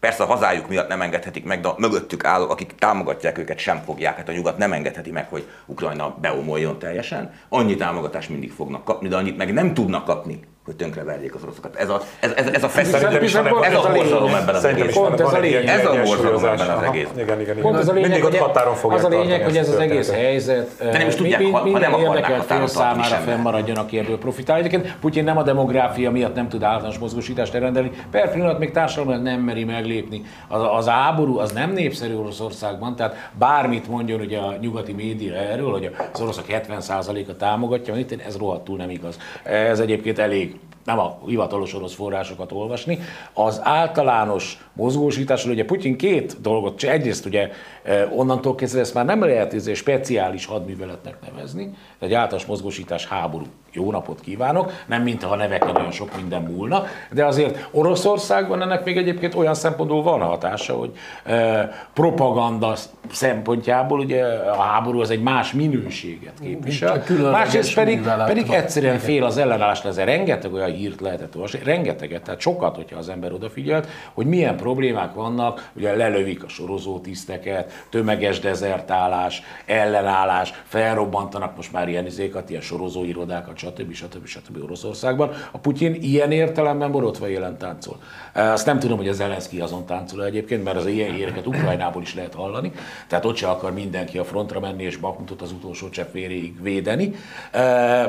persze 0.01 0.23
a 0.23 0.27
hazájuk 0.27 0.69
miatt 0.69 0.89
nem 0.89 1.03
engedhetik 1.03 1.45
meg, 1.45 1.61
de 1.61 1.69
a 1.69 1.75
mögöttük 1.79 2.25
állók, 2.25 2.51
akik 2.51 2.75
támogatják 2.79 3.39
őket, 3.39 3.59
sem 3.59 3.83
fogják. 3.85 4.17
Hát 4.17 4.29
a 4.29 4.33
nyugat 4.33 4.59
nem 4.59 4.73
engedheti 4.73 5.11
meg, 5.11 5.29
hogy 5.29 5.47
Ukrajna 5.67 6.17
beomoljon 6.21 6.79
teljesen. 6.79 7.33
Annyi 7.49 7.77
támogatást 7.77 8.29
mindig 8.29 8.53
fognak 8.53 8.85
kapni, 8.85 9.09
de 9.09 9.17
annyit 9.17 9.37
meg 9.37 9.53
nem 9.53 9.75
tudnak 9.75 10.05
kapni, 10.05 10.41
hogy 10.65 10.77
tönkreverjék 10.77 11.35
az 11.35 11.43
oroszokat. 11.43 11.77
Ez 11.77 11.89
a, 11.89 12.01
ez, 12.21 12.33
ez, 12.37 12.47
ez 12.47 12.65
a 12.65 12.69
feszültség, 12.69 13.23
ez 13.23 13.35
a 13.35 13.65
ez 13.65 13.75
a 13.75 13.91
borzalom 13.95 14.35
ebben 14.35 14.55
az 14.55 14.65
egészben. 14.65 14.93
Pont 14.93 15.21
ez 15.21 15.33
a 15.33 15.39
lényeg. 15.39 15.67
Ez 15.67 15.87
a 15.87 16.03
borzalom 16.05 16.45
ebben 16.45 16.71
az 16.71 16.83
egészben. 16.83 17.19
Igen, 17.19 17.41
igen, 17.41 17.41
igen. 17.41 17.61
Pont 17.63 17.77
az 17.79 17.89
a 17.89 17.93
lényeg, 17.93 18.11
Mindig 18.11 18.27
ott 18.27 18.37
határon 18.37 18.75
fogják 18.75 18.99
az 18.99 19.05
a 19.05 19.09
lényeg, 19.09 19.45
hogy 19.45 19.57
ez 19.57 19.69
az 19.69 19.77
egész 19.77 20.11
helyzet 20.11 20.71
De 20.79 20.99
nem 20.99 21.09
is 21.09 21.15
tudják, 21.15 21.39
mi- 21.41 21.45
mi- 21.47 21.53
ha- 21.53 21.59
ha 21.59 21.65
minden 21.65 21.81
nem 21.91 21.95
akarnák 21.95 22.15
érdekelt 22.17 22.45
fél 22.45 22.59
határon 22.59 22.69
tartani 22.75 23.03
számára 23.25 23.81
aki 23.81 23.99
ebből 23.99 24.19
profitál. 24.19 24.59
Egyébként 24.59 24.97
Putyin 25.01 25.25
nem 25.25 25.37
a 25.39 25.43
demográfia 25.43 26.11
miatt 26.11 26.35
nem 26.35 26.49
tud 26.49 26.63
általános 26.63 26.99
mozgósítást 26.99 27.55
elrendelni, 27.55 27.91
per 28.11 28.33
pillanat 28.33 28.59
még 28.59 28.71
társadalomban 28.71 29.23
nem 29.23 29.41
meri 29.41 29.65
meglépni. 29.65 30.23
Az, 30.49 30.61
az 30.73 30.87
háború 30.87 31.39
az 31.39 31.53
nem 31.53 31.73
népszerű 31.73 32.15
Oroszországban, 32.15 32.97
tehát 32.97 33.31
bármit 33.39 33.89
mondjon 33.89 34.21
ugye 34.21 34.39
a 34.39 34.55
nyugati 34.61 34.93
média 34.93 35.35
erről, 35.35 35.71
hogy 35.71 35.91
az 36.13 36.21
oroszok 36.21 36.45
70%-a 36.49 37.37
támogatja, 37.37 37.95
ez 38.27 38.37
rohadtul 38.37 38.77
nem 38.77 38.91
igaz. 38.91 39.19
Ez 39.43 39.81
egyébként 39.81 40.19
elég 40.19 40.52
nem 40.85 40.99
a 40.99 41.19
hivatalos 41.27 41.75
orosz 41.75 41.95
forrásokat 41.95 42.53
olvasni. 42.53 42.99
Az 43.33 43.61
általános 43.63 44.59
mozgósításról 44.73 45.53
ugye 45.53 45.65
Putyin 45.65 45.97
két 45.97 46.41
dolgot, 46.41 46.83
egyrészt 46.83 47.27
ugye 47.27 47.51
eh, 47.83 48.19
onnantól 48.19 48.55
kezdve 48.55 48.81
ezt 48.81 48.95
már 48.95 49.05
nem 49.05 49.25
lehet 49.25 49.55
ez 49.55 49.67
egy 49.67 49.77
speciális 49.77 50.47
hadműveletnek 50.47 51.17
nevezni, 51.27 51.71
egy 51.99 52.15
általános 52.15 52.47
mozgósítás 52.47 53.07
háború. 53.07 53.45
Jó 53.75 53.91
napot 53.91 54.21
kívánok, 54.21 54.73
nem 54.87 55.03
mintha 55.03 55.33
a 55.33 55.37
neveken 55.37 55.77
olyan 55.77 55.91
sok 55.91 56.17
minden 56.17 56.43
múlna, 56.43 56.85
de 57.13 57.25
azért 57.25 57.69
Oroszországban 57.71 58.63
ennek 58.63 58.85
még 58.85 58.97
egyébként 58.97 59.35
olyan 59.35 59.55
szempontból 59.55 60.03
van 60.03 60.21
hatása, 60.21 60.75
hogy 60.75 60.91
eh, 61.25 61.69
propaganda 61.93 62.75
szempontjából 63.11 63.99
ugye 63.99 64.25
a 64.35 64.63
háború 64.63 65.01
az 65.01 65.11
egy 65.11 65.23
más 65.23 65.53
minőséget 65.53 66.33
képvisel. 66.43 67.03
Másrészt 67.31 67.75
pedig, 67.75 68.03
pedig 68.27 68.51
egyszerűen 68.51 68.99
fél 68.99 69.25
az 69.25 69.37
ellenállásra, 69.37 69.89
ezzel 69.89 70.07
rengeteg 70.07 70.53
olyan 70.53 70.72
hírt 70.73 71.01
lehetett 71.01 71.35
olvasni, 71.35 71.61
rengeteget, 71.65 72.23
tehát 72.23 72.41
sokat, 72.41 72.77
hogyha 72.77 72.99
az 72.99 73.09
ember 73.09 73.33
odafigyelt, 73.33 73.89
hogy 74.13 74.27
milyen 74.27 74.57
problémák 74.57 75.15
vannak, 75.15 75.71
ugye 75.77 75.97
lelövik 75.97 76.45
a 76.45 76.49
sorozó 76.49 76.99
tiszteket, 76.99 77.87
tömeges 77.91 78.41
dezertálás, 78.41 79.43
ellenállás, 79.67 80.53
felrobbantanak 80.65 81.57
most 81.57 81.73
már 81.73 81.89
ilyen 81.89 82.07
izékat, 82.07 82.51
ilyen 82.51 82.63
sorozó 82.63 83.05
irodákat, 83.05 83.59
stb. 83.59 83.93
stb. 83.93 84.27
stb. 84.27 84.63
Oroszországban. 84.63 85.31
A 85.51 85.59
Putyin 85.59 85.95
ilyen 85.95 86.33
értelemben 86.33 86.93
borotva 86.93 87.29
élen 87.29 87.59
táncol. 87.59 87.97
Azt 88.33 88.67
nem 88.67 88.79
tudom, 88.79 88.97
hogy 88.97 89.09
az 89.09 89.17
Zelenszky 89.17 89.61
azon 89.61 89.87
táncol 89.87 90.25
egyébként, 90.25 90.65
mert 90.65 90.77
az 90.77 90.87
ilyen 90.87 91.13
híreket 91.13 91.47
Ukrajnából 91.47 92.03
is 92.03 92.15
lehet 92.15 92.35
hallani, 92.35 92.73
tehát 93.07 93.25
ott 93.25 93.37
se 93.37 93.49
akar 93.49 93.73
mindenki 93.73 94.19
a 94.19 94.25
frontra 94.25 94.61
menni 94.61 94.83
és 94.83 94.97
Bakhmutot 94.97 95.43
az 95.43 95.53
utolsó 95.53 95.89
csepp 95.89 96.13
véréig 96.13 96.63
védeni, 96.63 97.15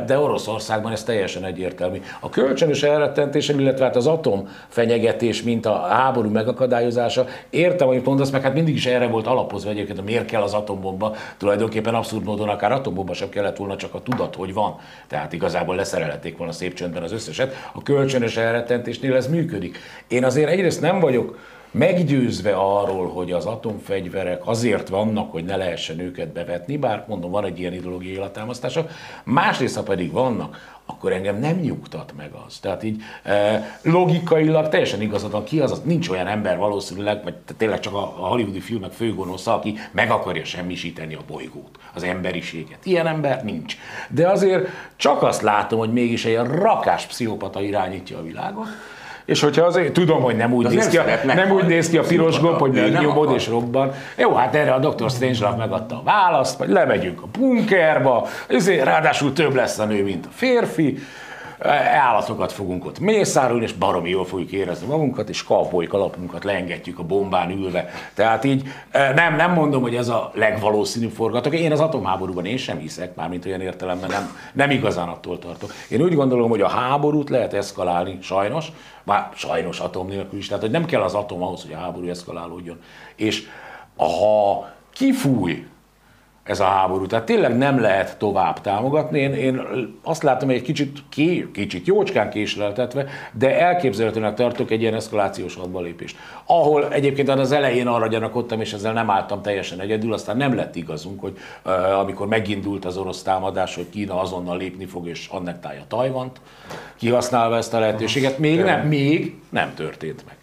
de 0.05 0.19
Oroszországban 0.19 0.91
ez 0.91 1.03
teljesen 1.03 1.43
egyértelmű. 1.43 2.01
A 2.19 2.29
kölcsönös 2.53 2.83
elrettentése, 2.83 3.53
illetve 3.53 3.85
hát 3.85 3.95
az 3.95 4.07
atom 4.07 4.49
fenyegetés, 4.67 5.43
mint 5.43 5.65
a 5.65 5.79
háború 5.79 6.29
megakadályozása, 6.29 7.25
értem, 7.49 7.87
amit 7.87 8.05
mondasz, 8.05 8.29
meg 8.29 8.41
hát 8.41 8.53
mindig 8.53 8.75
is 8.75 8.85
erre 8.85 9.07
volt 9.07 9.27
alapozva 9.27 9.69
egyébként, 9.69 9.97
hogy 9.97 10.07
miért 10.07 10.25
kell 10.25 10.41
az 10.41 10.53
atombomba, 10.53 11.15
tulajdonképpen 11.37 11.95
abszurd 11.95 12.25
módon 12.25 12.49
akár 12.49 12.71
atombomba 12.71 13.13
sem 13.13 13.29
kellett 13.29 13.57
volna, 13.57 13.75
csak 13.75 13.93
a 13.93 14.01
tudat, 14.01 14.35
hogy 14.35 14.53
van. 14.53 14.75
Tehát 15.07 15.33
igazából 15.33 15.75
leszerelhették 15.75 16.37
volna 16.37 16.53
szép 16.53 16.73
csöndben 16.73 17.03
az 17.03 17.11
összeset. 17.11 17.55
A 17.73 17.81
kölcsönös 17.81 18.37
elrettentésnél 18.37 19.15
ez 19.15 19.27
működik. 19.27 19.77
Én 20.07 20.23
azért 20.23 20.49
egyrészt 20.49 20.81
nem 20.81 20.99
vagyok 20.99 21.37
meggyőzve 21.73 22.53
arról, 22.55 23.07
hogy 23.07 23.31
az 23.31 23.45
atomfegyverek 23.45 24.47
azért 24.47 24.89
vannak, 24.89 25.31
hogy 25.31 25.43
ne 25.43 25.55
lehessen 25.55 25.99
őket 25.99 26.33
bevetni, 26.33 26.77
bár 26.77 27.05
mondom, 27.07 27.31
van 27.31 27.45
egy 27.45 27.59
ilyen 27.59 27.73
ideológiai 27.73 28.15
alátámasztása, 28.15 28.87
másrészt, 29.23 29.75
ha 29.75 29.83
pedig 29.83 30.11
vannak, 30.11 30.73
akkor 30.85 31.11
engem 31.11 31.39
nem 31.39 31.55
nyugtat 31.55 32.13
meg 32.17 32.31
az. 32.47 32.59
Tehát 32.59 32.83
így 32.83 33.01
eh, 33.23 33.65
logikailag 33.81 34.69
teljesen 34.69 35.01
igazad 35.01 35.31
van, 35.31 35.43
ki 35.43 35.59
az, 35.59 35.71
az 35.71 35.81
nincs 35.83 36.09
olyan 36.09 36.27
ember 36.27 36.57
valószínűleg, 36.57 37.23
vagy 37.23 37.33
tényleg 37.57 37.79
csak 37.79 37.93
a, 37.93 38.01
a 38.01 38.27
hollywoodi 38.27 38.59
filmek 38.59 38.91
főgonosza, 38.91 39.53
aki 39.53 39.77
meg 39.91 40.11
akarja 40.11 40.45
semmisíteni 40.45 41.15
a 41.15 41.21
bolygót, 41.27 41.79
az 41.93 42.03
emberiséget. 42.03 42.85
Ilyen 42.85 43.07
ember 43.07 43.43
nincs. 43.43 43.77
De 44.09 44.29
azért 44.29 44.67
csak 44.95 45.23
azt 45.23 45.41
látom, 45.41 45.79
hogy 45.79 45.93
mégis 45.93 46.25
egy 46.25 46.35
rakás 46.35 47.05
pszichopata 47.05 47.61
irányítja 47.61 48.17
a 48.17 48.23
világot, 48.23 48.67
és 49.25 49.41
hogyha 49.41 49.65
azért 49.65 49.93
tudom, 49.93 50.21
hogy 50.21 50.35
nem 50.35 50.53
úgy, 50.53 50.67
néz 50.67 50.87
ki, 50.87 50.97
a, 50.97 51.03
nem 51.25 51.51
úgy 51.51 51.65
néz 51.65 51.89
ki 51.89 51.97
a 51.97 52.03
piros 52.03 52.39
gomb, 52.39 52.59
hogy 52.59 52.71
megnyomod 52.71 53.23
akar. 53.23 53.35
és 53.35 53.47
robban. 53.47 53.91
Jó, 54.17 54.33
hát 54.33 54.55
erre 54.55 54.73
a 54.73 54.79
Dr. 54.79 55.09
Strangelove 55.09 55.57
megadta 55.57 55.95
a 55.95 56.01
választ, 56.03 56.57
vagy 56.57 56.69
lemegyünk 56.69 57.21
a 57.21 57.27
bunkerba, 57.39 58.27
ezért 58.47 58.83
ráadásul 58.83 59.33
több 59.33 59.55
lesz 59.55 59.79
a 59.79 59.85
nő, 59.85 60.03
mint 60.03 60.25
a 60.25 60.29
férfi, 60.31 60.97
állatokat 61.59 62.51
fogunk 62.51 62.85
ott 62.85 62.99
mészárolni, 62.99 63.63
és 63.63 63.73
baromi 63.73 64.09
jól 64.09 64.25
fogjuk 64.25 64.51
érezni 64.51 64.87
magunkat, 64.87 65.29
és 65.29 65.43
kalpoly 65.43 65.85
kalapunkat 65.85 66.43
lengetjük 66.43 66.99
a 66.99 67.03
bombán 67.03 67.51
ülve. 67.51 67.89
Tehát 68.13 68.43
így 68.43 68.67
eh, 68.91 69.13
nem, 69.15 69.35
nem 69.35 69.53
mondom, 69.53 69.81
hogy 69.81 69.95
ez 69.95 70.07
a 70.07 70.31
legvalószínűbb 70.33 71.11
forgatók. 71.11 71.53
Én 71.53 71.71
az 71.71 71.79
atomháborúban 71.79 72.45
én 72.45 72.57
sem 72.57 72.77
hiszek, 72.77 73.15
mármint 73.15 73.45
olyan 73.45 73.61
értelemben 73.61 74.09
nem, 74.09 74.37
nem 74.53 74.69
igazán 74.69 75.07
attól 75.07 75.39
tartok. 75.39 75.71
Én 75.89 76.01
úgy 76.01 76.15
gondolom, 76.15 76.49
hogy 76.49 76.61
a 76.61 76.67
háborút 76.67 77.29
lehet 77.29 77.53
eszkalálni, 77.53 78.17
sajnos, 78.21 78.71
már 79.03 79.29
sajnos 79.35 79.79
atom 79.79 80.07
nélkül 80.07 80.39
is, 80.39 80.47
tehát 80.47 80.61
hogy 80.61 80.71
nem 80.71 80.85
kell 80.85 81.01
az 81.01 81.13
atom 81.13 81.43
ahhoz, 81.43 81.61
hogy 81.61 81.73
a 81.73 81.77
háború 81.77 82.09
eszkalálódjon. 82.09 82.79
És 83.15 83.47
ha 83.97 84.67
kifúj 84.93 85.67
ez 86.43 86.59
a 86.59 86.63
háború. 86.63 87.05
Tehát 87.05 87.25
tényleg 87.25 87.57
nem 87.57 87.79
lehet 87.79 88.17
tovább 88.17 88.61
támogatni. 88.61 89.19
Én, 89.19 89.33
én 89.33 89.61
azt 90.03 90.23
látom, 90.23 90.47
hogy 90.47 90.57
egy 90.57 90.63
kicsit, 90.63 90.99
ké, 91.09 91.47
kicsit 91.53 91.87
jócskán 91.87 92.29
késleltetve, 92.29 93.05
de 93.31 93.59
elképzelhetőnek 93.59 94.33
tartok 94.33 94.71
egy 94.71 94.81
ilyen 94.81 94.93
eszkalációs 94.93 95.55
hadbalépést. 95.55 96.17
Ahol 96.45 96.93
egyébként 96.93 97.29
az 97.29 97.51
elején 97.51 97.87
arra 97.87 98.07
gyanakodtam, 98.07 98.61
és 98.61 98.73
ezzel 98.73 98.93
nem 98.93 99.09
álltam 99.09 99.41
teljesen 99.41 99.79
egyedül, 99.79 100.13
aztán 100.13 100.37
nem 100.37 100.55
lett 100.55 100.75
igazunk, 100.75 101.21
hogy 101.21 101.37
uh, 101.65 101.99
amikor 101.99 102.27
megindult 102.27 102.85
az 102.85 102.97
orosz 102.97 103.21
támadás, 103.21 103.75
hogy 103.75 103.89
Kína 103.89 104.21
azonnal 104.21 104.57
lépni 104.57 104.85
fog 104.85 105.07
és 105.07 105.27
annektálja 105.31 105.83
Tajvant, 105.87 106.41
kihasználva 106.95 107.57
ezt 107.57 107.73
a 107.73 107.79
lehetőséget, 107.79 108.37
még 108.37 108.61
nem, 108.61 108.87
még 108.87 109.35
nem 109.49 109.73
történt 109.75 110.23
meg. 110.25 110.42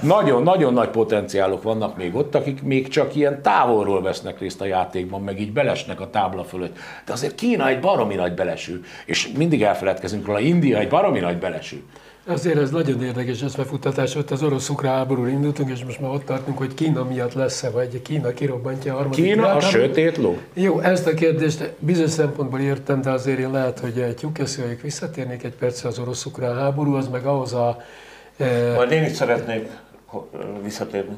Nagyon-nagyon 0.00 0.72
nagy 0.72 0.88
potenciálok 0.88 1.62
vannak 1.62 1.96
még 1.96 2.14
ott, 2.14 2.34
akik 2.34 2.62
még 2.62 2.88
csak 2.88 3.16
ilyen 3.16 3.42
távolról 3.42 4.02
vesznek 4.02 4.38
részt 4.38 4.60
a 4.60 4.64
játékban, 4.64 5.22
meg 5.22 5.40
így 5.40 5.52
belesnek 5.52 6.00
a 6.00 6.10
tábla 6.10 6.44
fölött. 6.44 6.76
De 7.06 7.12
azért 7.12 7.34
Kína 7.34 7.68
egy 7.68 7.80
baromi 7.80 8.14
nagy 8.14 8.34
beleső, 8.34 8.80
és 9.06 9.32
mindig 9.36 9.62
elfeledkezünk 9.62 10.26
róla, 10.26 10.40
India 10.40 10.78
egy 10.78 10.88
baromi 10.88 11.20
nagy 11.20 11.38
beleső. 11.38 11.82
Azért 12.26 12.58
ez 12.58 12.70
nagyon 12.70 13.02
érdekes 13.02 13.42
ez 13.42 13.54
befutatás, 13.54 14.16
ott 14.16 14.30
az 14.30 14.42
orosz-ukrán 14.42 14.94
háborúra 14.94 15.28
indultunk, 15.28 15.70
és 15.70 15.84
most 15.84 16.00
már 16.00 16.10
ott 16.10 16.24
tartunk, 16.24 16.58
hogy 16.58 16.74
Kína 16.74 17.04
miatt 17.04 17.32
lesz-e, 17.32 17.70
vagy 17.70 18.02
Kína 18.02 18.32
kirobbantja 18.32 18.92
a 18.92 18.96
harmadik 18.96 19.24
Kína 19.24 19.32
a 19.32 19.36
világháborút. 19.36 19.70
sötét 19.70 20.16
ló? 20.16 20.38
Jó, 20.54 20.80
ezt 20.80 21.06
a 21.06 21.14
kérdést 21.14 21.72
bizonyos 21.78 22.10
szempontból 22.10 22.60
értem, 22.60 23.00
de 23.00 23.10
azért 23.10 23.38
én 23.38 23.50
lehet, 23.50 23.78
hogy 23.78 24.14
tyúkeszőjük 24.14 24.80
visszatérnék 24.80 25.42
egy 25.42 25.54
percre 25.54 25.88
az 25.88 25.98
orosz-ukrán 25.98 26.56
háború, 26.56 26.94
az 26.94 27.08
meg 27.08 27.26
ahhoz 27.26 27.52
a 27.52 27.82
Majd 28.74 28.90
én 28.90 29.04
is 29.04 29.12
szeretnék 29.12 29.68
visszatérni. 30.62 31.16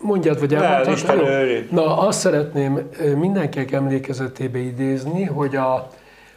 mondjad, 0.00 0.40
vagy 0.40 0.54
elmondhatod? 0.54 1.70
Na, 1.70 1.98
azt 1.98 2.18
szeretném 2.18 2.90
mindenkinek 3.16 3.72
emlékezetébe 3.72 4.58
idézni, 4.58 5.24
hogy 5.24 5.56
a, 5.56 5.90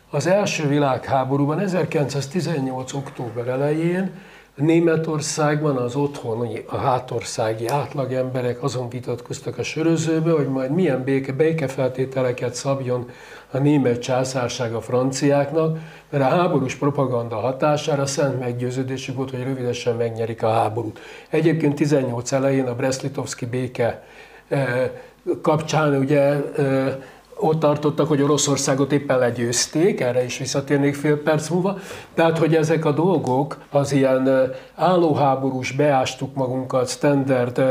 az 0.10 0.28
első 0.28 0.68
világháborúban 0.68 1.60
1918. 1.60 2.94
október 2.94 3.48
elején 3.48 4.12
Németországban 4.58 5.78
az 5.78 5.96
otthoni, 5.96 6.64
a 6.66 6.76
hátországi 6.76 7.68
átlagemberek 7.68 8.64
azon 8.64 8.90
vitatkoztak 8.90 9.58
a 9.58 9.64
sörözőbe, 9.64 10.32
hogy 10.32 10.48
majd 10.48 10.72
milyen 10.72 11.04
béke, 11.04 11.32
békefeltételeket 11.32 12.54
szabjon 12.54 13.10
a 13.52 13.58
német 13.58 14.02
császárság 14.02 14.74
a 14.74 14.82
franciáknak, 14.82 15.78
mert 16.10 16.24
a 16.24 16.36
háborús 16.36 16.76
propaganda 16.76 17.36
hatására 17.36 18.06
szent 18.06 18.40
meggyőződésük 18.40 19.16
volt, 19.16 19.30
hogy 19.30 19.44
rövidesen 19.44 19.96
megnyerik 19.96 20.44
a 20.44 20.52
háborút. 20.52 21.00
Egyébként 21.30 21.76
18 21.76 22.32
elején 22.32 22.68
a 22.68 22.76
Brest-Litovszki 22.76 23.46
béke 23.46 24.04
eh, 24.48 24.90
kapcsán 25.42 25.96
ugye 25.96 26.22
eh, 26.22 26.96
ott 27.40 27.60
tartottak, 27.60 28.08
hogy 28.08 28.22
Oroszországot 28.22 28.92
éppen 28.92 29.18
legyőzték, 29.18 30.02
erre 30.02 30.24
is 30.24 30.38
visszatérnék 30.38 30.96
fél 30.96 31.22
perc 31.22 31.50
múlva. 31.50 31.78
Tehát, 32.14 32.38
hogy 32.38 32.56
ezek 32.56 32.86
a 32.86 32.92
dolgok, 32.92 33.58
az 33.72 33.92
ilyen 33.92 34.28
ö, 34.28 34.44
állóháborús, 34.76 35.72
beástuk 35.72 36.36
magunkat, 36.36 36.90
standard 36.90 37.62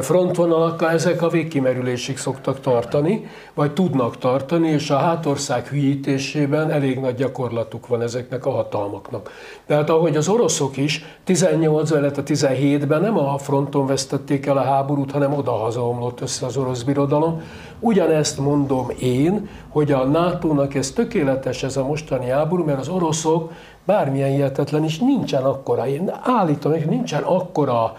frontvonalakkal, 0.00 0.90
ezek 0.90 1.22
a 1.22 1.28
végkimerülésig 1.28 2.18
szoktak 2.18 2.60
tartani, 2.60 3.26
vagy 3.54 3.72
tudnak 3.72 4.18
tartani, 4.18 4.68
és 4.68 4.90
a 4.90 4.96
hátország 4.96 5.66
hülyítésében 5.66 6.70
elég 6.70 6.98
nagy 6.98 7.14
gyakorlatuk 7.14 7.86
van 7.86 8.02
ezeknek 8.02 8.46
a 8.46 8.50
hatalmaknak. 8.50 9.30
Tehát 9.66 9.90
ahogy 9.90 10.16
az 10.16 10.28
oroszok 10.28 10.76
is 10.76 11.04
18-ban, 11.26 11.96
illetve 11.98 12.22
17-ben 12.26 13.00
nem 13.00 13.18
a 13.18 13.38
fronton 13.38 13.86
vesztették 13.86 14.46
el 14.46 14.56
a 14.56 14.62
háborút, 14.62 15.10
hanem 15.10 15.32
oda-haza 15.32 15.88
omlott 15.88 16.20
össze 16.20 16.46
az 16.46 16.56
orosz 16.56 16.82
birodalom, 16.82 17.42
Ugyanezt 17.80 18.38
mondom 18.38 18.86
én, 19.00 19.48
hogy 19.68 19.92
a 19.92 20.04
NATO-nak 20.04 20.74
ez 20.74 20.90
tökéletes 20.90 21.62
ez 21.62 21.76
a 21.76 21.86
mostani 21.86 22.28
háború, 22.28 22.64
mert 22.64 22.78
az 22.78 22.88
oroszok 22.88 23.52
bármilyen 23.86 24.30
hihetetlen 24.30 24.84
is 24.84 24.98
nincsen 24.98 25.42
akkora, 25.42 25.86
én 25.86 26.12
állítom, 26.22 26.72
hogy 26.72 26.86
nincsen 26.86 27.22
akkora 27.22 27.96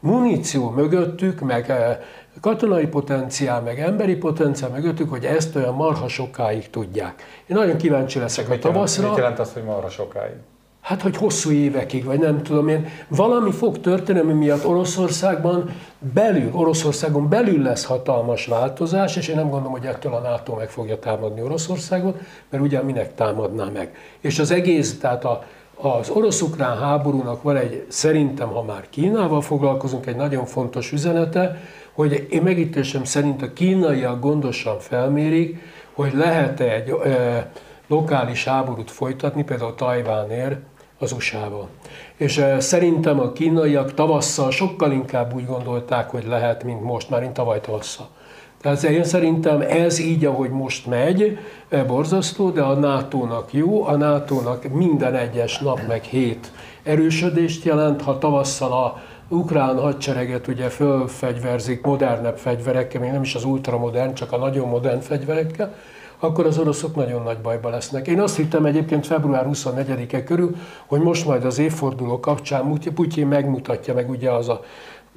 muníció 0.00 0.70
mögöttük, 0.70 1.40
meg 1.40 1.72
katonai 2.40 2.86
potenciál, 2.86 3.60
meg 3.60 3.80
emberi 3.80 4.16
potenciál 4.16 4.70
mögöttük, 4.70 5.10
hogy 5.10 5.24
ezt 5.24 5.56
olyan 5.56 5.74
marha 5.74 6.08
sokáig 6.08 6.70
tudják. 6.70 7.22
Én 7.46 7.56
nagyon 7.56 7.76
kíváncsi 7.76 8.18
leszek 8.18 8.46
a 8.46 8.48
Mit 8.48 8.58
jelent, 8.58 8.74
tavaszra. 8.74 9.08
mit 9.08 9.16
jelent 9.16 9.38
az, 9.38 9.52
hogy 9.52 9.64
marra 9.64 9.88
sokáig? 9.88 10.34
Hát, 10.80 11.02
hogy 11.02 11.16
hosszú 11.16 11.50
évekig, 11.50 12.04
vagy 12.04 12.18
nem 12.18 12.42
tudom 12.42 12.68
én, 12.68 12.86
valami 13.08 13.50
fog 13.50 13.80
történni, 13.80 14.18
ami 14.18 14.32
miatt 14.32 14.66
Oroszországban 14.66 15.70
belül, 16.14 16.50
Oroszországon 16.52 17.28
belül 17.28 17.62
lesz 17.62 17.84
hatalmas 17.84 18.46
változás, 18.46 19.16
és 19.16 19.28
én 19.28 19.36
nem 19.36 19.48
gondolom, 19.48 19.72
hogy 19.72 19.84
ettől 19.84 20.14
a 20.14 20.20
NATO 20.20 20.54
meg 20.54 20.68
fogja 20.68 20.98
támadni 20.98 21.42
Oroszországot, 21.42 22.18
mert 22.50 22.62
ugye 22.62 22.82
minek 22.82 23.14
támadná 23.14 23.64
meg. 23.72 23.94
És 24.20 24.38
az 24.38 24.50
egész, 24.50 24.98
tehát 24.98 25.24
a, 25.24 25.44
az 25.74 26.10
orosz-ukrán 26.10 26.78
háborúnak 26.78 27.42
van 27.42 27.56
egy, 27.56 27.84
szerintem, 27.88 28.48
ha 28.48 28.62
már 28.62 28.86
Kínával 28.90 29.40
foglalkozunk, 29.40 30.06
egy 30.06 30.16
nagyon 30.16 30.44
fontos 30.44 30.92
üzenete, 30.92 31.60
hogy 31.92 32.26
én 32.30 32.42
megítésem 32.42 33.04
szerint 33.04 33.42
a 33.42 33.52
kínaiak 33.52 34.20
gondosan 34.20 34.78
felmérik, 34.78 35.58
hogy 35.92 36.14
lehet-e 36.14 36.72
egy 36.72 36.90
e, 36.90 37.50
lokális 37.86 38.44
háborút 38.44 38.90
folytatni, 38.90 39.44
például 39.44 39.74
Tajvánért, 39.74 40.58
az 41.02 41.12
USA-val. 41.12 41.68
És 42.16 42.38
e, 42.38 42.60
szerintem 42.60 43.20
a 43.20 43.32
kínaiak 43.32 43.94
tavasszal 43.94 44.50
sokkal 44.50 44.92
inkább 44.92 45.34
úgy 45.34 45.46
gondolták, 45.46 46.10
hogy 46.10 46.24
lehet, 46.26 46.64
mint 46.64 46.82
most, 46.82 47.10
már 47.10 47.20
mint 47.20 47.32
tavaly 47.32 47.60
tavasszal. 47.60 48.08
Tehát 48.60 48.82
én 48.82 49.04
szerintem 49.04 49.60
ez 49.60 49.98
így, 49.98 50.24
ahogy 50.24 50.50
most 50.50 50.86
megy, 50.86 51.38
e, 51.68 51.84
borzasztó, 51.84 52.50
de 52.50 52.62
a 52.62 52.74
NATO-nak 52.74 53.52
jó, 53.52 53.84
a 53.84 53.96
NATO-nak 53.96 54.68
minden 54.68 55.14
egyes 55.14 55.58
nap 55.58 55.86
meg 55.88 56.02
hét 56.02 56.50
erősödést 56.82 57.64
jelent, 57.64 58.02
ha 58.02 58.18
tavasszal 58.18 58.72
a 58.72 59.00
ukrán 59.28 59.78
hadsereget 59.78 60.48
ugye 60.48 60.68
fölfegyverzik 60.68 61.82
modernebb 61.82 62.36
fegyverekkel, 62.36 63.00
még 63.00 63.10
nem 63.10 63.22
is 63.22 63.34
az 63.34 63.44
ultramodern, 63.44 64.14
csak 64.14 64.32
a 64.32 64.36
nagyon 64.36 64.68
modern 64.68 65.00
fegyverekkel, 65.00 65.74
akkor 66.20 66.46
az 66.46 66.58
oroszok 66.58 66.94
nagyon 66.94 67.22
nagy 67.22 67.38
bajba 67.38 67.68
lesznek. 67.68 68.06
Én 68.06 68.20
azt 68.20 68.36
hittem 68.36 68.64
egyébként 68.64 69.06
február 69.06 69.46
24-e 69.52 70.24
körül, 70.24 70.56
hogy 70.86 71.00
most 71.00 71.26
majd 71.26 71.44
az 71.44 71.58
évforduló 71.58 72.20
kapcsán 72.20 72.78
Putyin 72.94 73.26
megmutatja 73.26 73.94
meg 73.94 74.10
ugye 74.10 74.30
az 74.30 74.48
a 74.48 74.60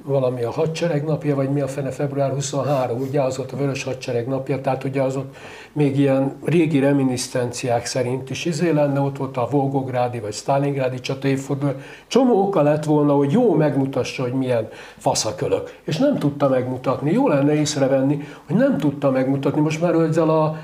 valami 0.02 0.42
a 0.42 0.50
hadsereg 0.50 1.04
napja, 1.04 1.34
vagy 1.34 1.50
mi 1.50 1.60
a 1.60 1.68
fene 1.68 1.90
február 1.90 2.30
23, 2.30 3.00
ugye 3.00 3.20
az 3.20 3.38
ott 3.38 3.52
a 3.52 3.56
vörös 3.56 3.84
hadsereg 3.84 4.28
napja, 4.28 4.60
tehát 4.60 4.84
ugye 4.84 5.02
az 5.02 5.16
ott 5.16 5.36
még 5.72 5.98
ilyen 5.98 6.36
régi 6.44 6.78
reminiszenciák 6.78 7.86
szerint 7.86 8.30
is 8.30 8.44
izé 8.44 8.70
lenne, 8.70 9.00
ott 9.00 9.16
volt 9.16 9.36
a 9.36 9.48
Volgográdi 9.50 10.20
vagy 10.20 10.32
Stalingrádi 10.32 11.00
csata 11.00 11.28
évforduló. 11.28 11.72
Csomó 12.06 12.42
oka 12.42 12.62
lett 12.62 12.84
volna, 12.84 13.12
hogy 13.12 13.32
jó 13.32 13.54
megmutassa, 13.54 14.22
hogy 14.22 14.32
milyen 14.32 14.68
faszakölök. 14.98 15.78
És 15.84 15.96
nem 15.96 16.18
tudta 16.18 16.48
megmutatni. 16.48 17.12
Jó 17.12 17.28
lenne 17.28 17.54
észrevenni, 17.54 18.20
hogy 18.46 18.56
nem 18.56 18.78
tudta 18.78 19.10
megmutatni. 19.10 19.60
Most 19.60 19.80
már 19.80 19.94
ezzel 19.94 20.28
a 20.28 20.56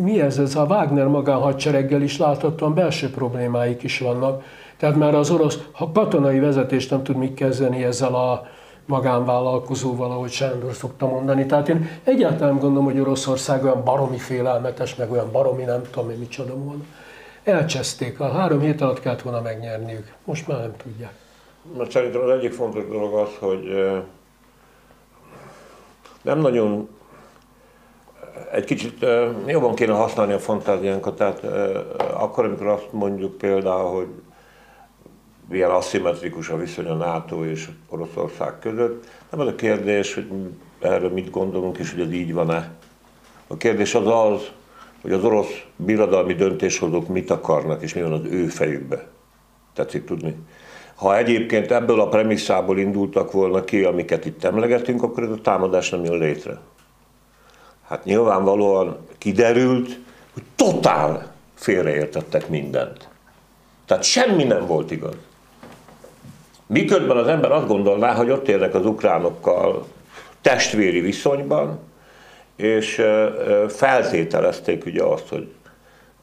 mi 0.00 0.20
ez, 0.20 0.38
ez 0.38 0.56
a 0.56 0.64
Wagner 0.64 1.06
magánhadsereggel 1.06 2.02
is 2.02 2.18
láthatóan 2.18 2.74
belső 2.74 3.10
problémáik 3.10 3.82
is 3.82 3.98
vannak. 3.98 4.42
Tehát 4.76 4.96
már 4.96 5.14
az 5.14 5.30
orosz 5.30 5.58
ha 5.72 5.92
katonai 5.92 6.38
vezetés 6.38 6.88
nem 6.88 7.02
tud 7.02 7.16
mit 7.16 7.34
kezdeni 7.34 7.84
ezzel 7.84 8.14
a 8.14 8.46
magánvállalkozóval, 8.86 10.10
ahogy 10.10 10.30
Sándor 10.30 10.72
szokta 10.72 11.06
mondani. 11.06 11.46
Tehát 11.46 11.68
én 11.68 11.88
egyáltalán 12.04 12.58
gondolom, 12.58 12.84
hogy 12.84 13.00
Oroszország 13.00 13.64
olyan 13.64 13.84
baromi 13.84 14.18
félelmetes, 14.18 14.94
meg 14.94 15.10
olyan 15.10 15.30
baromi 15.32 15.62
nem 15.62 15.82
tudom 15.90 16.10
én 16.10 16.18
micsoda 16.18 16.54
volna. 16.54 16.82
Elcseszték, 17.44 18.20
a 18.20 18.28
három 18.28 18.60
hét 18.60 18.80
alatt 18.80 19.00
kellett 19.00 19.22
volna 19.22 19.40
megnyerniük. 19.40 20.12
Most 20.24 20.48
már 20.48 20.58
nem 20.58 20.76
tudják. 20.76 21.12
Mert 21.76 21.90
szerintem 21.90 22.20
az 22.20 22.30
egyik 22.30 22.52
fontos 22.52 22.88
dolog 22.88 23.14
az, 23.14 23.28
hogy 23.40 23.62
nem 26.22 26.38
nagyon 26.38 26.88
egy 28.52 28.64
kicsit 28.64 29.06
jobban 29.46 29.74
kéne 29.74 29.92
használni 29.92 30.32
a 30.32 30.38
fantáziánkat, 30.38 31.16
tehát 31.16 31.44
eh, 31.44 32.22
akkor, 32.22 32.44
amikor 32.44 32.66
azt 32.66 32.88
mondjuk 32.90 33.38
például, 33.38 33.96
hogy 33.96 34.08
milyen 35.48 35.70
aszimmetrikus 35.70 36.48
a 36.48 36.56
viszony 36.56 36.86
a 36.86 36.94
NATO 36.94 37.44
és 37.44 37.68
Oroszország 37.88 38.58
között, 38.58 39.08
nem 39.30 39.40
az 39.40 39.46
a 39.46 39.54
kérdés, 39.54 40.14
hogy 40.14 40.26
erről 40.80 41.10
mit 41.10 41.30
gondolunk, 41.30 41.78
és 41.78 41.92
hogy 41.92 42.00
ez 42.00 42.12
így 42.12 42.32
van-e. 42.32 42.70
A 43.46 43.56
kérdés 43.56 43.94
az 43.94 44.06
az, 44.06 44.50
hogy 45.02 45.12
az 45.12 45.24
orosz 45.24 45.62
birodalmi 45.76 46.34
döntéshozók 46.34 47.08
mit 47.08 47.30
akarnak, 47.30 47.82
és 47.82 47.94
mi 47.94 48.02
van 48.02 48.12
az 48.12 48.24
ő 48.24 48.46
fejükbe. 48.46 49.06
Tetszik 49.74 50.04
tudni? 50.04 50.36
Ha 50.94 51.16
egyébként 51.16 51.70
ebből 51.70 52.00
a 52.00 52.08
premisszából 52.08 52.78
indultak 52.78 53.32
volna 53.32 53.64
ki, 53.64 53.84
amiket 53.84 54.24
itt 54.24 54.44
emlegetünk, 54.44 55.02
akkor 55.02 55.22
ez 55.22 55.30
a 55.30 55.40
támadás 55.40 55.90
nem 55.90 56.04
jön 56.04 56.18
létre. 56.18 56.58
Hát 57.90 58.04
nyilvánvalóan 58.04 59.06
kiderült, 59.18 59.98
hogy 60.32 60.42
totál 60.56 61.32
félreértettek 61.54 62.48
mindent. 62.48 63.08
Tehát 63.86 64.02
semmi 64.02 64.44
nem 64.44 64.66
volt 64.66 64.90
igaz. 64.90 65.14
Miközben 66.66 67.16
az 67.16 67.26
ember 67.26 67.52
azt 67.52 67.66
gondolná, 67.66 68.14
hogy 68.14 68.30
ott 68.30 68.48
élnek 68.48 68.74
az 68.74 68.86
ukránokkal 68.86 69.86
testvéri 70.40 71.00
viszonyban, 71.00 71.78
és 72.56 73.02
feltételezték 73.68 74.84
ugye 74.84 75.02
azt, 75.02 75.28
hogy 75.28 75.52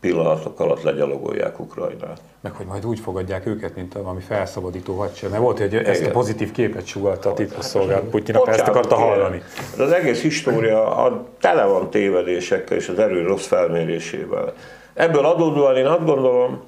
pillanatok 0.08 0.60
alatt 0.60 0.82
legyalogolják 0.82 1.60
Ukrajnát. 1.60 2.22
Meg 2.42 2.52
hogy 2.52 2.66
majd 2.66 2.86
úgy 2.86 3.00
fogadják 3.00 3.46
őket, 3.46 3.76
mint 3.76 3.96
a 3.96 4.02
valami 4.02 4.22
felszabadító 4.22 4.98
hadsereg. 4.98 5.32
Mert 5.32 5.44
volt, 5.44 5.58
hogy 5.58 5.76
ezt 5.76 6.06
a 6.06 6.10
pozitív 6.10 6.52
képet 6.52 6.86
sugalta 6.86 7.30
a 7.30 7.34
titkosszolgálat 7.34 8.04
Putyinnak, 8.04 8.48
ezt 8.48 8.68
akarta 8.68 8.96
hallani. 8.96 9.42
Az 9.78 9.92
egész 9.92 10.22
história 10.22 10.96
a, 10.96 11.26
tele 11.40 11.66
van 11.66 11.90
tévedésekkel 11.90 12.78
és 12.78 12.90
az 12.90 13.00
erő 13.00 13.26
rossz 13.26 13.46
felmérésével. 13.46 14.54
Ebből 14.94 15.26
adódóan 15.26 15.76
én 15.76 15.86
azt 15.86 16.06
gondolom, 16.06 16.64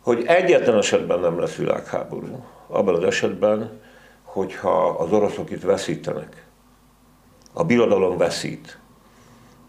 hogy 0.00 0.24
egyetlen 0.26 0.76
esetben 0.76 1.20
nem 1.20 1.40
lesz 1.40 1.54
világháború. 1.54 2.44
Abban 2.66 2.94
az 2.94 3.04
esetben, 3.04 3.80
hogyha 4.22 4.88
az 4.88 5.12
oroszok 5.12 5.50
itt 5.50 5.62
veszítenek. 5.62 6.44
A 7.52 7.64
birodalom 7.64 8.16
veszít. 8.16 8.78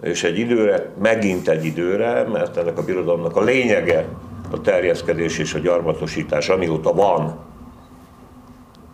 És 0.01 0.23
egy 0.23 0.37
időre, 0.37 0.93
megint 1.01 1.47
egy 1.47 1.65
időre, 1.65 2.23
mert 2.23 2.57
ennek 2.57 2.77
a 2.77 2.83
birodalomnak 2.83 3.35
a 3.35 3.41
lényege 3.41 4.07
a 4.51 4.61
terjeszkedés 4.61 5.37
és 5.37 5.53
a 5.53 5.59
gyarmatosítás, 5.59 6.49
amióta 6.49 6.93
van, 6.93 7.39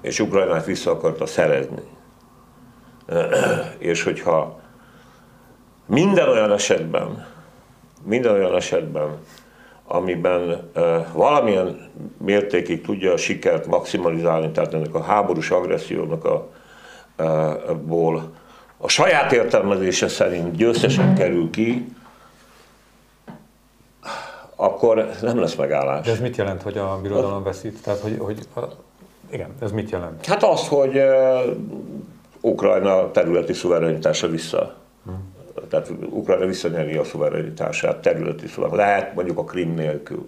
és 0.01 0.19
Ukrajnát 0.19 0.65
vissza 0.65 0.91
akarta 0.91 1.25
szerezni. 1.25 1.81
és 3.77 4.03
hogyha 4.03 4.59
minden 5.85 6.29
olyan 6.29 6.51
esetben, 6.51 7.27
minden 8.03 8.33
olyan 8.33 8.55
esetben, 8.55 9.17
amiben 9.85 10.71
valamilyen 11.13 11.89
mértékig 12.17 12.81
tudja 12.81 13.13
a 13.13 13.17
sikert 13.17 13.67
maximalizálni, 13.67 14.51
tehát 14.51 14.73
ennek 14.73 14.93
a 14.93 15.01
háborús 15.01 15.51
agressziónak 15.51 16.25
a, 16.25 16.49
ból 17.85 18.31
a 18.77 18.87
saját 18.87 19.31
értelmezése 19.31 20.07
szerint 20.07 20.55
győztesen 20.55 21.15
kerül 21.15 21.49
ki, 21.49 21.87
akkor 24.55 25.09
nem 25.21 25.39
lesz 25.39 25.55
megállás. 25.55 26.05
De 26.05 26.11
ez 26.11 26.19
mit 26.19 26.35
jelent, 26.35 26.61
hogy 26.61 26.77
a 26.77 26.99
birodalom 27.01 27.43
veszít? 27.43 27.81
Tehát, 27.83 27.99
hogy, 27.99 28.17
hogy 28.19 28.39
a, 28.55 28.59
igen, 29.29 29.49
ez 29.61 29.71
mit 29.71 29.89
jelent? 29.89 30.25
Hát 30.25 30.43
az, 30.43 30.67
hogy 30.67 30.97
uh, 30.97 31.55
Ukrajna 32.41 33.11
területi 33.11 33.53
szuverenitása 33.53 34.27
vissza. 34.27 34.75
Hmm. 35.05 35.35
Tehát 35.69 35.91
Ukrajna 36.09 36.45
visszanyeri 36.45 36.95
a 36.95 37.03
szuverenitását, 37.03 37.97
területi 37.97 38.47
szuverenitását. 38.47 38.87
Lehet 38.87 39.15
mondjuk 39.15 39.37
a 39.37 39.43
Krim 39.43 39.73
nélkül. 39.73 40.27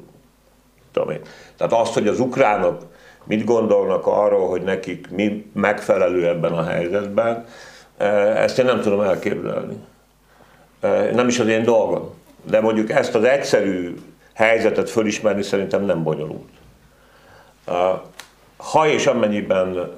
Tudom 0.91 1.10
én. 1.10 1.22
Tehát 1.58 1.74
azt, 1.74 1.93
hogy 1.93 2.08
az 2.08 2.20
ukránok 2.20 2.86
mit 3.24 3.43
gondolnak 3.43 4.08
arról, 4.08 4.47
hogy 4.47 4.62
nekik 4.62 5.10
mi 5.10 5.52
megfelelő 5.54 6.28
ebben 6.28 6.54
a 6.54 6.64
helyzetben, 6.64 7.45
ezt 8.36 8.60
én 8.60 8.66
nem 8.66 8.82
tudom 8.82 9.02
elképzelni. 9.02 9.78
Nem 11.14 11.28
is 11.28 11.39
az 11.39 11.47
én 11.47 11.64
dolgom. 11.64 12.14
De 12.43 12.62
mondjuk 12.62 12.89
ezt 12.89 13.16
az 13.16 13.24
egyszerű 13.24 13.95
helyzetet 14.34 14.89
fölismerni 14.89 15.41
szerintem 15.41 15.86
nem 15.86 16.04
bonyolult. 16.04 16.50
Ha 18.58 18.88
és 18.88 19.06
amennyiben 19.06 19.91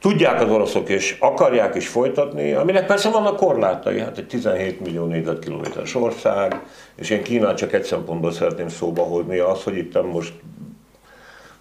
tudják 0.00 0.40
az 0.40 0.50
oroszok 0.50 0.88
és 0.88 1.16
akarják 1.20 1.74
is 1.74 1.88
folytatni, 1.88 2.52
aminek 2.52 2.86
persze 2.86 3.10
vannak 3.10 3.36
korlátai, 3.36 4.00
hát 4.00 4.18
egy 4.18 4.26
17 4.26 4.80
millió 4.80 5.04
négyzetkilométeres 5.04 5.94
ország, 5.94 6.60
és 6.94 7.10
én 7.10 7.22
Kínát 7.22 7.56
csak 7.56 7.72
egy 7.72 7.82
szempontból 7.82 8.32
szeretném 8.32 8.68
szóba 8.68 9.02
hozni, 9.02 9.38
az, 9.38 9.62
hogy 9.62 9.76
itt 9.76 10.02
most 10.02 10.32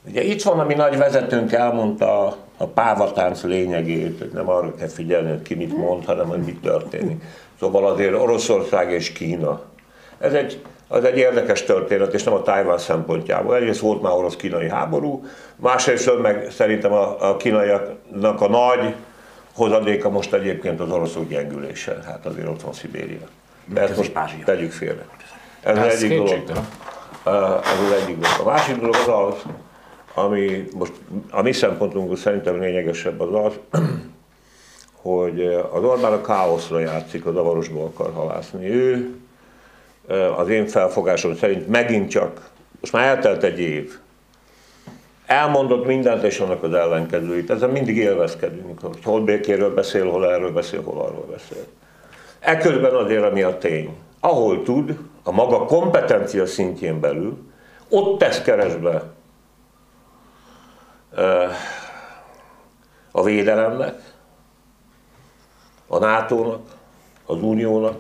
Ugye 0.09 0.23
itt 0.23 0.43
van, 0.43 0.59
ami 0.59 0.73
nagy 0.73 0.97
vezetőnk 0.97 1.51
elmondta 1.51 2.35
a 2.57 2.65
pávatánc 2.65 3.43
lényegét, 3.43 4.19
hogy 4.19 4.31
nem 4.33 4.49
arra 4.49 4.75
kell 4.75 4.87
figyelni, 4.87 5.29
hogy 5.29 5.41
ki 5.41 5.55
mit 5.55 5.77
mond, 5.77 6.05
hanem 6.05 6.27
hogy 6.27 6.39
mit 6.39 6.61
történik. 6.61 7.23
Szóval 7.59 7.85
azért 7.85 8.13
Oroszország 8.13 8.91
és 8.91 9.11
Kína. 9.11 9.61
Ez 10.19 10.33
egy, 10.33 10.61
az 10.87 11.03
egy 11.03 11.17
érdekes 11.17 11.63
történet, 11.63 12.13
és 12.13 12.23
nem 12.23 12.33
a 12.33 12.41
Tájván 12.41 12.77
szempontjából. 12.77 13.55
Egyrészt 13.55 13.79
volt 13.79 14.01
már 14.01 14.11
orosz-kínai 14.11 14.69
háború, 14.69 15.25
másrészt 15.55 16.21
meg 16.21 16.47
szerintem 16.51 16.91
a, 16.93 17.29
a 17.29 17.37
kínaiaknak 17.37 18.41
a 18.41 18.49
nagy 18.49 18.95
hozadéka 19.55 20.09
most 20.09 20.33
egyébként 20.33 20.79
az 20.79 20.91
oroszok 20.91 21.27
gyengülése. 21.27 21.97
Hát 22.05 22.25
azért 22.25 22.47
ott 22.47 22.61
van 22.61 22.73
Szibéria. 22.73 23.27
De 23.65 23.81
ezt 23.81 23.97
most 23.97 24.13
tegyük 24.45 24.71
félre. 24.71 25.05
Ez 25.63 25.77
az 25.77 26.03
egyik 26.03 26.17
dolog. 26.17 26.43
Ez 27.23 27.79
az 27.85 27.91
egyik 28.01 28.17
dolog. 28.17 28.39
A 28.39 28.43
másik 28.43 28.75
dolog 28.75 28.95
az 28.95 29.07
az, 29.07 29.43
ami 30.13 30.67
most 30.77 30.93
a 31.31 31.41
mi 31.41 31.51
szempontunkból 31.51 32.15
szerintem 32.15 32.59
lényegesebb 32.59 33.19
az 33.19 33.45
az, 33.45 33.79
hogy 35.01 35.43
az 35.71 35.83
Orbán 35.83 36.13
a 36.13 36.21
káoszra 36.21 36.79
játszik, 36.79 37.25
a 37.25 37.31
zavarosból 37.31 37.85
akar 37.85 38.13
halászni. 38.13 38.69
Ő 38.69 39.15
az 40.37 40.49
én 40.49 40.67
felfogásom 40.67 41.35
szerint 41.35 41.67
megint 41.67 42.09
csak, 42.09 42.49
most 42.79 42.93
már 42.93 43.05
eltelt 43.05 43.43
egy 43.43 43.59
év, 43.59 43.99
elmondott 45.25 45.85
mindent 45.85 46.23
és 46.23 46.39
annak 46.39 46.63
az 46.63 46.73
ellenkezőit. 46.73 47.49
Ezen 47.49 47.69
mindig 47.69 47.97
élvezkedünk, 47.97 48.79
hogy 48.81 49.03
hol 49.03 49.21
békéről 49.21 49.73
beszél, 49.73 50.09
hol 50.09 50.31
erről 50.31 50.51
beszél, 50.51 50.81
hol 50.81 51.01
arról 51.01 51.25
beszél. 51.31 51.63
Ekközben 52.39 52.93
azért, 52.93 53.23
ami 53.23 53.41
a 53.41 53.57
tény. 53.57 53.95
Ahol 54.19 54.63
tud, 54.63 54.97
a 55.23 55.31
maga 55.31 55.65
kompetencia 55.65 56.45
szintjén 56.45 56.99
belül, 56.99 57.37
ott 57.89 58.19
tesz 58.19 58.41
keresbe 58.41 59.03
a 63.11 63.23
védelemnek, 63.23 64.13
a 65.87 65.97
NATO-nak, 65.97 66.61
az 67.25 67.41
Uniónak, 67.41 67.97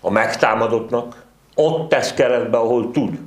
a 0.00 0.10
megtámadottnak, 0.10 1.24
ott 1.54 1.88
tesz 1.88 2.12
keretbe, 2.12 2.56
ahol 2.56 2.90
tud. 2.90 3.18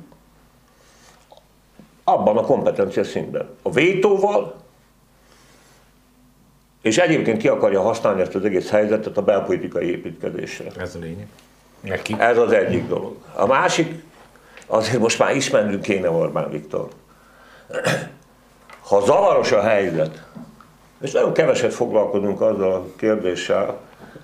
Abban 2.04 2.36
a 2.36 2.42
kompetencia 2.42 3.04
szintben. 3.04 3.48
A 3.62 3.70
vétóval, 3.70 4.54
és 6.82 6.98
egyébként 6.98 7.38
ki 7.38 7.48
akarja 7.48 7.80
használni 7.80 8.20
ezt 8.20 8.34
az 8.34 8.44
egész 8.44 8.70
helyzetet 8.70 9.16
a 9.16 9.22
belpolitikai 9.22 9.90
építkezésre. 9.90 10.70
Ez 10.78 10.94
a 10.94 10.98
lényeg. 10.98 11.26
Neki. 11.80 12.14
Ez 12.18 12.38
az 12.38 12.52
egyik 12.52 12.88
dolog. 12.88 13.16
A 13.34 13.46
másik, 13.46 14.04
azért 14.66 15.00
most 15.00 15.18
már 15.18 15.36
ismernünk 15.36 15.82
kéne 15.82 16.10
Orbán 16.10 16.50
Viktor 16.50 16.88
ha 18.82 19.00
zavaros 19.00 19.52
a 19.52 19.60
helyzet, 19.60 20.22
és 21.00 21.12
nagyon 21.12 21.32
keveset 21.32 21.74
foglalkozunk 21.74 22.40
azzal 22.40 22.72
a 22.72 22.86
kérdéssel, 22.96 23.78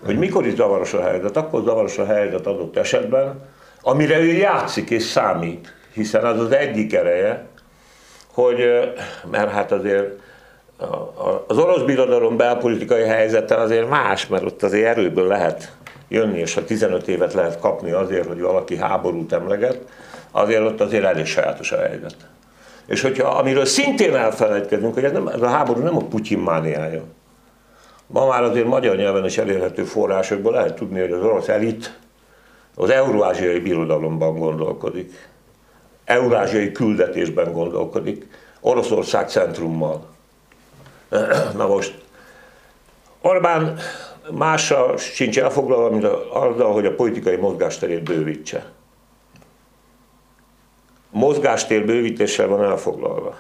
hogy 0.05 0.19
mikor 0.19 0.47
is 0.47 0.55
zavaros 0.55 0.95
a 0.95 1.03
helyzet, 1.03 1.37
akkor 1.37 1.63
zavaros 1.65 1.99
a 1.99 2.07
helyzet 2.07 2.47
adott 2.47 2.77
esetben, 2.77 3.41
amire 3.83 4.19
ő 4.19 4.33
játszik 4.33 4.91
és 4.91 5.03
számít, 5.03 5.75
hiszen 5.93 6.25
az 6.25 6.41
az 6.41 6.53
egyik 6.53 6.95
ereje, 6.95 7.47
hogy, 8.33 8.65
mert 9.31 9.51
hát 9.51 9.73
azért 9.73 10.21
az 11.47 11.59
orosz 11.59 11.83
birodalom 11.83 12.37
belpolitikai 12.37 13.03
helyzete 13.03 13.55
azért 13.55 13.89
más, 13.89 14.27
mert 14.27 14.45
ott 14.45 14.63
azért 14.63 14.87
erőből 14.87 15.27
lehet 15.27 15.73
jönni, 16.09 16.39
és 16.39 16.55
ha 16.55 16.65
15 16.65 17.09
évet 17.09 17.33
lehet 17.33 17.61
kapni 17.61 17.91
azért, 17.91 18.27
hogy 18.27 18.41
valaki 18.41 18.77
háborút 18.77 19.33
emleget, 19.33 19.79
azért 20.31 20.63
ott 20.63 20.81
azért 20.81 21.05
elég 21.05 21.27
sajátos 21.27 21.73
a 21.73 21.79
helyzet. 21.79 22.17
És 22.87 23.01
hogyha, 23.01 23.29
amiről 23.29 23.65
szintén 23.65 24.15
elfelejtkezünk, 24.15 24.95
hogy 24.95 25.05
ez, 25.05 25.13
nem, 25.13 25.29
ez 25.29 25.43
a 25.43 25.49
háború 25.49 25.81
nem 25.81 25.97
a 25.97 26.05
Putyin 26.05 26.39
mániája. 26.39 27.03
Ma 28.07 28.27
már 28.27 28.43
azért 28.43 28.67
magyar 28.67 28.97
nyelven 28.97 29.25
is 29.25 29.39
elérhető 29.39 29.85
forrásokból 29.85 30.53
lehet 30.53 30.75
tudni, 30.75 31.01
hogy 31.01 31.13
az 31.13 31.23
orosz 31.23 31.49
elit 31.49 31.99
az 32.75 32.91
eurázsiai 32.91 33.59
birodalomban 33.59 34.39
gondolkodik. 34.39 35.29
Eurázsiai 36.05 36.73
küldetésben 36.73 37.53
gondolkodik. 37.53 38.27
Oroszország 38.61 39.29
centrummal. 39.29 40.07
Na 41.57 41.67
most, 41.67 42.05
Orbán 43.21 43.79
mással 44.31 44.97
sincs 44.97 45.39
elfoglalva, 45.39 45.91
mint 45.91 46.05
azzal, 46.33 46.73
hogy 46.73 46.87
a 46.87 46.95
politikai 46.95 47.37
mozgásterét 47.37 48.03
bővítse 48.03 48.76
mozgástér 51.11 51.85
bővítéssel 51.85 52.47
van 52.47 52.65
elfoglalva. 52.65 53.37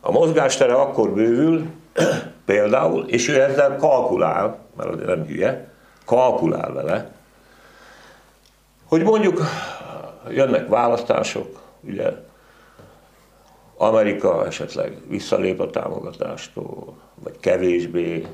A 0.00 0.10
mozgástere 0.10 0.74
akkor 0.74 1.10
bővül, 1.10 1.66
például, 2.44 3.04
és 3.06 3.28
ő 3.28 3.40
ezzel 3.40 3.76
kalkulál, 3.76 4.58
mert 4.76 5.06
nem 5.06 5.24
hülye, 5.24 5.72
kalkulál 6.04 6.72
vele, 6.72 7.10
hogy 8.84 9.02
mondjuk 9.02 9.40
jönnek 10.28 10.68
választások, 10.68 11.60
ugye 11.80 12.12
Amerika 13.76 14.46
esetleg 14.46 14.96
visszalép 15.08 15.60
a 15.60 15.70
támogatástól, 15.70 16.94
vagy 17.14 17.40
kevésbé, 17.40 18.26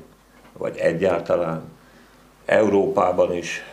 vagy 0.57 0.77
egyáltalán. 0.77 1.61
Európában 2.45 3.33
is 3.33 3.63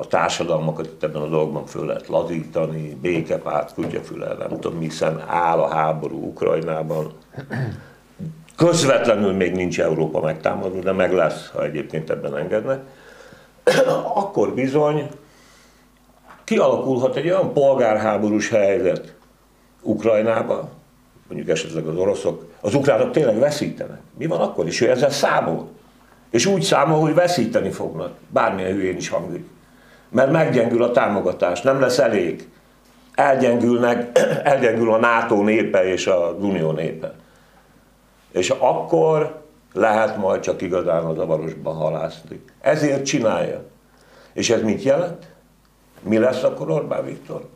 a 0.00 0.06
társadalmakat 0.06 0.86
itt 0.86 1.02
ebben 1.02 1.22
a 1.22 1.26
dolgban 1.26 1.66
föl 1.66 1.86
lehet 1.86 2.08
lazítani, 2.08 2.98
békepárt, 3.02 3.74
kutyafülel, 3.74 4.34
nem 4.34 4.60
tudom, 4.60 4.78
hiszen 4.80 5.24
áll 5.26 5.58
a 5.58 5.68
háború 5.68 6.26
Ukrajnában. 6.26 7.12
Közvetlenül 8.56 9.32
még 9.32 9.52
nincs 9.52 9.80
Európa 9.80 10.20
megtámadva, 10.20 10.80
de 10.80 10.92
meg 10.92 11.12
lesz, 11.12 11.50
ha 11.50 11.64
egyébként 11.64 12.10
ebben 12.10 12.36
engednek. 12.36 12.80
Akkor 14.14 14.54
bizony 14.54 15.08
kialakulhat 16.44 17.16
egy 17.16 17.26
olyan 17.26 17.52
polgárháborús 17.52 18.48
helyzet 18.48 19.14
Ukrajnában, 19.82 20.68
mondjuk 21.28 21.48
esetleg 21.48 21.86
az 21.86 21.96
oroszok, 21.96 22.44
az 22.60 22.74
ukránok 22.74 23.10
tényleg 23.10 23.38
veszítenek. 23.38 24.00
Mi 24.18 24.26
van 24.26 24.40
akkor 24.40 24.66
is? 24.66 24.80
Ő 24.80 24.90
ezzel 24.90 25.10
számol. 25.10 25.68
És 26.30 26.46
úgy 26.46 26.62
számol, 26.62 27.00
hogy 27.00 27.14
veszíteni 27.14 27.70
fognak. 27.70 28.12
Bármilyen 28.28 28.72
hülyén 28.72 28.96
is 28.96 29.08
hangzik 29.08 29.44
mert 30.10 30.30
meggyengül 30.30 30.82
a 30.82 30.90
támogatás, 30.90 31.60
nem 31.60 31.80
lesz 31.80 31.98
elég. 31.98 32.48
elgyengülnek, 33.14 34.18
elgyengül 34.44 34.92
a 34.92 34.98
NATO 34.98 35.42
népe 35.42 35.84
és 35.84 36.06
a 36.06 36.36
Unió 36.40 36.70
népe. 36.72 37.14
És 38.32 38.50
akkor 38.50 39.40
lehet 39.72 40.16
majd 40.16 40.40
csak 40.40 40.62
igazán 40.62 41.04
a 41.04 41.14
zavarosba 41.14 41.70
halászni. 41.70 42.42
Ezért 42.60 43.04
csinálja. 43.04 43.62
És 44.32 44.50
ez 44.50 44.62
mit 44.62 44.82
jelent? 44.82 45.26
Mi 46.02 46.18
lesz 46.18 46.42
akkor 46.42 46.70
Orbán 46.70 47.04
Viktor? 47.04 47.48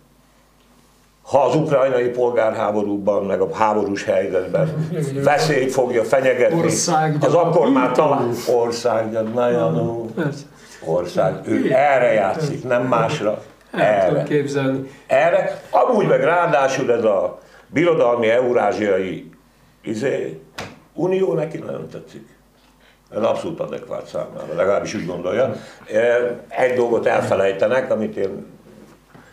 Ha 1.22 1.38
az 1.38 1.54
ukrajnai 1.56 2.08
polgárháborúban, 2.08 3.24
meg 3.24 3.40
a 3.40 3.54
háborús 3.54 4.04
helyzetben 4.04 4.88
veszélyt 5.24 5.72
fogja 5.72 6.04
fenyegetni, 6.04 6.62
az 7.20 7.34
akkor 7.34 7.70
már 7.70 7.92
talán 7.92 8.34
ország, 8.54 9.12
nagyon 9.34 10.12
ország. 10.88 11.34
Ő 11.44 11.72
erre 11.72 12.12
játszik, 12.12 12.64
nem 12.64 12.82
másra. 12.82 13.42
Erre. 13.70 14.22
képzelni. 14.22 14.90
Erre, 15.06 15.62
amúgy 15.70 16.06
meg 16.06 16.20
ráadásul 16.20 16.92
ez 16.92 17.04
a 17.04 17.40
birodalmi 17.66 18.28
eurázsiai 18.28 19.30
izé, 19.82 20.40
unió 20.92 21.32
neki 21.32 21.58
nagyon 21.58 21.88
tetszik. 21.88 22.28
Ez 23.14 23.22
abszolút 23.22 23.60
adekvát 23.60 24.06
számára, 24.06 24.54
legalábbis 24.56 24.94
úgy 24.94 25.06
gondolja. 25.06 25.54
Egy 26.48 26.74
dolgot 26.74 27.06
elfelejtenek, 27.06 27.90
amit 27.90 28.16
én 28.16 28.46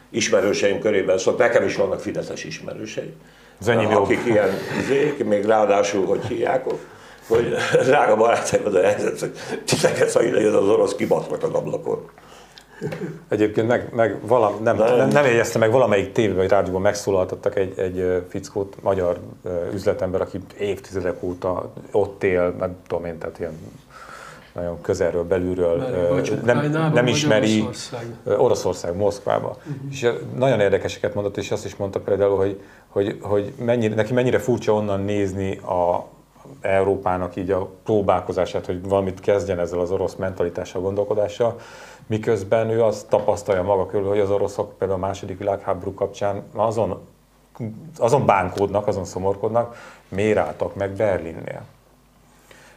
ismerőseim 0.10 0.80
körében 0.80 1.18
szok, 1.18 1.38
nekem 1.38 1.64
is 1.64 1.76
vannak 1.76 2.00
fideszes 2.00 2.44
ismerőseim. 2.44 3.14
Az 3.60 3.68
akik 3.68 4.26
ilyen 4.26 4.50
izék, 4.80 5.26
még 5.26 5.46
ráadásul, 5.46 6.06
hogy 6.06 6.26
hívják, 6.26 6.66
hogy 7.32 7.56
drága 7.86 8.16
barátaim, 8.16 8.66
az 8.66 8.74
a 8.74 8.82
helyzet, 8.82 9.20
hogy 9.20 9.32
titeket, 9.66 10.12
ha 10.12 10.24
ide 10.24 10.40
jön 10.40 10.54
az 10.54 10.68
orosz, 10.68 10.96
kibasznak 10.96 11.44
az 11.44 11.54
ablakon. 11.54 12.10
Egyébként 13.30 13.68
meg, 13.68 13.90
meg 13.94 14.28
valam, 14.28 14.64
nem, 14.64 14.76
nem, 14.76 15.08
nem 15.08 15.26
jegyezte 15.26 15.60
meg, 15.60 15.72
valamelyik 15.72 16.12
tévében 16.12 16.38
vagy 16.38 16.50
rádióban 16.50 16.82
megszólaltattak 16.82 17.56
egy, 17.56 17.80
egy 17.80 18.24
fickót, 18.30 18.76
magyar 18.82 19.20
üzletember, 19.74 20.22
aki 20.22 20.40
évtizedek 20.60 21.24
óta 21.24 21.72
ott 21.92 22.24
él, 22.24 22.56
nem 22.60 22.76
tudom 22.88 23.06
én, 23.06 23.18
tehát 23.18 23.40
ilyen 23.40 23.58
nagyon 24.54 24.82
közelről, 24.82 25.24
belülről, 25.24 25.78
nem, 26.46 26.58
Ukrajnában, 26.58 26.92
nem 26.92 27.08
ismeri 27.08 27.62
Oroszországban? 27.62 28.18
Ö, 28.24 28.38
Oroszország, 28.38 28.96
Moszkvába. 28.96 29.48
Uh-huh. 29.48 29.92
És 29.92 30.08
nagyon 30.36 30.60
érdekeseket 30.60 31.14
mondott, 31.14 31.38
és 31.38 31.52
azt 31.52 31.66
is 31.66 31.76
mondta 31.76 32.00
például, 32.00 32.38
hogy, 32.38 32.62
hogy, 32.88 33.18
hogy 33.22 33.54
mennyire, 33.58 33.96
neki 33.96 34.14
mennyire 34.14 34.40
furcsa 34.40 34.74
onnan 34.74 35.02
nézni 35.02 35.58
a 35.58 36.08
Európának 36.62 37.36
így 37.36 37.52
a 37.52 37.70
próbálkozását, 37.84 38.66
hogy 38.66 38.88
valamit 38.88 39.20
kezdjen 39.20 39.60
ezzel 39.60 39.80
az 39.80 39.92
orosz 39.92 40.16
mentalitással, 40.16 40.82
gondolkodással, 40.82 41.60
miközben 42.08 42.70
ő 42.70 42.84
azt 42.84 43.08
tapasztalja 43.08 43.64
maga 43.64 43.86
körül, 43.86 44.08
hogy 44.08 44.20
az 44.20 44.30
oroszok 44.30 44.78
például 44.78 45.04
a 45.04 45.06
második 45.06 45.38
világháború 45.38 45.94
kapcsán 45.94 46.44
azon, 46.54 47.00
azon 47.98 48.26
bánkódnak, 48.26 48.88
azon 48.88 49.06
szomorkodnak, 49.06 49.76
miért 50.08 50.38
álltak 50.38 50.76
meg 50.76 50.92
Berlinnél. 50.92 51.62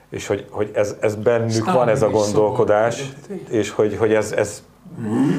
És 0.08 0.26
hogy, 0.26 0.46
hogy 0.50 0.70
ez, 0.74 0.96
ez 1.00 1.14
bennük 1.14 1.50
Stalin 1.50 1.74
van 1.74 1.88
ez 1.88 2.02
a 2.02 2.10
gondolkodás, 2.10 3.12
és 3.48 3.70
hogy, 3.70 3.96
hogy 3.96 4.12
ez, 4.12 4.32
ez 4.32 4.62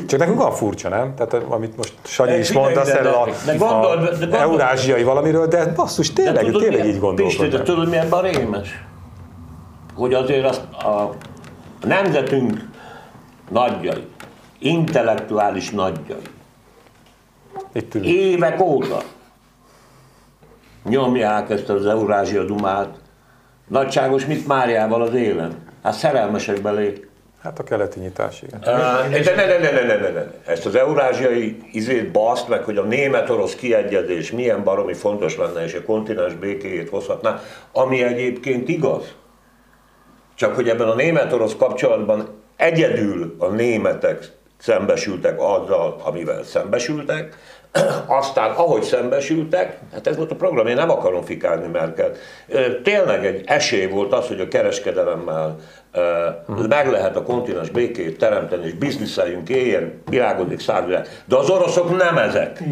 csak 0.08 0.20
nekünk 0.20 0.38
van 0.38 0.52
furcsa, 0.52 0.90
nem? 0.90 1.16
Tehát 1.16 1.34
amit 1.34 1.78
most 1.78 1.94
Sanyi 2.04 2.38
is 2.38 2.52
mondasz 2.52 2.88
de- 2.88 2.98
erről 3.00 3.14
a, 3.14 3.26
de 3.46 3.56
gondold- 3.56 4.00
de 4.10 4.16
a 4.16 4.18
gondold- 4.20 4.34
eurázsiai 4.34 5.04
valamiről, 5.04 5.48
de 5.48 5.66
basszus, 5.74 6.14
tényleg, 6.14 6.44
tényleg 6.44 6.70
milyen- 6.70 6.74
így 6.74 6.80
Pisti, 6.82 7.00
de 7.00 7.00
gondolkodnak. 7.00 7.64
tudod, 7.64 7.90
mi 7.90 7.98
ebben 7.98 8.20
a 8.20 8.22
rémes? 8.22 8.84
Hogy 9.96 10.14
azért 10.14 10.46
azt 10.46 10.62
a 10.74 11.10
nemzetünk 11.82 12.70
nagyjai, 13.50 14.08
intellektuális 14.60 15.70
nagyjai, 15.72 16.20
Itt 17.74 17.96
ülünk. 17.96 18.14
évek 18.14 18.62
óta 18.62 18.98
nyomják 20.84 21.50
ezt 21.50 21.70
az 21.70 21.86
Eurázsia 21.86 22.44
Dumát, 22.44 22.98
nagyságos, 23.68 24.26
mit 24.26 24.48
Máriával 24.48 25.02
az 25.02 25.14
élen. 25.14 25.56
Hát 25.84 25.94
szerelmesek 25.94 26.62
belé. 26.62 27.10
Hát 27.46 27.60
a 27.60 27.64
keleti 27.64 28.00
nyitás, 28.00 28.42
igen. 28.42 28.60
De 28.60 29.36
ne, 29.36 29.46
ne, 29.46 29.58
ne, 29.58 29.72
ne, 29.72 29.82
ne, 29.82 29.96
ne, 29.96 30.10
ne. 30.10 30.24
Ezt 30.46 30.66
az 30.66 30.76
eurázsiai 30.76 31.58
izét 31.72 32.12
baszt 32.12 32.48
meg, 32.48 32.64
hogy 32.64 32.78
a 32.78 32.82
német-orosz 32.82 33.56
kiegyezés 33.56 34.32
milyen 34.32 34.64
baromi 34.64 34.94
fontos 34.94 35.38
lenne, 35.38 35.64
és 35.64 35.74
a 35.74 35.84
kontinens 35.84 36.34
békéjét 36.34 36.90
hozhatná, 36.90 37.42
ami 37.72 38.04
egyébként 38.04 38.70
igaz. 38.70 39.14
Csak 40.36 40.56
hogy 40.56 40.70
ebben 40.70 40.88
a 40.88 40.96
német-orosz 40.96 41.56
kapcsolatban 41.56 42.42
egyedül 42.56 43.36
a 43.40 43.48
németek 43.48 44.32
szembesültek 44.58 45.42
azzal, 45.42 46.02
amivel 46.04 46.44
szembesültek, 46.44 47.38
aztán 48.08 48.52
ahogy 48.52 48.84
szembesültek, 48.84 49.80
hát 49.94 50.08
ez 50.08 50.18
volt 50.18 50.32
a 50.32 50.36
program, 50.36 50.68
én 50.68 50.76
nem 50.76 50.90
akarom 50.90 51.24
fikálni 51.24 51.68
Merkelt. 51.68 52.18
Ö, 52.48 52.82
Tényleg 52.82 53.26
egy 53.26 53.44
esély 53.46 53.86
volt 53.86 54.14
az, 54.14 54.28
hogy 54.28 54.40
a 54.40 54.48
kereskedelemmel 54.48 55.56
meg 56.70 56.90
lehet 56.92 57.16
a 57.16 57.24
kontinens 57.24 57.70
békét 57.70 58.18
teremteni, 58.18 58.66
és 58.66 58.74
bizniszeljünk, 58.74 59.50
éljen, 59.50 60.02
virágodik 60.10 60.60
szárvilág. 60.60 61.08
De 61.26 61.36
az 61.36 61.50
oroszok 61.50 61.98
nem 61.98 62.18
ezek. 62.18 62.64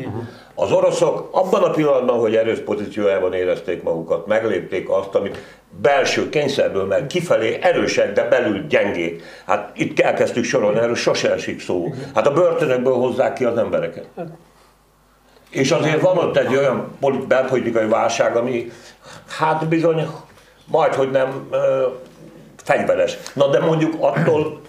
Az 0.55 0.71
oroszok 0.71 1.29
abban 1.31 1.63
a 1.63 1.69
pillanatban, 1.69 2.19
hogy 2.19 2.35
erős 2.35 2.59
pozíciójában 2.59 3.33
érezték 3.33 3.83
magukat, 3.83 4.27
meglépték 4.27 4.89
azt, 4.89 5.15
amit 5.15 5.37
belső 5.81 6.29
kényszerből, 6.29 6.85
mert 6.85 7.07
kifelé 7.07 7.59
erősek, 7.61 8.13
de 8.13 8.27
belül 8.27 8.67
gyengék. 8.67 9.23
Hát 9.45 9.71
itt 9.75 9.99
elkezdtük 9.99 10.43
sorolni, 10.43 10.79
erről 10.79 10.95
sose 10.95 11.33
esik 11.33 11.61
szó. 11.61 11.93
Hát 12.15 12.27
a 12.27 12.33
börtönökből 12.33 12.93
hozzák 12.93 13.33
ki 13.33 13.43
az 13.43 13.57
embereket. 13.57 14.07
És 15.49 15.71
azért 15.71 16.01
van 16.01 16.17
ott 16.17 16.37
egy 16.37 16.55
olyan 16.55 16.95
polit- 16.99 17.27
belpolitikai 17.27 17.87
válság, 17.87 18.35
ami 18.35 18.71
hát 19.27 19.67
bizony 19.67 20.07
majd, 20.65 20.93
hogy 20.93 21.11
nem 21.11 21.49
fegyveres. 22.63 23.17
Na 23.33 23.47
de 23.47 23.59
mondjuk 23.59 23.93
attól 23.99 24.61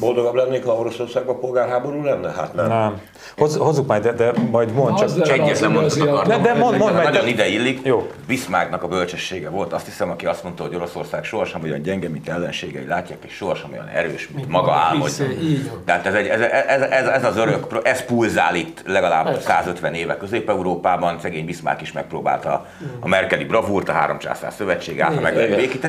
boldogabb 0.00 0.34
lennék, 0.34 0.64
ha 0.64 0.72
Oroszországban 0.72 1.40
polgárháború 1.40 2.02
lenne? 2.04 2.30
Hát 2.32 2.54
nem. 2.54 2.68
Nem. 2.68 3.00
Hoz, 3.36 3.56
hozzuk 3.56 3.86
majd, 3.86 4.02
de, 4.02 4.12
de 4.12 4.32
majd 4.50 4.72
mond 4.72 4.98
csak. 4.98 5.22
Csak 5.22 5.28
egyetlen 5.38 5.70
az 5.76 5.96
mondatot 5.96 6.08
akartam. 6.08 6.42
De- 6.42 6.52
de 6.52 6.58
mondd 6.58 6.78
meg, 6.78 7.04
Nagyon 7.04 7.24
de- 7.24 7.28
ide 7.28 7.46
illik. 7.46 7.80
Jó. 7.84 8.10
Bismarcknak 8.26 8.82
a 8.82 8.88
bölcsessége 8.88 9.48
volt. 9.48 9.72
Azt 9.72 9.84
hiszem, 9.84 10.10
aki 10.10 10.26
azt 10.26 10.42
mondta, 10.42 10.62
hogy 10.62 10.74
Oroszország 10.74 11.24
sohasem 11.24 11.62
olyan 11.62 11.82
gyenge, 11.82 12.08
mint 12.08 12.28
ellenségei 12.28 12.86
látják, 12.86 13.18
és 13.26 13.32
sohasem 13.32 13.70
olyan 13.72 13.88
erős, 13.88 14.28
mint 14.34 14.48
maga 14.48 14.72
álmodja. 14.72 15.04
hiszem, 15.06 15.30
így 15.30 15.68
van. 15.68 15.82
Tehát 15.84 16.06
ez, 16.06 16.14
egy, 16.14 16.26
ez, 16.26 16.40
ez, 16.40 16.80
ez, 16.80 17.06
ez, 17.06 17.24
az 17.24 17.36
örök, 17.36 17.80
ez 17.82 18.04
pulzál 18.04 18.54
itt 18.54 18.82
legalább 18.86 19.40
150 19.40 19.94
éve 19.94 20.16
Közép-Európában. 20.16 21.18
Szegény 21.20 21.44
Bismarck 21.44 21.80
is 21.80 21.92
megpróbálta 21.92 22.66
a 23.00 23.08
Merkeli 23.08 23.44
bravúrt, 23.44 23.88
a 23.88 23.92
három 23.92 24.18
császár 24.18 24.52
szövetség 24.52 25.00
által 25.00 25.20
meg. 25.20 25.34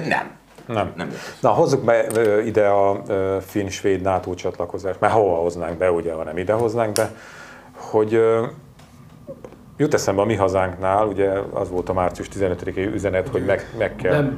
Nem. 0.07 0.31
Nem. 0.67 0.91
Nem 0.95 1.09
jött. 1.09 1.19
Na, 1.41 1.49
hozzuk 1.49 1.83
be 1.83 2.05
ide 2.45 2.67
a 2.67 3.01
finn-svéd 3.41 4.01
NATO 4.01 4.33
csatlakozást, 4.33 4.99
mert 4.99 5.13
hova 5.13 5.35
hoznánk 5.35 5.77
be, 5.77 5.91
ugye, 5.91 6.13
ha 6.13 6.23
nem 6.23 6.37
ide 6.37 6.53
hoznánk 6.53 6.91
be, 6.91 7.11
hogy 7.75 8.21
jut 9.77 9.93
eszembe 9.93 10.21
a 10.21 10.25
mi 10.25 10.35
hazánknál, 10.35 11.05
ugye 11.07 11.29
az 11.51 11.69
volt 11.69 11.89
a 11.89 11.93
március 11.93 12.27
15-i 12.39 12.93
üzenet, 12.93 13.27
hogy 13.27 13.45
meg, 13.45 13.69
meg, 13.77 13.95
kell, 13.95 14.31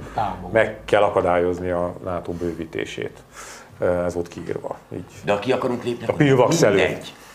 meg 0.52 0.78
kell 0.86 1.04
akadályozni 1.04 1.70
a 1.70 1.94
NATO 2.04 2.32
bővítését. 2.32 3.18
Ez 3.80 4.14
volt 4.14 4.28
kiírva. 4.28 4.78
Így. 4.94 5.04
De 5.26 5.32
ha 5.32 5.40
ki 5.40 5.52
akarunk 5.52 5.84
lépni, 5.84 6.04
akkor 6.04 6.16
pilvax 6.16 6.62
előtt. 6.62 6.86
mindegy. 6.86 7.14
Ö, 7.14 7.29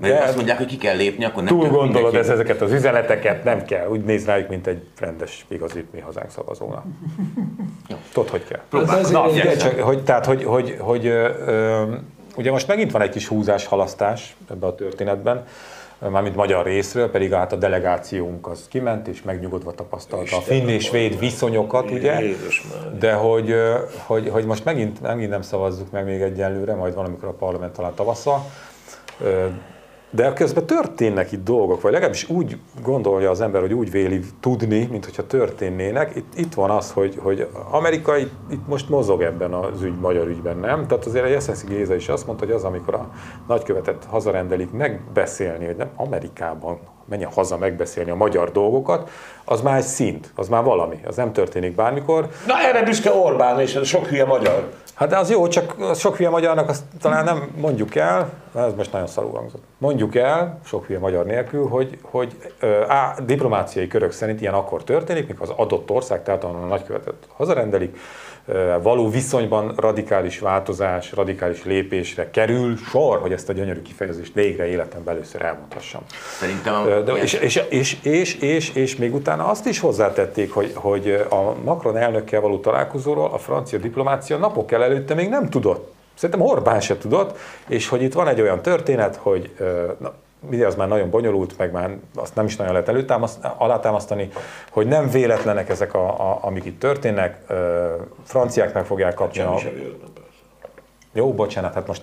Mert 0.00 0.24
azt 0.24 0.36
mondják, 0.36 0.56
hogy 0.58 0.66
ki 0.66 0.76
kell 0.76 0.96
lépni, 0.96 1.24
akkor 1.24 1.42
nem 1.42 1.52
túl 1.58 1.68
gondolod 1.68 1.92
mindegy. 1.92 2.14
ez, 2.14 2.28
ezeket 2.28 2.60
az 2.60 2.72
üzeneteket, 2.72 3.44
nem 3.44 3.64
kell, 3.64 3.88
úgy 3.88 4.04
néz 4.04 4.26
rájuk, 4.26 4.48
mint 4.48 4.66
egy 4.66 4.82
rendes, 4.98 5.44
igazi 5.48 5.84
mi 5.92 6.00
hazánk 6.00 6.30
szavazóna. 6.30 6.84
Tudod, 8.12 8.28
hogy 8.28 8.44
kell. 8.44 8.60
Na, 9.10 9.28
én- 9.28 9.56
csak, 9.58 9.80
hogy, 9.80 10.02
tehát, 10.04 10.26
hogy, 10.26 10.44
hogy, 10.44 10.76
hogy 10.78 11.06
ö, 11.06 11.28
ö, 11.46 11.82
ugye 12.36 12.50
most 12.50 12.66
megint 12.68 12.90
van 12.90 13.02
egy 13.02 13.10
kis 13.10 13.26
húzás, 13.28 13.66
halasztás 13.66 14.36
ebben 14.50 14.68
a 14.68 14.74
történetben, 14.74 15.44
mármint 16.10 16.36
magyar 16.36 16.64
részről, 16.64 17.10
pedig 17.10 17.32
hát 17.32 17.52
a 17.52 17.56
delegációnk 17.56 18.46
az 18.48 18.66
kiment, 18.68 19.08
és 19.08 19.22
megnyugodva 19.22 19.72
tapasztalta 19.72 20.36
a 20.36 20.40
finn 20.40 20.68
és 20.68 20.84
svéd 20.84 21.18
viszonyokat, 21.18 21.90
ugye? 21.90 22.20
De 22.98 23.12
hogy, 23.12 23.54
hogy, 24.06 24.28
hogy 24.28 24.44
most 24.44 24.64
megint, 24.64 25.00
megint 25.00 25.30
nem 25.30 25.42
szavazzuk 25.42 25.90
meg 25.90 26.04
még 26.04 26.20
egyelőre, 26.20 26.74
majd 26.74 26.94
valamikor 26.94 27.28
a 27.28 27.32
parlament 27.32 27.72
talán 27.72 27.94
tavasszal, 27.94 28.44
de 30.14 30.32
közben 30.32 30.66
történnek 30.66 31.32
itt 31.32 31.44
dolgok, 31.44 31.80
vagy 31.80 31.92
legalábbis 31.92 32.28
úgy 32.28 32.58
gondolja 32.82 33.30
az 33.30 33.40
ember, 33.40 33.60
hogy 33.60 33.72
úgy 33.72 33.90
véli 33.90 34.20
tudni, 34.40 34.88
mint 34.90 35.04
hogyha 35.04 35.26
történnének. 35.26 36.16
Itt, 36.16 36.32
itt 36.38 36.54
van 36.54 36.70
az, 36.70 36.92
hogy, 36.92 37.18
hogy 37.22 37.48
Amerika 37.70 38.16
itt, 38.16 38.32
itt 38.50 38.66
most 38.66 38.88
mozog 38.88 39.22
ebben 39.22 39.52
az 39.52 39.82
ügy, 39.82 39.98
magyar 39.98 40.26
ügyben, 40.26 40.56
nem? 40.56 40.86
Tehát 40.86 41.06
azért 41.06 41.24
egy 41.24 41.32
Eszenszi 41.32 41.66
Géza 41.66 41.94
is 41.94 42.08
azt 42.08 42.26
mondta, 42.26 42.44
hogy 42.44 42.54
az, 42.54 42.64
amikor 42.64 42.94
a 42.94 43.10
nagykövetet 43.48 44.04
hazarendelik 44.04 44.70
megbeszélni, 44.70 45.64
hogy 45.64 45.76
nem 45.76 45.90
Amerikában 45.96 46.78
menjen 47.08 47.30
haza 47.30 47.58
megbeszélni 47.58 48.10
a 48.10 48.14
magyar 48.14 48.52
dolgokat, 48.52 49.10
az 49.44 49.60
már 49.60 49.76
egy 49.76 49.84
szint, 49.84 50.32
az 50.34 50.48
már 50.48 50.64
valami, 50.64 51.00
az 51.06 51.16
nem 51.16 51.32
történik 51.32 51.74
bármikor. 51.74 52.28
Na 52.46 52.60
erre 52.60 52.82
büszke 52.82 53.12
Orbán 53.12 53.60
és 53.60 53.80
sok 53.84 54.06
hülye 54.06 54.24
magyar. 54.24 54.72
Hát 54.94 55.08
de 55.08 55.16
az 55.16 55.30
jó, 55.30 55.48
csak 55.48 55.74
az 55.78 55.98
sok 55.98 56.16
hülye 56.16 56.30
magyarnak 56.30 56.68
azt 56.68 56.82
talán 57.00 57.24
nem 57.24 57.50
mondjuk 57.60 57.94
el, 57.94 58.32
ez 58.54 58.74
most 58.76 58.92
nagyon 58.92 59.06
szarul 59.06 59.30
hangzott, 59.30 59.62
mondjuk 59.78 60.14
el, 60.14 60.58
sok 60.64 60.86
hülye 60.86 60.98
magyar 60.98 61.24
nélkül, 61.24 61.68
hogy, 61.68 61.98
hogy 62.02 62.52
á, 62.88 63.14
diplomáciai 63.26 63.86
körök 63.86 64.12
szerint 64.12 64.40
ilyen 64.40 64.54
akkor 64.54 64.84
történik, 64.84 65.26
mikor 65.28 65.48
az 65.48 65.54
adott 65.56 65.90
ország, 65.90 66.22
tehát 66.22 66.44
a 66.44 66.48
nagykövetet 66.48 67.14
hazarendelik, 67.36 67.98
való 68.82 69.10
viszonyban 69.10 69.74
radikális 69.76 70.38
változás, 70.38 71.12
radikális 71.12 71.64
lépésre 71.64 72.30
kerül 72.30 72.76
sor, 72.76 73.18
hogy 73.18 73.32
ezt 73.32 73.48
a 73.48 73.52
gyönyörű 73.52 73.82
kifejezést 73.82 74.34
végre 74.34 74.66
életemben 74.66 75.14
először 75.14 75.42
elmondhassam. 75.42 76.00
Szerintem... 76.40 77.04
De, 77.04 77.12
és, 77.12 77.32
és, 77.32 77.62
és, 77.68 77.96
és, 78.02 78.34
és, 78.34 78.74
és, 78.74 78.96
még 78.96 79.14
utána 79.14 79.46
azt 79.46 79.66
is 79.66 79.80
hozzátették, 79.80 80.52
hogy, 80.52 80.72
hogy 80.74 81.26
a 81.30 81.54
Macron 81.64 81.96
elnökkel 81.96 82.40
való 82.40 82.58
találkozóról 82.58 83.30
a 83.32 83.38
francia 83.38 83.78
diplomácia 83.78 84.36
napok 84.36 84.72
előtte 84.72 85.14
még 85.14 85.28
nem 85.28 85.48
tudott. 85.48 85.92
Szerintem 86.14 86.46
Orbán 86.46 86.80
se 86.80 86.98
tudott, 86.98 87.38
és 87.68 87.88
hogy 87.88 88.02
itt 88.02 88.12
van 88.12 88.28
egy 88.28 88.40
olyan 88.40 88.62
történet, 88.62 89.16
hogy 89.16 89.54
na, 89.98 90.12
ugye 90.50 90.66
az 90.66 90.74
már 90.74 90.88
nagyon 90.88 91.10
bonyolult, 91.10 91.58
meg 91.58 91.72
már 91.72 91.96
azt 92.14 92.34
nem 92.34 92.44
is 92.44 92.56
nagyon 92.56 92.72
lehet 92.72 92.88
előtámaszt, 92.88 93.38
alátámasztani, 93.56 94.28
hogy 94.70 94.86
nem 94.86 95.08
véletlenek 95.10 95.68
ezek, 95.68 95.94
a, 95.94 96.08
a, 96.08 96.38
amik 96.40 96.64
itt 96.64 96.80
történnek, 96.80 97.38
franciák 98.24 98.74
meg 98.74 98.84
fogják 98.84 99.14
kapni 99.14 99.40
a... 99.40 99.56
Jó, 101.12 101.32
bocsánat, 101.32 101.74
hát 101.74 101.86
most 101.86 102.02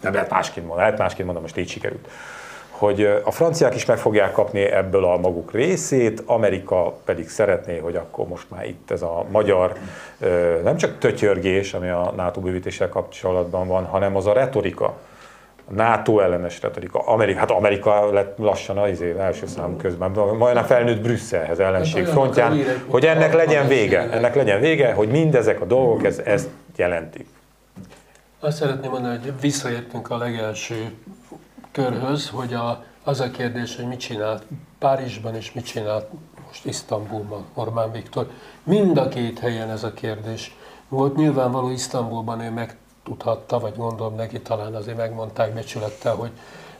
nem 0.00 0.12
lehet 0.12 0.30
másként 0.30 0.66
mondani, 0.66 0.80
lehet 0.80 0.98
másként 0.98 1.24
mondani, 1.24 1.46
most 1.46 1.58
így 1.58 1.68
sikerült. 1.68 2.08
Hogy 2.70 3.20
a 3.24 3.30
franciák 3.30 3.74
is 3.74 3.84
meg 3.84 3.98
fogják 3.98 4.32
kapni 4.32 4.60
ebből 4.60 5.04
a 5.04 5.16
maguk 5.16 5.52
részét, 5.52 6.22
Amerika 6.26 6.92
pedig 7.04 7.28
szeretné, 7.28 7.78
hogy 7.78 7.96
akkor 7.96 8.28
most 8.28 8.50
már 8.50 8.66
itt 8.66 8.90
ez 8.90 9.02
a 9.02 9.24
magyar, 9.30 9.72
nem 10.64 10.76
csak 10.76 10.98
tötyörgés, 10.98 11.74
ami 11.74 11.88
a 11.88 12.12
NATO 12.16 12.40
bővítéssel 12.40 12.88
kapcsolatban 12.88 13.66
van, 13.66 13.84
hanem 13.84 14.16
az 14.16 14.26
a 14.26 14.32
retorika, 14.32 14.96
NATO 15.74 16.20
ellenes 16.20 16.60
retorika. 16.62 16.98
Amerika, 16.98 17.38
hát 17.38 17.50
Amerika 17.50 18.12
lett 18.12 18.38
lassan 18.38 18.78
az 18.78 19.00
év 19.00 19.20
első 19.20 19.46
számú 19.46 19.76
közben, 19.76 20.10
majdnem 20.10 20.64
felnőtt 20.64 21.02
Brüsszelhez 21.02 21.58
ellenség 21.58 22.04
hát 22.04 22.12
frontján, 22.12 22.58
hogy 22.86 23.04
ennek 23.04 23.34
legyen 23.34 23.68
vége, 23.68 24.10
ennek 24.10 24.34
legyen 24.34 24.60
vége, 24.60 24.92
hogy 24.92 25.08
mindezek 25.08 25.60
a 25.60 25.64
dolgok 25.64 26.04
ez, 26.04 26.18
ezt 26.18 26.48
jelentik. 26.76 27.26
Azt 28.40 28.56
szeretném 28.56 28.90
mondani, 28.90 29.18
hogy 29.18 29.32
visszaértünk 29.40 30.10
a 30.10 30.16
legelső 30.16 30.92
körhöz, 31.72 32.28
hogy 32.28 32.54
a, 32.54 32.84
az 33.04 33.20
a 33.20 33.30
kérdés, 33.30 33.76
hogy 33.76 33.86
mit 33.86 34.00
csinált 34.00 34.42
Párizsban 34.78 35.34
és 35.34 35.52
mit 35.52 35.64
csinált 35.64 36.06
most 36.46 36.64
Isztambulban 36.64 37.44
Orbán 37.54 37.92
Viktor. 37.92 38.26
Mind 38.62 38.96
a 38.96 39.08
két 39.08 39.38
helyen 39.38 39.70
ez 39.70 39.82
a 39.82 39.92
kérdés 39.92 40.56
volt. 40.88 41.16
Nyilvánvaló 41.16 41.70
Isztambulban 41.70 42.40
ő 42.40 42.50
meg 42.50 42.76
tudhatta, 43.10 43.58
vagy 43.58 43.76
gondolom 43.76 44.14
neki 44.14 44.40
talán 44.40 44.74
azért 44.74 44.96
megmondták 44.96 45.54
becsülettel, 45.54 46.14
hogy 46.14 46.30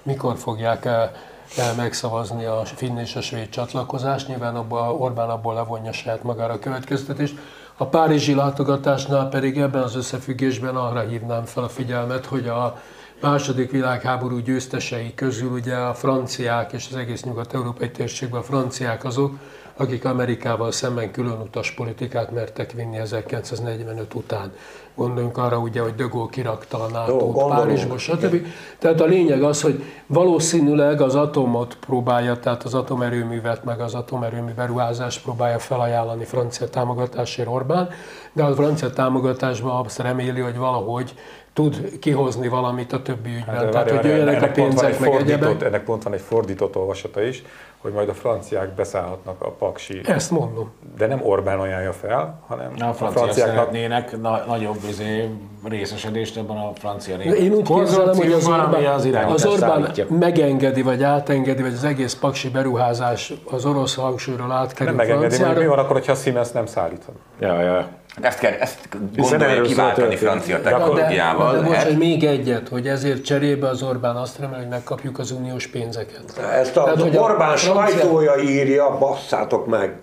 mikor 0.02 0.36
fogják 0.36 0.84
el, 0.84 1.12
el 1.56 1.74
megszavazni 1.74 2.44
a 2.44 2.62
finn 2.64 2.96
és 2.96 3.16
a 3.16 3.20
svéd 3.20 3.48
csatlakozást. 3.48 4.28
Nyilván 4.28 4.56
abba, 4.56 4.94
Orbán 4.94 5.30
abból 5.30 5.54
levonja 5.54 5.92
saját 5.92 6.22
magára 6.22 6.52
a 6.52 6.58
következtetést. 6.58 7.38
A 7.76 7.86
párizsi 7.86 8.34
látogatásnál 8.34 9.28
pedig 9.28 9.58
ebben 9.58 9.82
az 9.82 9.96
összefüggésben 9.96 10.76
arra 10.76 11.00
hívnám 11.00 11.44
fel 11.44 11.62
a 11.62 11.68
figyelmet, 11.68 12.26
hogy 12.26 12.48
a 12.48 12.80
második 13.20 13.70
világháború 13.70 14.38
győztesei 14.38 15.14
közül 15.14 15.50
ugye 15.50 15.76
a 15.76 15.94
franciák 15.94 16.72
és 16.72 16.88
az 16.90 16.96
egész 16.96 17.22
nyugat-európai 17.22 17.90
térségben 17.90 18.40
a 18.40 18.44
franciák 18.44 19.04
azok, 19.04 19.32
akik 19.76 20.04
Amerikával 20.04 20.72
szemben 20.72 21.10
különutas 21.10 21.70
politikát 21.70 22.30
mertek 22.30 22.72
vinni 22.72 22.98
1945 22.98 24.14
után. 24.14 24.52
Gondoljunk 24.94 25.38
arra 25.38 25.58
ugye, 25.58 25.80
hogy 25.80 25.94
De 25.94 26.04
Gaulle 26.04 26.28
kirakta 26.30 26.82
a 26.82 26.88
nato 26.88 27.48
Párizsba, 27.48 27.98
stb. 27.98 28.46
Tehát 28.78 29.00
a 29.00 29.04
lényeg 29.04 29.42
az, 29.42 29.62
hogy 29.62 29.84
valószínűleg 30.06 31.00
az 31.00 31.14
atomot 31.14 31.76
próbálja, 31.86 32.38
tehát 32.38 32.62
az 32.62 32.74
atomerőművet, 32.74 33.64
meg 33.64 33.80
az 33.80 33.94
atomerőmű 33.94 34.52
beruházást 34.52 35.22
próbálja 35.22 35.58
felajánlani 35.58 36.24
francia 36.24 36.68
támogatásért 36.68 37.48
Orbán, 37.48 37.88
de 38.32 38.42
a 38.42 38.54
francia 38.54 38.90
támogatásban 38.90 39.84
azt 39.84 39.98
reméli, 39.98 40.40
hogy 40.40 40.56
valahogy 40.56 41.14
tud 41.52 41.98
kihozni 41.98 42.48
valamit 42.48 42.92
a 42.92 43.02
többi 43.02 43.30
ügyben. 43.30 43.54
Hát, 43.54 43.70
Tehát, 43.70 43.90
hogy 43.90 44.04
jöjjenek 44.04 44.42
a 44.42 44.48
pénzek, 44.48 45.00
meg 45.00 45.14
egyebek. 45.14 45.62
Ennek 45.62 45.84
pont 45.84 46.02
van 46.02 46.12
egy 46.12 46.20
fordított 46.20 46.76
olvasata 46.76 47.22
is, 47.22 47.42
hogy 47.80 47.92
majd 47.92 48.08
a 48.08 48.14
franciák 48.14 48.74
beszállhatnak 48.74 49.42
a 49.42 49.50
paksi. 49.50 50.00
Ezt 50.04 50.30
mondom. 50.30 50.70
De 50.96 51.06
nem 51.06 51.20
Orbán 51.22 51.58
ajánlja 51.60 51.92
fel, 51.92 52.40
hanem 52.46 52.72
a, 52.78 52.84
a 52.84 52.92
franciák 52.92 53.32
szeretnének 53.32 54.20
na- 54.20 54.44
nagyobb 54.46 54.78
izé, 54.88 55.30
részesedést 55.64 56.36
ebben 56.36 56.56
a 56.56 56.70
francia 56.74 57.16
német. 57.16 57.36
Én 57.36 57.52
úgy 57.52 57.68
képzelem, 57.68 58.16
hogy 58.16 58.32
az 58.32 58.48
Orbán, 58.48 58.84
az, 58.84 59.08
az 59.26 59.46
Orbán 59.46 59.92
megengedi, 60.08 60.82
vagy 60.82 61.02
átengedi, 61.02 61.62
vagy 61.62 61.72
az 61.72 61.84
egész 61.84 62.14
paksi 62.14 62.50
beruházás 62.50 63.32
az 63.50 63.64
orosz 63.64 63.94
hangsúlyról 63.94 64.52
átkerül 64.52 64.94
Nem 64.94 65.06
megengedi, 65.06 65.42
hogy 65.42 65.56
mi 65.56 65.66
van 65.66 65.78
akkor, 65.78 65.92
hogyha 65.92 66.12
a 66.12 66.14
Siemens 66.14 66.50
nem 66.50 66.66
szállíthat? 66.66 67.14
Ja, 67.40 67.60
ja. 67.60 67.88
Ezt, 68.20 68.38
kell, 68.38 68.52
ezt 68.52 68.88
gondolja 69.16 69.62
kiváltani 69.62 70.16
francia 70.16 70.60
technológiával. 70.60 71.52
De, 71.52 71.60
de, 71.60 71.66
most, 71.68 71.82
hogy 71.82 71.98
még 71.98 72.24
egyet, 72.24 72.68
hogy 72.68 72.86
ezért 72.86 73.24
cserébe 73.24 73.68
az 73.68 73.82
Orbán 73.82 74.16
azt 74.16 74.38
remel, 74.38 74.58
hogy 74.58 74.68
megkapjuk 74.68 75.18
az 75.18 75.30
uniós 75.30 75.66
pénzeket. 75.66 76.38
Ezt 76.54 76.76
a 76.76 76.82
Tehát, 76.82 77.00
hogy 77.00 77.16
Orbán 77.16 77.52
a 77.52 77.56
sajtója 77.56 78.36
írja, 78.36 78.96
basszátok 78.98 79.66
meg. 79.66 80.00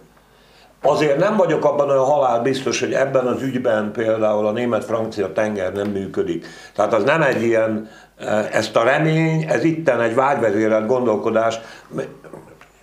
Azért 0.82 1.18
nem 1.18 1.36
vagyok 1.36 1.66
abban 1.66 1.90
olyan 1.90 2.06
halál 2.06 2.42
biztos, 2.42 2.80
hogy 2.80 2.94
ebben 2.94 3.26
az 3.26 3.42
ügyben 3.42 3.92
például 3.92 4.48
a 4.48 4.52
német-francia 4.52 5.34
tenger 5.34 5.74
nem 5.74 5.88
működik. 5.88 6.46
Tehát 6.76 6.94
az 6.94 7.04
nem 7.04 7.22
egy 7.22 7.42
ilyen, 7.42 7.90
eh, 8.18 8.56
ezt 8.56 8.76
a 8.76 8.84
remény, 8.84 9.46
ez 9.50 9.64
itten 9.64 10.02
egy 10.02 10.16
vágyvezérelt 10.16 10.88
gondolkodás. 10.88 11.60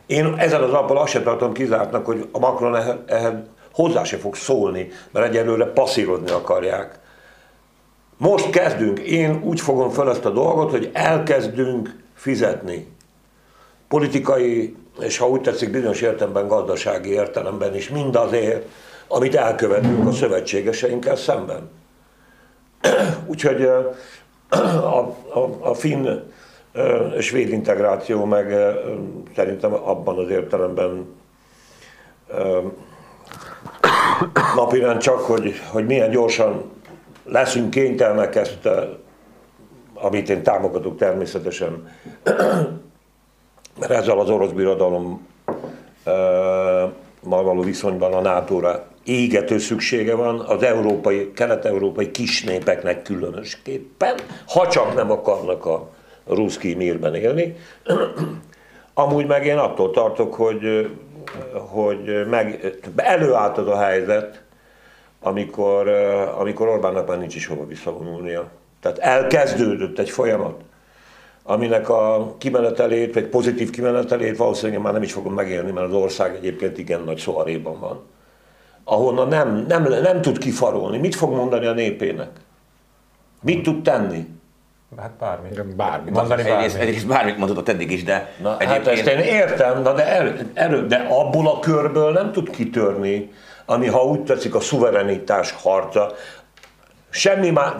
Én 0.06 0.34
ezen 0.38 0.62
az 0.62 0.70
alapon 0.70 0.96
azt 0.96 1.12
sem 1.12 1.22
tartom 1.22 1.52
kizártnak, 1.52 2.06
hogy 2.06 2.28
a 2.32 2.38
Macron 2.38 2.76
ehhez 3.06 3.32
hozzá 3.74 4.04
se 4.04 4.16
fog 4.16 4.34
szólni, 4.34 4.88
mert 5.10 5.26
egyelőre 5.26 5.64
passzírozni 5.64 6.30
akarják. 6.30 6.98
Most 8.16 8.50
kezdünk, 8.50 8.98
én 8.98 9.40
úgy 9.44 9.60
fogom 9.60 9.90
fel 9.90 10.10
ezt 10.10 10.24
a 10.24 10.30
dolgot, 10.30 10.70
hogy 10.70 10.90
elkezdünk 10.92 11.96
fizetni. 12.14 12.92
Politikai, 13.88 14.76
és 15.00 15.18
ha 15.18 15.28
úgy 15.28 15.40
tetszik, 15.40 15.70
bizonyos 15.70 16.00
értelemben 16.00 16.48
gazdasági 16.48 17.10
értelemben 17.10 17.74
is, 17.74 17.88
mindazért, 17.88 18.66
amit 19.08 19.34
elkövetünk 19.34 20.06
a 20.06 20.12
szövetségeseinkkel 20.12 21.16
szemben. 21.16 21.70
Úgyhogy 23.26 23.62
a, 23.62 23.96
a, 25.34 25.58
a 25.60 25.74
finn 25.74 26.08
svéd 27.20 27.48
integráció 27.48 28.24
meg 28.24 28.54
szerintem 29.36 29.72
abban 29.72 30.18
az 30.18 30.30
értelemben 30.30 31.06
napirend 34.56 35.00
csak, 35.00 35.18
hogy, 35.18 35.52
hogy 35.70 35.86
milyen 35.86 36.10
gyorsan 36.10 36.70
leszünk 37.24 37.70
kénytelmek 37.70 38.34
ezt, 38.34 38.66
eh, 38.66 38.84
amit 39.94 40.28
én 40.30 40.42
támogatok 40.42 40.96
természetesen, 40.96 41.88
mert 43.78 43.92
ezzel 43.92 44.18
az 44.18 44.30
orosz 44.30 44.50
birodalom 44.50 45.26
eh, 46.04 46.88
való 47.20 47.62
viszonyban 47.62 48.12
a 48.12 48.20
NATO-ra 48.20 48.86
égető 49.04 49.58
szüksége 49.58 50.14
van, 50.14 50.40
az 50.40 50.62
európai, 50.62 51.32
kelet-európai 51.32 52.10
kisnépeknek 52.10 53.02
különösképpen, 53.02 54.14
ha 54.46 54.68
csak 54.68 54.94
nem 54.94 55.10
akarnak 55.10 55.66
a 55.66 55.90
ruszki 56.26 56.74
mírben 56.74 57.14
élni. 57.14 57.56
Amúgy 58.94 59.26
meg 59.26 59.46
én 59.46 59.56
attól 59.56 59.90
tartok, 59.90 60.34
hogy 60.34 60.90
hogy 61.52 62.26
meg, 62.30 62.74
előállt 62.96 63.58
az 63.58 63.66
a 63.66 63.78
helyzet, 63.78 64.42
amikor, 65.20 65.88
amikor 66.38 66.68
Orbánnak 66.68 67.08
már 67.08 67.18
nincs 67.18 67.34
is 67.34 67.46
hova 67.46 67.66
visszavonulnia. 67.66 68.50
Tehát 68.80 68.98
elkezdődött 68.98 69.98
egy 69.98 70.10
folyamat, 70.10 70.60
aminek 71.42 71.88
a 71.88 72.34
kimenetelét, 72.38 73.14
vagy 73.14 73.26
pozitív 73.26 73.70
kimenetelét 73.70 74.36
valószínűleg 74.36 74.82
már 74.82 74.92
nem 74.92 75.02
is 75.02 75.12
fogom 75.12 75.34
megélni, 75.34 75.70
mert 75.70 75.86
az 75.86 75.94
ország 75.94 76.34
egyébként 76.34 76.78
igen 76.78 77.00
nagy 77.00 77.18
szóaréban 77.18 77.80
van. 77.80 78.02
Ahonnan 78.84 79.28
nem, 79.28 79.64
nem, 79.68 79.82
nem 79.82 80.20
tud 80.20 80.38
kifarolni. 80.38 80.98
Mit 80.98 81.14
fog 81.14 81.34
mondani 81.34 81.66
a 81.66 81.72
népének? 81.72 82.30
Mit 83.42 83.62
tud 83.62 83.82
tenni? 83.82 84.26
Hát 85.00 85.10
bármi. 85.18 85.48
Bármi. 85.76 86.10
Mondani 86.10 86.42
bármi. 86.42 86.56
Egyrészt, 86.56 86.76
egyrészt 86.76 87.06
bármit 87.06 87.38
mondott 87.38 87.68
eddig 87.68 87.90
is, 87.90 88.04
de 88.04 88.32
na, 88.42 88.50
hát 88.50 88.60
egyébként... 88.60 88.86
Hát 88.86 88.96
ezt 88.96 89.06
én 89.06 89.34
értem, 89.34 89.82
na 89.82 89.92
de, 89.92 90.06
erő, 90.16 90.50
erő, 90.54 90.86
de 90.86 91.06
abból 91.10 91.46
a 91.48 91.58
körből 91.58 92.12
nem 92.12 92.32
tud 92.32 92.50
kitörni, 92.50 93.30
ami 93.66 93.86
ha 93.86 94.02
úgy 94.04 94.20
tetszik 94.20 94.54
a 94.54 94.60
szuverenitás 94.60 95.54
harca, 95.62 96.12
Semmi 97.16 97.50
már, 97.50 97.74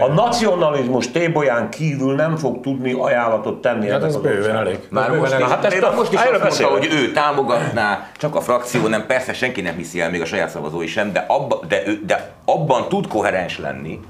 a 0.00 0.06
nacionalizmus 0.12 1.10
tébolyán 1.10 1.70
kívül 1.70 2.14
nem 2.14 2.36
fog 2.36 2.60
tudni 2.60 2.92
ajánlatot 2.92 3.60
tenni. 3.60 3.88
Hát 3.90 4.02
ez 4.02 4.16
bőven 4.16 4.56
elég. 4.56 4.78
Már 4.90 5.04
bőven 5.06 5.20
most, 5.20 5.32
elég. 5.32 5.44
is, 5.46 5.52
Hát 5.52 5.64
ezt 5.64 5.82
a- 5.82 5.92
most 5.94 6.12
is 6.12 6.18
azt 6.18 6.28
mondta, 6.30 6.48
beszélek. 6.48 6.72
hogy 6.72 6.88
ő 6.92 7.12
támogatná, 7.12 8.10
csak 8.16 8.34
a 8.34 8.40
frakció 8.40 8.86
nem, 8.86 9.06
persze 9.06 9.32
senki 9.32 9.60
nem 9.60 9.76
hiszi 9.76 10.00
el, 10.00 10.10
még 10.10 10.20
a 10.20 10.24
saját 10.24 10.48
szavazói 10.48 10.86
sem, 10.86 11.12
de, 11.12 11.24
abba, 11.28 11.60
de, 11.68 11.82
de 12.06 12.32
abban 12.44 12.88
tud 12.88 13.08
koherens 13.08 13.58
lenni, 13.58 14.00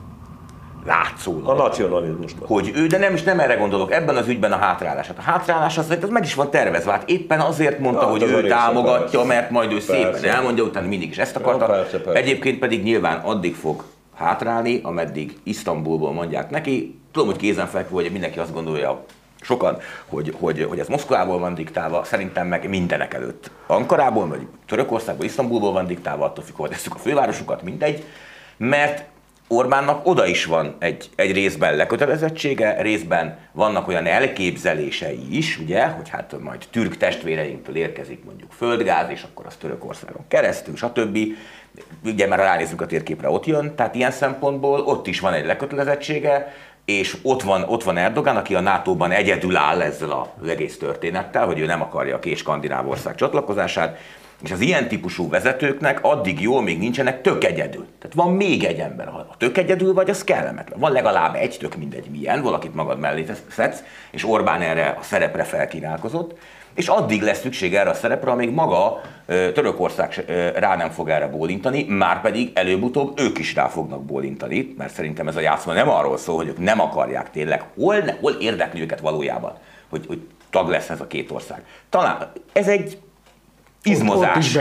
látszólag. 0.86 1.48
A 1.48 1.54
nacionalizmusban. 1.54 2.48
hogy 2.48 2.72
ő, 2.74 2.86
de 2.86 2.98
nem 2.98 3.14
is 3.14 3.22
nem 3.22 3.40
erre 3.40 3.54
gondolok, 3.54 3.92
ebben 3.92 4.16
az 4.16 4.28
ügyben 4.28 4.52
a 4.52 4.56
hátrálás. 4.56 5.06
Hát 5.06 5.18
a 5.18 5.22
hátrálás 5.22 5.78
az, 5.78 5.96
az 6.02 6.08
meg 6.08 6.24
is 6.24 6.34
van 6.34 6.50
tervezve. 6.50 6.90
Hát 6.92 7.08
éppen 7.10 7.40
azért 7.40 7.78
mondta, 7.78 8.00
Hát 8.00 8.10
hogy 8.10 8.22
ő 8.22 8.46
támogatja, 8.48 9.18
persze. 9.18 9.26
mert 9.34 9.50
majd 9.50 9.72
ő 9.72 9.80
szépen 9.80 10.10
Persze. 10.10 10.34
elmondja, 10.34 10.64
utána 10.64 10.86
mindig 10.86 11.10
is 11.10 11.18
ezt 11.18 11.36
akarta. 11.36 11.64
Ja, 11.66 11.70
persze, 11.80 12.00
persze. 12.00 12.20
Egyébként 12.20 12.58
pedig 12.58 12.82
nyilván 12.82 13.18
addig 13.18 13.54
fog 13.54 13.84
hátrálni, 14.14 14.80
ameddig 14.82 15.36
Isztambulból 15.42 16.12
mondják 16.12 16.50
neki. 16.50 17.00
Tudom, 17.12 17.28
hogy 17.28 17.36
kézenfekvő, 17.36 17.94
hogy 17.94 18.12
mindenki 18.12 18.38
azt 18.38 18.52
gondolja, 18.52 19.04
sokan, 19.40 19.78
hogy, 20.06 20.34
hogy, 20.40 20.66
hogy 20.68 20.78
ez 20.78 20.88
Moszkvából 20.88 21.38
van 21.38 21.54
diktálva, 21.54 22.04
szerintem 22.04 22.46
meg 22.46 22.68
mindenek 22.68 23.14
előtt. 23.14 23.50
Ankarából, 23.66 24.28
vagy 24.28 24.46
Törökországból, 24.66 25.24
Isztambulból 25.24 25.72
van 25.72 25.86
diktálva, 25.86 26.24
attól 26.24 26.44
függ, 26.44 26.68
tesszük 26.68 26.94
a 26.94 26.98
fővárosukat, 26.98 27.62
mindegy. 27.62 28.04
Mert 28.56 29.04
Orbánnak 29.54 30.06
oda 30.06 30.26
is 30.26 30.44
van 30.44 30.76
egy, 30.78 31.10
egy 31.16 31.32
részben 31.32 31.76
lekötelezettsége, 31.76 32.82
részben 32.82 33.38
vannak 33.52 33.88
olyan 33.88 34.06
elképzelései 34.06 35.36
is, 35.36 35.58
ugye, 35.58 35.86
hogy 35.86 36.08
hát 36.08 36.34
majd 36.40 36.64
türk 36.70 36.96
testvéreinktől 36.96 37.76
érkezik 37.76 38.24
mondjuk 38.24 38.52
földgáz, 38.52 39.10
és 39.10 39.22
akkor 39.22 39.46
az 39.46 39.56
Törökországon 39.56 40.24
keresztül, 40.28 40.76
stb. 40.76 41.18
Ugye 42.04 42.26
már 42.26 42.38
ha 42.38 42.44
ránézünk 42.44 42.80
a 42.80 42.86
térképre, 42.86 43.30
ott 43.30 43.46
jön, 43.46 43.74
tehát 43.74 43.94
ilyen 43.94 44.10
szempontból 44.10 44.80
ott 44.80 45.06
is 45.06 45.20
van 45.20 45.32
egy 45.32 45.46
lekötelezettsége, 45.46 46.54
és 46.84 47.16
ott 47.22 47.42
van, 47.42 47.62
ott 47.62 47.82
van 47.82 47.96
Erdogan, 47.96 48.36
aki 48.36 48.54
a 48.54 48.60
NATO-ban 48.60 49.10
egyedül 49.10 49.56
áll 49.56 49.80
ezzel 49.80 50.32
az 50.40 50.48
egész 50.48 50.78
történettel, 50.78 51.46
hogy 51.46 51.58
ő 51.58 51.66
nem 51.66 51.82
akarja 51.82 52.16
a 52.16 52.18
két 52.18 52.36
skandináv 52.36 52.88
ország 52.88 53.14
csatlakozását, 53.14 53.98
és 54.42 54.50
az 54.50 54.60
ilyen 54.60 54.88
típusú 54.88 55.28
vezetőknek 55.28 56.04
addig 56.04 56.40
jó, 56.40 56.60
még 56.60 56.78
nincsenek 56.78 57.20
tök 57.20 57.44
egyedül. 57.44 57.86
Tehát 57.98 58.16
van 58.16 58.32
még 58.32 58.64
egy 58.64 58.78
ember, 58.78 59.06
ha 59.06 59.34
tök 59.38 59.58
egyedül 59.58 59.94
vagy, 59.94 60.10
az 60.10 60.24
kellemetlen. 60.24 60.78
Van 60.78 60.92
legalább 60.92 61.34
egy, 61.34 61.56
tök 61.60 61.76
mindegy 61.76 62.10
milyen, 62.10 62.42
valakit 62.42 62.74
magad 62.74 62.98
mellé 62.98 63.24
szedsz, 63.48 63.82
és 64.10 64.28
Orbán 64.28 64.60
erre 64.60 64.96
a 65.00 65.02
szerepre 65.02 65.44
felkínálkozott, 65.44 66.38
és 66.74 66.88
addig 66.88 67.22
lesz 67.22 67.40
szükség 67.40 67.74
erre 67.74 67.90
a 67.90 67.94
szerepre, 67.94 68.30
amíg 68.30 68.50
maga 68.50 69.00
Törökország 69.26 70.24
rá 70.56 70.76
nem 70.76 70.90
fog 70.90 71.08
erre 71.08 71.26
bólintani, 71.26 71.84
már 71.88 72.20
pedig 72.20 72.50
előbb-utóbb 72.54 73.20
ők 73.20 73.38
is 73.38 73.54
rá 73.54 73.68
fognak 73.68 74.04
bólintani, 74.04 74.74
mert 74.78 74.92
szerintem 74.92 75.28
ez 75.28 75.36
a 75.36 75.40
játszma 75.40 75.72
nem 75.72 75.88
arról 75.88 76.16
szól, 76.16 76.36
hogy 76.36 76.48
ők 76.48 76.58
nem 76.58 76.80
akarják 76.80 77.30
tényleg, 77.30 77.64
hol, 77.74 77.96
ne, 77.96 78.12
hol 78.20 78.32
érdekli 78.32 78.80
őket 78.80 79.00
valójában, 79.00 79.52
hogy, 79.88 80.06
hogy 80.06 80.26
tag 80.50 80.68
lesz 80.68 80.90
ez 80.90 81.00
a 81.00 81.06
két 81.06 81.30
ország. 81.30 81.64
Talán 81.88 82.32
ez 82.52 82.68
egy 82.68 82.98
izmozás. 83.82 84.36
Ott 84.36 84.42
is. 84.42 84.52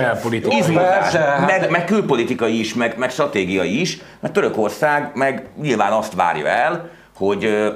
Izmozás. 0.58 1.14
Hát- 1.14 1.60
meg, 1.60 1.70
meg 1.70 1.86
külpolitikai 1.86 2.60
is, 2.60 2.74
meg, 2.74 2.98
meg 2.98 3.10
stratégiai 3.10 3.80
is, 3.80 3.98
mert 4.20 4.34
Törökország 4.34 5.12
meg 5.14 5.48
nyilván 5.62 5.92
azt 5.92 6.14
várja 6.14 6.48
el, 6.48 6.90
hogy, 7.16 7.72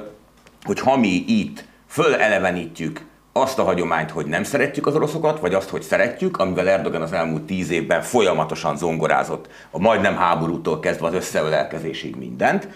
hogy 0.64 0.80
ha 0.80 0.96
mi 0.96 1.24
itt 1.26 1.64
fölelevenítjük 1.88 3.04
azt 3.32 3.58
a 3.58 3.62
hagyományt, 3.62 4.10
hogy 4.10 4.26
nem 4.26 4.42
szeretjük 4.44 4.86
az 4.86 4.94
oroszokat, 4.94 5.40
vagy 5.40 5.54
azt, 5.54 5.68
hogy 5.68 5.82
szeretjük, 5.82 6.36
amivel 6.36 6.68
Erdogan 6.68 7.02
az 7.02 7.12
elmúlt 7.12 7.42
tíz 7.42 7.70
évben 7.70 8.02
folyamatosan 8.02 8.76
zongorázott, 8.76 9.48
a 9.70 9.78
majdnem 9.78 10.16
háborútól 10.16 10.80
kezdve 10.80 11.06
az 11.06 11.14
összeölelkezésig 11.14 12.16
mindent, 12.16 12.68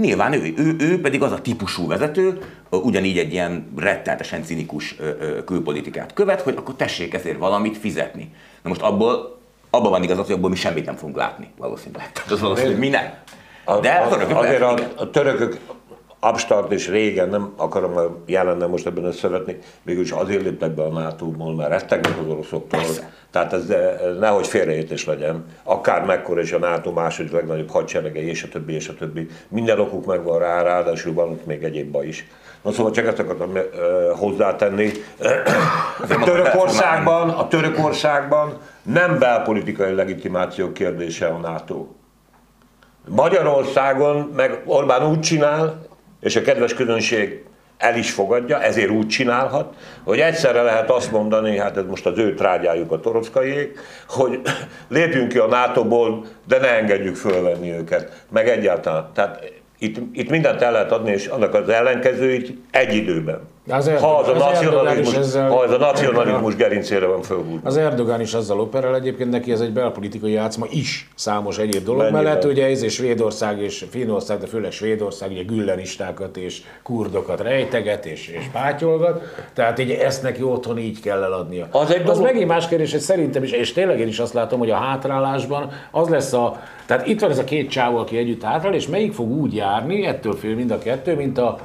Nyilván 0.00 0.32
ő, 0.32 0.52
ő, 0.56 0.76
ő 0.78 1.00
pedig 1.00 1.22
az 1.22 1.32
a 1.32 1.40
típusú 1.40 1.86
vezető, 1.86 2.38
ugyanígy 2.70 3.18
egy 3.18 3.32
ilyen 3.32 3.72
rettenetesen 3.76 4.42
cinikus 4.44 4.96
külpolitikát 5.44 6.12
követ, 6.12 6.40
hogy 6.40 6.54
akkor 6.56 6.74
tessék 6.74 7.14
ezért 7.14 7.38
valamit 7.38 7.76
fizetni. 7.78 8.34
Na 8.62 8.68
most 8.68 8.80
abból, 8.82 9.38
abban 9.70 9.90
van 9.90 10.02
igazat, 10.02 10.26
hogy 10.26 10.34
abból 10.34 10.50
mi 10.50 10.56
semmit 10.56 10.84
nem 10.86 10.96
fogunk 10.96 11.16
látni, 11.16 11.50
valószínűleg. 11.56 12.12
Tehát 12.12 12.30
az 12.30 12.40
valószínű, 12.40 12.68
hogy 12.68 12.78
mi 12.78 12.88
nem. 12.88 13.12
De 13.80 13.90
A- 13.90 14.06
az 14.06 14.12
örökök 14.12 14.36
azért 14.36 14.62
a, 14.62 14.78
a 14.96 15.10
törökök 15.10 15.58
abstart 16.20 16.72
és 16.72 16.88
régen, 16.88 17.28
nem 17.28 17.52
akarom 17.56 18.22
jelenne 18.26 18.66
most 18.66 18.86
ebben 18.86 19.04
összevetni, 19.04 19.58
mégis 19.82 20.10
azért 20.10 20.42
léptek 20.42 20.70
be 20.70 20.82
a 20.82 20.88
NATO-ból, 20.88 21.54
mert 21.54 21.70
rettegnek 21.70 22.18
az 22.18 22.28
oroszoktól. 22.28 22.80
Persze. 22.80 23.12
Tehát 23.30 23.52
ez, 23.52 23.70
ez 23.70 24.18
nehogy 24.18 24.46
félreértés 24.46 25.06
legyen. 25.06 25.44
Akár 25.62 26.04
mekkora 26.04 26.40
is 26.40 26.52
a 26.52 26.58
NATO 26.58 26.92
második 26.92 27.32
legnagyobb 27.32 27.70
hadserege, 27.70 28.22
és 28.22 28.42
a 28.42 28.48
többi, 28.48 28.74
és 28.74 28.88
a 28.88 28.94
többi. 28.94 29.26
Minden 29.48 29.80
okuk 29.80 30.06
megvan 30.06 30.38
rá, 30.38 30.62
ráadásul 30.62 31.12
van 31.12 31.28
ott 31.28 31.46
még 31.46 31.62
egyéb 31.62 31.90
baj 31.90 32.06
is. 32.06 32.26
Na 32.62 32.72
szóval 32.72 32.92
csak 32.92 33.06
ezt 33.06 33.18
akartam 33.18 33.50
uh, 33.50 33.60
hozzátenni. 34.18 34.90
Törökországban, 36.24 37.28
a 37.28 37.48
Törökországban 37.48 38.58
nem 38.82 39.18
belpolitikai 39.18 39.94
legitimáció 39.94 40.72
kérdése 40.72 41.26
a 41.26 41.36
NATO. 41.36 41.86
Magyarországon 43.08 44.32
meg 44.36 44.62
Orbán 44.64 45.06
úgy 45.06 45.20
csinál, 45.20 45.85
és 46.26 46.36
a 46.36 46.42
kedves 46.42 46.74
közönség 46.74 47.42
el 47.78 47.96
is 47.96 48.10
fogadja, 48.10 48.62
ezért 48.62 48.90
úgy 48.90 49.06
csinálhat, 49.06 49.74
hogy 50.04 50.18
egyszerre 50.18 50.62
lehet 50.62 50.90
azt 50.90 51.12
mondani, 51.12 51.58
hát 51.58 51.76
ez 51.76 51.84
most 51.88 52.06
az 52.06 52.18
ő 52.18 52.34
trágyájuk 52.34 52.92
a 52.92 53.00
torockaiék, 53.00 53.78
hogy 54.08 54.40
lépjünk 54.88 55.28
ki 55.28 55.38
a 55.38 55.46
NATO-ból, 55.46 56.26
de 56.48 56.58
ne 56.58 56.76
engedjük 56.76 57.16
fölvenni 57.16 57.72
őket, 57.72 58.24
meg 58.30 58.48
egyáltalán. 58.48 59.10
Tehát 59.14 59.52
itt, 59.78 59.96
itt 60.12 60.30
mindent 60.30 60.62
el 60.62 60.72
lehet 60.72 60.92
adni, 60.92 61.10
és 61.10 61.26
annak 61.26 61.54
az 61.54 61.68
ellenkezőit 61.68 62.58
egy 62.70 62.94
időben. 62.94 63.40
Az 63.68 63.88
Erdogan- 63.88 64.10
ha 64.12 64.18
az 64.18 64.28
a 64.28 64.30
az 64.30 64.40
Erdogan 64.40 64.52
nacionalizmus, 64.52 65.14
ezzel- 65.16 65.50
ha 65.50 65.58
az 65.58 65.70
a 65.70 65.76
nacionalizmus 65.76 66.56
gerincére 66.56 67.06
van 67.06 67.22
fölhúzva. 67.22 67.60
Az 67.68 67.76
Erdogan 67.76 68.20
is 68.20 68.34
azzal 68.34 68.60
operál, 68.60 68.94
egyébként 68.94 69.30
neki 69.30 69.52
ez 69.52 69.60
egy 69.60 69.72
belpolitikai 69.72 70.32
játszma 70.32 70.66
is, 70.70 71.08
számos 71.14 71.58
egyéb 71.58 71.84
dolog 71.84 72.00
Mennyiben? 72.00 72.22
mellett, 72.22 72.44
ugye 72.44 72.66
ez 72.66 72.82
és 72.82 72.92
Svédország 72.94 73.60
és 73.62 73.84
Finnország, 73.90 74.38
de 74.38 74.46
főleg 74.46 74.70
Svédország 74.72 75.30
ugye 75.30 75.42
güllenistákat 75.42 76.36
és 76.36 76.62
kurdokat 76.82 77.40
rejteget 77.40 78.06
és, 78.06 78.28
és 78.28 78.44
pátyolgat, 78.52 79.22
tehát 79.54 79.78
így 79.78 79.90
ezt 79.90 80.22
neki 80.22 80.42
otthon 80.42 80.78
így 80.78 81.00
kell 81.00 81.22
eladnia. 81.22 81.66
Az 81.70 81.90
egy 81.90 82.00
az 82.00 82.04
dolog- 82.06 82.22
megint 82.22 82.48
más 82.48 82.68
kérdés, 82.68 82.90
hogy 82.92 83.00
szerintem 83.00 83.42
is, 83.42 83.50
és 83.50 83.72
tényleg 83.72 84.00
én 84.00 84.08
is 84.08 84.18
azt 84.18 84.32
látom, 84.32 84.58
hogy 84.58 84.70
a 84.70 84.76
hátrálásban 84.76 85.70
az 85.90 86.08
lesz 86.08 86.32
a, 86.32 86.60
tehát 86.86 87.06
itt 87.06 87.20
van 87.20 87.30
ez 87.30 87.38
a 87.38 87.44
két 87.44 87.70
csávó, 87.70 87.96
aki 87.98 88.16
együtt 88.16 88.42
hátrál, 88.42 88.74
és 88.74 88.86
melyik 88.88 89.12
fog 89.12 89.30
úgy 89.30 89.54
járni, 89.54 90.06
ettől 90.06 90.32
fél 90.36 90.54
mind 90.54 90.70
a 90.70 90.78
kettő, 90.78 91.14
mint 91.16 91.38
a 91.38 91.58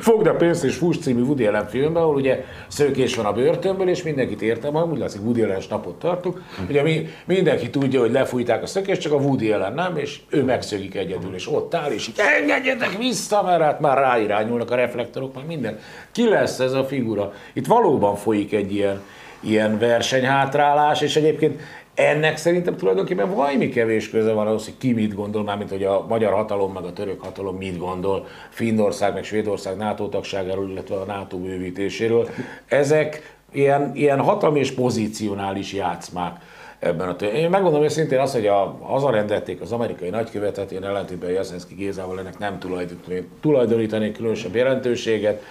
Fogd 0.00 0.26
a 0.26 0.34
pénzt 0.34 0.64
és 0.64 0.76
fuss 0.76 0.96
című 0.96 1.22
Woody 1.22 1.46
Allen 1.46 1.66
filmben, 1.68 2.02
ahol 2.02 2.14
ugye 2.14 2.44
szőkés 2.68 3.16
van 3.16 3.26
a 3.26 3.32
börtönből, 3.32 3.88
és 3.88 4.02
mindenkit 4.02 4.42
értem, 4.42 4.90
úgy 4.90 4.98
látszik 4.98 5.22
Woody 5.22 5.42
Allen 5.42 5.62
napot 5.70 5.98
tartunk. 5.98 6.42
Ugye 6.68 6.82
mi, 6.82 7.06
mindenki 7.24 7.70
tudja, 7.70 8.00
hogy 8.00 8.10
lefújták 8.10 8.62
a 8.62 8.66
szökést, 8.66 9.00
csak 9.00 9.12
a 9.12 9.16
Woody 9.16 9.52
Allen 9.52 9.74
nem, 9.74 9.96
és 9.96 10.20
ő 10.28 10.44
megszökik 10.44 10.94
egyedül, 10.94 11.34
és 11.34 11.48
ott 11.48 11.74
áll, 11.74 11.90
és 11.90 12.08
így 12.08 12.20
engedjetek 12.40 12.98
vissza, 12.98 13.42
mert 13.42 13.62
hát 13.62 13.80
már 13.80 13.98
ráirányulnak 13.98 14.70
a 14.70 14.74
reflektorok, 14.74 15.34
meg 15.34 15.46
minden. 15.46 15.78
Ki 16.12 16.28
lesz 16.28 16.58
ez 16.58 16.72
a 16.72 16.84
figura? 16.84 17.32
Itt 17.52 17.66
valóban 17.66 18.16
folyik 18.16 18.52
egy 18.52 18.74
ilyen, 18.74 19.00
ilyen 19.40 19.78
versenyhátrálás, 19.78 21.00
és 21.00 21.16
egyébként 21.16 21.60
ennek 21.96 22.36
szerintem 22.36 22.76
tulajdonképpen 22.76 23.34
valami 23.34 23.68
kevés 23.68 24.10
köze 24.10 24.32
van 24.32 24.46
ahhoz, 24.46 24.64
hogy 24.64 24.78
ki 24.78 24.92
mit 24.92 25.14
gondol, 25.14 25.42
mármint 25.42 25.70
hogy 25.70 25.84
a 25.84 26.06
magyar 26.08 26.32
hatalom 26.32 26.72
meg 26.72 26.84
a 26.84 26.92
török 26.92 27.22
hatalom 27.22 27.56
mit 27.56 27.78
gondol 27.78 28.26
Finnország 28.50 29.14
meg 29.14 29.24
Svédország 29.24 29.76
NATO 29.76 30.08
tagságáról, 30.08 30.70
illetve 30.70 30.96
a 30.96 31.04
NATO 31.04 31.36
bővítéséről. 31.36 32.28
Ezek 32.66 33.36
ilyen, 33.52 33.90
ilyen 33.94 34.20
hatalmi 34.20 34.58
és 34.58 34.72
pozícionális 34.72 35.72
játszmák 35.72 36.36
ebben 36.78 37.08
a 37.08 37.16
tör- 37.16 37.34
Én 37.34 37.50
megmondom 37.50 37.82
őszintén 37.82 38.18
azt, 38.18 38.34
hogy 38.34 38.46
a, 38.46 38.78
hazarendelték 38.80 39.60
az 39.60 39.72
amerikai 39.72 40.08
nagykövetet, 40.08 40.72
én 40.72 40.84
ellentétben 40.84 41.30
Jaszenszki 41.30 41.74
Gézával 41.74 42.18
ennek 42.18 42.38
nem 42.38 42.58
tulajdonítanék 43.40 44.16
különösebb 44.16 44.54
jelentőséget. 44.54 45.42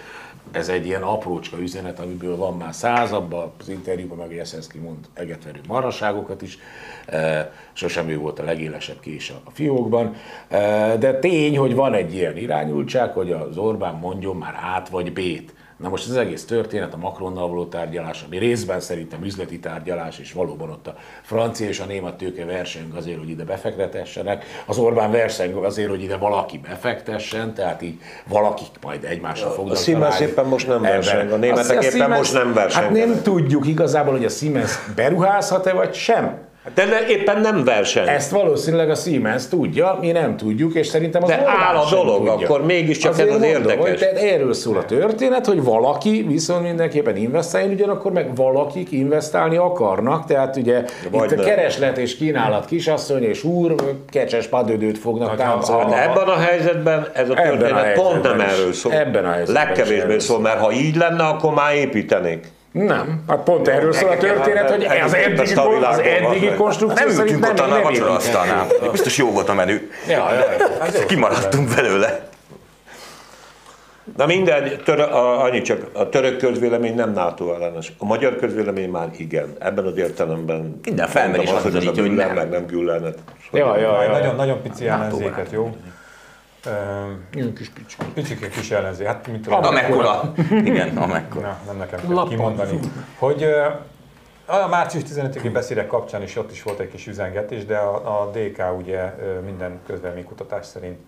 Ez 0.52 0.70
egy 0.70 0.86
ilyen 0.86 1.02
aprócska 1.02 1.58
üzenet, 1.62 2.00
amiből 2.00 2.36
van 2.36 2.58
már 2.58 2.74
száz, 2.74 3.12
abban 3.12 3.52
az 3.60 3.70
interjúban 3.70 4.18
meg 4.18 4.32
Jeszenszki 4.32 4.78
mond 4.78 4.98
egetverő 5.14 5.60
maraságokat 5.68 6.42
is. 6.42 6.58
E, 7.06 7.52
Sosem 7.74 8.10
ő 8.10 8.18
volt 8.18 8.40
a 8.40 8.44
legélesebb 8.44 9.00
kés 9.00 9.34
a 9.44 9.52
fiókban. 9.52 10.16
E, 10.48 10.98
De 10.98 11.20
tény, 11.20 11.58
hogy 11.58 11.76
van 11.76 11.94
egy 11.94 12.14
ilyen 12.14 12.38
irányultság, 12.38 13.12
hogy 13.12 13.32
az 13.32 13.58
Orbán 13.58 13.96
mondjon 13.96 14.36
már 14.36 14.60
át 14.62 14.90
vagy 14.90 15.14
B-t. 15.14 15.54
Na 15.78 15.90
most 15.90 16.10
az 16.10 16.16
egész 16.16 16.46
történet, 16.46 16.94
a 16.94 16.98
Macronnal 16.98 17.48
való 17.48 17.66
tárgyalás, 17.66 18.24
ami 18.28 18.38
részben 18.38 18.80
szerintem 18.80 19.24
üzleti 19.24 19.60
tárgyalás, 19.60 20.20
és 20.20 20.34
valóban 20.34 20.70
ott 20.70 20.88
a 20.88 20.96
francia 21.22 21.68
és 21.68 21.80
a 21.80 21.86
német 21.86 22.14
tőke 22.16 22.46
verseng 22.46 22.96
azért, 22.96 23.18
hogy 23.18 23.30
ide 23.30 23.44
befektetessenek, 23.44 24.46
az 24.66 24.78
Orbán 24.78 25.12
verseng 25.12 25.56
azért, 25.64 25.90
hogy 25.90 26.04
ide 26.04 26.18
valaki 26.18 26.58
befektessen, 26.58 27.54
tehát 27.54 27.82
így 27.82 28.00
valakik 28.28 28.68
majd 28.82 29.04
egymásra 29.04 29.50
fognak 29.50 29.78
Siemens 29.78 30.14
találni. 30.14 30.32
éppen 30.32 30.46
most 30.46 30.68
nem 30.68 30.82
verseng, 30.82 31.32
a 31.32 31.36
németek 31.36 31.78
Azt- 31.78 31.94
éppen 31.96 32.10
most 32.10 32.34
nem 32.34 32.54
versengenek. 32.54 32.98
Hát 32.98 33.08
nem 33.08 33.22
tudjuk 33.22 33.68
igazából, 33.68 34.14
hogy 34.14 34.26
a 34.26 34.30
Siemens 34.30 34.72
beruházhat-e 34.96 35.74
vagy 35.74 35.94
sem. 35.94 36.38
De, 36.74 36.84
éppen 37.10 37.42
nem 37.42 37.64
verseny. 37.64 38.08
Ezt 38.08 38.32
valószínűleg 38.32 38.90
a 38.90 38.96
Siemens 38.96 39.48
tudja, 39.48 39.98
mi 40.02 40.12
nem 40.12 40.38
tudjuk, 40.38 40.74
és 40.74 40.88
szerintem 40.88 41.24
az 41.24 41.30
De 41.30 41.44
áll 41.46 41.76
a 41.76 41.90
dolog, 41.90 42.18
tudja. 42.30 42.46
akkor 42.48 42.66
mégiscsak 42.66 43.12
ez 43.12 43.20
Azért 43.20 43.34
az 43.34 43.40
mondom, 43.40 43.62
érdekes. 43.62 43.90
Hogy 43.90 43.98
tehát 44.00 44.18
erről 44.18 44.54
szól 44.54 44.78
a 44.78 44.86
történet, 44.86 45.46
hogy 45.46 45.64
valaki 45.64 46.26
viszont 46.28 46.64
mindenképpen 46.64 47.16
investáljon, 47.16 47.72
ugyanakkor 47.72 48.12
meg 48.12 48.36
valakik 48.36 48.92
investálni 48.92 49.56
akarnak, 49.58 50.26
tehát 50.26 50.56
ugye 50.56 50.84
Vagy 51.12 51.32
itt 51.32 51.38
a 51.38 51.42
nem. 51.42 51.46
kereslet 51.46 51.98
és 51.98 52.16
kínálat 52.18 52.66
kisasszony 52.66 53.24
és 53.24 53.44
úr 53.44 53.76
kecses 54.10 54.48
padödőt 54.48 54.98
fognak 54.98 55.28
Hát, 55.30 55.38
táncolni. 55.38 55.94
Ebben 55.94 56.28
a 56.28 56.38
helyzetben 56.38 57.08
ez 57.14 57.30
a 57.30 57.34
Ebben 57.38 57.54
a 57.54 57.58
történet 57.58 57.94
pont 57.94 58.24
nem 58.24 58.40
erről 58.40 58.74
szól. 58.74 58.92
Ebben 58.94 59.26
a 59.26 59.32
helyzetben 59.32 59.66
Legkevésbé 59.66 60.18
szól, 60.20 60.40
mert 60.40 60.60
ha 60.60 60.72
így 60.72 60.96
lenne, 60.96 61.24
akkor 61.24 61.54
már 61.54 61.76
építenék. 61.76 62.48
Nem, 62.76 63.24
hát 63.28 63.44
pont 63.44 63.68
erről 63.68 63.94
szól 63.94 64.10
a 64.10 64.18
történet, 64.18 64.70
hogy 64.70 64.86
az 64.86 65.14
eddigi, 65.14 65.54
az 65.84 66.00
eddigi 66.00 66.54
konstrukció 66.58 67.06
Nem 67.06 67.16
szerint 67.16 67.36
ültünk 67.36 67.46
ott 67.46 67.58
nem, 67.58 67.66
annál 67.66 67.78
a 67.78 67.82
nem 67.82 67.92
vacsora 67.92 68.12
asztalnál. 68.12 68.68
Biztos 68.92 69.18
jó 69.18 69.32
volt 69.32 69.50
a 69.50 69.54
menü. 69.54 69.90
Ja, 70.08 70.34
ja. 70.34 71.06
Kimaradtunk 71.06 71.76
belőle. 71.76 72.28
Na 74.18 74.26
mindegy, 74.26 74.84
tör, 74.84 75.00
a, 75.00 75.44
annyi 75.44 75.62
csak, 75.62 75.90
a 75.94 76.10
török 76.10 76.38
közvélemény 76.38 76.96
nem 76.96 77.14
NATO 77.14 77.54
ellenes. 77.54 77.94
A 77.98 78.06
magyar 78.06 78.36
közvélemény 78.36 78.90
már 78.90 79.10
igen. 79.18 79.56
Ebben 79.60 79.86
az 79.86 79.98
értelemben 79.98 80.80
Minden 80.84 81.08
felmérés 81.08 81.52
mondom 81.52 81.76
azt 81.76 81.86
hogy 81.86 82.00
hogy 82.00 82.14
nem. 82.14 82.34
meg 82.34 82.50
nem 82.50 82.66
Güllenet. 82.66 83.18
Ja, 83.52 83.78
ja, 83.78 84.04
ja. 84.04 84.12
nagyon, 84.12 84.36
nagyon 84.36 84.62
pici 84.62 84.88
ellenzéket, 84.88 85.52
jó? 85.52 85.76
Ilyen 87.34 87.54
kis 87.54 87.70
picska. 87.70 88.06
Picsike 88.14 88.48
kis 88.48 88.72
ellenzék, 88.72 89.08
hát 89.08 89.28
mit 89.28 89.42
tudom. 89.42 89.64
Amekkora. 89.64 90.34
Igen, 90.50 90.98
amekkora. 90.98 91.48
Na, 91.48 91.60
nem 91.66 91.78
nekem 91.78 92.00
kell 92.00 92.28
kimondani. 92.28 92.80
Hogy 93.18 93.44
a 94.46 94.68
március 94.68 95.04
15-i 95.04 95.50
beszédek 95.54 95.88
kapcsán 95.88 96.22
is 96.22 96.36
ott 96.36 96.52
is 96.52 96.64
volt 96.64 96.80
egy 96.80 96.90
kis 96.90 97.08
üzengetés, 97.08 97.66
de 97.66 97.78
a, 97.78 98.22
a 98.22 98.32
DK 98.32 98.64
ugye 98.78 99.16
minden 99.46 99.80
közvéleménykutatás 99.86 100.66
szerint 100.66 101.00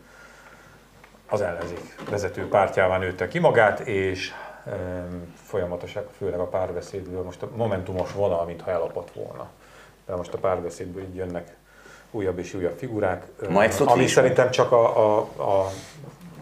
az 1.30 1.41
ellenzék 1.41 2.10
vezető 2.10 2.47
pártjává 2.47 2.97
nőtte 2.97 3.28
ki 3.28 3.39
magát, 3.39 3.80
és 3.80 4.32
ö, 4.66 4.72
folyamatosan, 5.34 6.03
főleg 6.18 6.39
a 6.39 6.47
párbeszédből 6.47 7.24
most 7.24 7.41
a 7.41 7.49
momentumos 7.55 8.12
vonal, 8.12 8.45
mintha 8.45 8.72
elapadt 8.72 9.12
volna. 9.14 9.47
De 10.05 10.16
most 10.16 10.34
a 10.34 10.38
párbeszédből 10.38 11.03
így 11.03 11.16
jönnek 11.16 11.55
újabb 12.12 12.39
és 12.39 12.53
újabb 12.53 12.78
figurák, 12.78 13.26
Ma 13.49 13.64
ami 13.86 14.08
szerintem 14.08 14.51
csak 14.51 14.72
a, 14.72 14.97
a, 14.97 15.20
a 15.20 15.70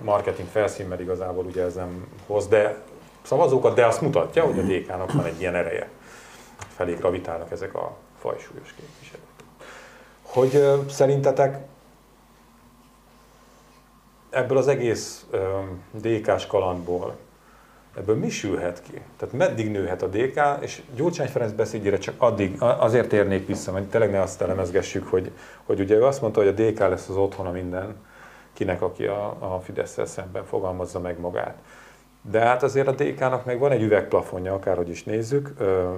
marketing 0.04 0.48
felszín, 0.48 0.88
mert 0.88 1.02
igazából 1.02 1.46
ugye 1.46 1.64
ez 1.64 1.76
nem 1.76 2.08
hoz, 2.28 2.48
de 2.48 2.78
szavazókat, 3.22 3.76
de 3.76 3.86
azt 3.86 4.02
mutatja, 4.02 4.44
hogy 4.44 4.60
a 4.60 4.62
DK-nak 4.62 5.14
van 5.14 5.26
egy 5.26 5.40
ilyen 5.40 5.56
ereje. 5.56 5.90
Felé 6.76 6.94
gravitálnak 6.94 7.52
ezek 7.52 7.76
a 7.76 7.98
fajsúlyos 8.20 8.74
képviselők. 8.78 9.26
Hogy 10.22 10.56
ö, 10.56 10.78
szerintetek 10.90 11.58
ebből 14.30 14.58
az 14.58 14.68
egész 14.68 15.26
DK-s 15.92 16.48
kalandból 16.48 17.16
ebből 17.98 18.16
mi 18.16 18.30
sülhet 18.30 18.82
ki? 18.82 19.02
Tehát 19.18 19.34
meddig 19.34 19.72
nőhet 19.72 20.02
a 20.02 20.08
DK, 20.08 20.42
és 20.60 20.82
Gyurcsány 20.96 21.28
Ferenc 21.28 21.52
beszédjére 21.52 21.98
csak 21.98 22.16
addig, 22.18 22.56
azért 22.60 23.14
érnék 23.14 23.48
vissza, 23.48 23.72
mert 23.72 23.86
tényleg 23.86 24.12
ne 24.12 24.22
azt 24.22 24.42
elemezgessük, 24.42 25.08
hogy, 25.08 25.32
hogy 25.66 25.80
ugye 25.80 25.96
ő 25.96 26.04
azt 26.04 26.22
mondta, 26.22 26.40
hogy 26.40 26.50
a 26.50 26.62
DK 26.62 26.80
lesz 26.80 27.10
az 27.10 27.18
otthona 27.18 27.52
minden 27.52 27.96
kinek, 28.54 28.82
aki 28.82 29.06
a, 29.06 29.36
a 29.40 29.60
Fidesz-szel 29.64 30.06
szemben 30.06 30.46
fogalmazza 30.46 31.00
meg 31.00 31.20
magát. 31.20 31.56
De 32.22 32.40
hát 32.40 32.64
azért 32.64 32.88
a 32.88 32.92
DK-nak 32.92 33.46
meg 33.46 33.60
van 33.60 33.72
egy 33.72 33.82
üvegplafonja, 33.82 34.54
akárhogy 34.54 34.90
is 34.90 35.04
nézzük. 35.04 35.54
Ö, 35.58 35.94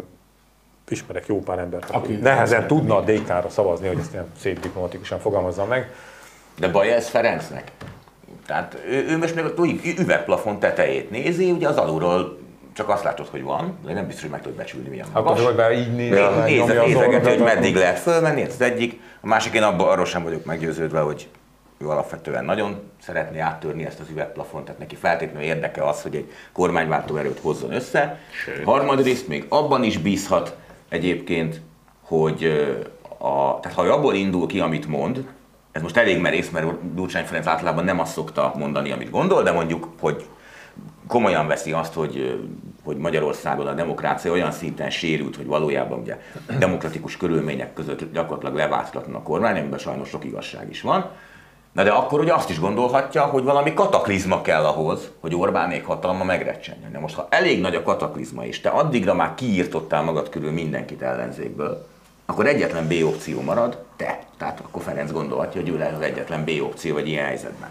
ismerek 0.90 1.28
jó 1.28 1.40
pár 1.40 1.60
embert, 1.60 1.90
aki, 1.90 2.14
Aki 2.14 2.22
nehezen 2.22 2.68
tudna 2.68 2.96
a 2.96 3.02
DK-ra 3.02 3.50
szavazni, 3.50 3.88
hogy 3.88 4.00
ezt 4.00 4.14
ilyen 4.14 4.26
szép 4.38 4.60
diplomatikusan 4.60 5.20
fogalmazza 5.20 5.66
meg. 5.66 5.92
De 6.60 6.68
baj 6.68 6.94
ez 6.94 7.08
Ferencnek? 7.08 7.72
Tehát 8.48 8.78
ő, 8.90 9.06
ő 9.10 9.18
most 9.18 9.36
meg 9.36 9.46
a 9.46 9.54
üvegplafon 10.00 10.60
tetejét 10.60 11.10
nézi, 11.10 11.52
ugye 11.52 11.68
az 11.68 11.78
alulról 11.78 12.38
csak 12.74 12.90
azt 12.90 13.04
látod, 13.04 13.28
hogy 13.28 13.44
van, 13.44 13.78
de 13.86 13.94
nem 13.94 14.06
biztos, 14.06 14.22
hogy 14.22 14.32
meg 14.32 14.42
tudod 14.42 14.58
becsülni 14.58 14.90
milyen 14.90 15.08
Akkor 15.12 15.24
magas. 15.24 15.46
hogy 15.46 15.56
be 15.56 15.74
így 15.74 15.96
néz, 15.96 16.10
Nézze, 16.10 16.36
megnyomja 16.36 16.82
az 16.82 16.88
nézegető, 16.88 17.30
hogy 17.30 17.40
meddig 17.40 17.76
lehet 17.76 18.00
fölmenni, 18.00 18.42
ez 18.42 18.54
az 18.54 18.62
egyik. 18.62 19.00
A 19.22 19.28
másik, 19.28 19.54
én 19.54 19.64
abban 19.64 19.88
arról 19.88 20.06
sem 20.06 20.24
vagyok 20.24 20.46
meggyőződve, 20.46 21.00
hogy 21.00 21.28
ő 21.78 21.88
alapvetően 21.90 22.46
nagyon 22.46 22.82
szeretné 23.02 23.40
áttörni 23.40 23.86
ezt 23.86 24.00
az 24.00 24.10
üvegplafont, 24.12 24.66
tehát 24.66 24.80
neki 24.80 24.96
feltétlenül 24.96 25.48
érdeke 25.48 25.84
az, 25.84 26.02
hogy 26.02 26.16
egy 26.16 26.32
kormányváltó 26.54 27.16
erőt 27.16 27.40
hozzon 27.40 27.74
össze. 27.74 28.20
Harmadrészt 28.64 29.28
még 29.28 29.46
abban 29.50 29.84
is 29.84 29.98
bízhat 29.98 30.56
egyébként, 30.90 31.62
hogy 32.02 32.44
a, 33.18 33.60
tehát 33.60 33.78
ha 33.78 33.82
abból 33.82 34.16
indul 34.16 34.48
ki, 34.48 34.60
amit 34.60 34.88
mond, 34.88 35.26
ez 35.78 35.84
most 35.84 35.98
elég 35.98 36.22
merész, 36.22 36.50
mert 36.50 36.96
Gyurcsány 36.96 37.26
Ferenc 37.26 37.48
általában 37.48 37.84
nem 37.84 38.00
azt 38.00 38.12
szokta 38.12 38.54
mondani, 38.58 38.92
amit 38.92 39.10
gondol, 39.10 39.44
de 39.44 39.52
mondjuk, 39.52 39.88
hogy 40.00 40.26
komolyan 41.08 41.48
veszi 41.48 41.72
azt, 41.72 41.94
hogy, 41.94 42.44
hogy 42.84 42.98
Magyarországon 42.98 43.68
a 43.68 43.74
demokrácia 43.74 44.32
olyan 44.32 44.52
szinten 44.52 44.90
sérült, 44.90 45.36
hogy 45.36 45.46
valójában 45.46 46.00
ugye 46.00 46.18
demokratikus 46.60 47.18
körülmények 47.18 47.74
között 47.74 48.14
gyakorlatilag 48.14 48.56
leválthatatlan 48.56 49.16
a 49.16 49.24
kormány, 49.24 49.60
amiben 49.60 49.80
sajnos 49.80 50.10
sok 50.10 50.26
igazság 50.26 50.70
is 50.70 50.82
van. 50.82 51.10
Na 51.72 51.84
de 51.84 51.92
akkor 51.92 52.20
ugye 52.20 52.34
azt 52.34 52.50
is 52.50 52.60
gondolhatja, 52.60 53.24
hogy 53.24 53.44
valami 53.44 53.74
kataklizma 53.74 54.42
kell 54.42 54.66
ahhoz, 54.66 55.12
hogy 55.20 55.36
Orbánék 55.36 55.86
hatalma 55.86 56.24
megrecsenjen. 56.24 56.92
Na 56.92 57.00
most, 57.00 57.16
ha 57.16 57.28
elég 57.30 57.62
nagy 57.62 57.76
a 57.76 57.84
kataklizma, 57.84 58.46
és 58.46 58.62
te 58.62 58.70
addigra 58.70 59.14
már 59.14 59.36
kiírtottál 59.36 60.04
magad 60.04 60.30
körül 60.30 60.52
mindenkit 60.52 61.02
ellenzékből, 61.02 61.88
akkor 62.26 62.46
egyetlen 62.48 62.88
B 62.88 62.94
opció 63.04 63.42
marad, 63.42 63.84
te. 63.96 64.27
Tehát 64.38 64.60
akkor 64.60 64.82
Ferenc 64.82 65.12
gondolhatja, 65.12 65.62
hogy 65.62 65.70
ő 65.70 65.78
lehet 65.78 65.94
az 65.96 66.02
egyetlen 66.02 66.44
B 66.44 66.50
opció 66.62 66.94
vagy 66.94 67.08
ilyen 67.08 67.26
helyzetben. 67.26 67.70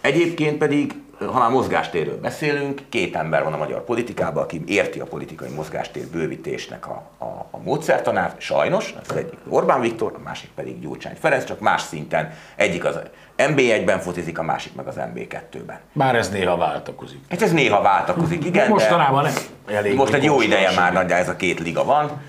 Egyébként 0.00 0.58
pedig, 0.58 0.94
ha 1.18 1.38
már 1.38 1.50
mozgástérről 1.50 2.20
beszélünk, 2.20 2.82
két 2.88 3.16
ember 3.16 3.44
van 3.44 3.52
a 3.52 3.56
magyar 3.56 3.84
politikában, 3.84 4.42
aki 4.42 4.62
érti 4.66 5.00
a 5.00 5.04
politikai 5.04 5.48
mozgástér 5.48 6.06
bővítésnek 6.06 6.86
a, 6.86 7.02
a, 7.18 7.24
a 7.50 7.58
módszertanát, 7.62 8.40
sajnos, 8.40 8.94
az 9.08 9.16
egyik 9.16 9.38
Orbán 9.48 9.80
Viktor, 9.80 10.12
a 10.16 10.22
másik 10.24 10.50
pedig 10.54 10.80
Gyurcsány 10.80 11.16
Ferenc, 11.20 11.44
csak 11.44 11.60
más 11.60 11.82
szinten. 11.82 12.32
Egyik 12.56 12.84
az 12.84 12.98
MB1-ben 13.38 13.98
focizik, 13.98 14.38
a 14.38 14.42
másik 14.42 14.74
meg 14.74 14.86
az 14.86 14.94
MB2-ben. 14.98 15.78
Bár 15.92 16.16
ez 16.16 16.30
néha 16.30 16.56
váltakozik. 16.56 17.20
Hát 17.30 17.42
ez 17.42 17.52
néha 17.52 17.82
váltakozik, 17.82 18.44
igen, 18.44 18.68
Mostanában 18.68 19.22
nem. 19.22 19.32
Elég 19.66 19.94
most 19.94 20.12
egy 20.12 20.24
jó 20.24 20.40
ideje 20.40 20.70
már 20.74 20.92
nagyjából 20.92 21.24
ez 21.24 21.28
a 21.28 21.36
két 21.36 21.60
liga 21.60 21.84
van. 21.84 22.20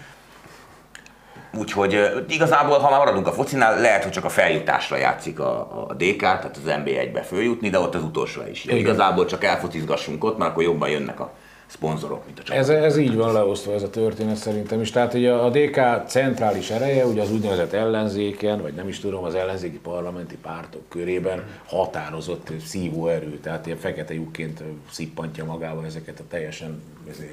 Úgyhogy 1.58 2.10
igazából, 2.28 2.78
ha 2.78 2.90
már 2.90 3.00
maradunk 3.00 3.28
a 3.28 3.32
focinál, 3.32 3.80
lehet, 3.80 4.04
hogy 4.04 4.12
csak 4.12 4.26
a 4.26 4.30
feljutásra 4.30 4.98
játszik 4.98 5.40
a, 5.40 5.60
a 5.88 5.94
DK, 5.94 6.20
tehát 6.20 6.58
az 6.64 6.74
NB1-be 6.84 7.22
följutni, 7.22 7.70
de 7.70 7.80
ott 7.80 7.96
az 7.96 8.04
utolsó 8.04 8.42
is. 8.52 8.66
Igen. 8.66 8.78
Igazából 8.78 9.26
csak 9.26 9.44
elfocizgassunk 9.44 10.24
ott, 10.24 10.38
mert 10.38 10.52
akkor 10.52 10.64
jobban 10.64 10.90
jönnek 10.90 11.20
a 11.20 11.34
szponzorok, 11.68 12.26
mint 12.26 12.40
a 12.40 12.44
csapat. 12.44 12.62
Ez, 12.62 12.70
ez 12.70 12.98
így 12.98 13.16
van 13.16 13.34
leosztva 13.34 13.74
ez 13.74 13.84
a 13.84 13.90
történet 13.90 14.36
szerintem 14.36 14.82
is. 14.82 14.92
Tehát 14.92 15.14
ugye 15.14 15.32
a 15.32 15.50
DK 15.50 16.08
centrális 16.08 16.70
ereje, 16.70 17.06
ugye 17.06 17.22
az 17.22 17.32
úgynevezett 17.32 17.74
ellenzéken, 17.74 18.62
vagy 18.62 18.74
nem 18.74 18.88
is 18.88 19.00
tudom, 19.00 19.24
az 19.24 19.36
ellenzéki 19.36 19.78
parlamenti 19.78 20.38
pártok 20.38 20.90
körében 20.90 21.44
határozott 21.66 22.52
szívó 22.66 23.08
erő, 23.08 23.40
tehát 23.40 23.66
ilyen 23.66 23.78
fekete 23.78 24.14
lyukként 24.14 24.64
szippantja 24.92 25.46
magába 25.46 25.86
ezeket 25.86 26.20
a 26.20 26.24
teljesen 26.30 26.82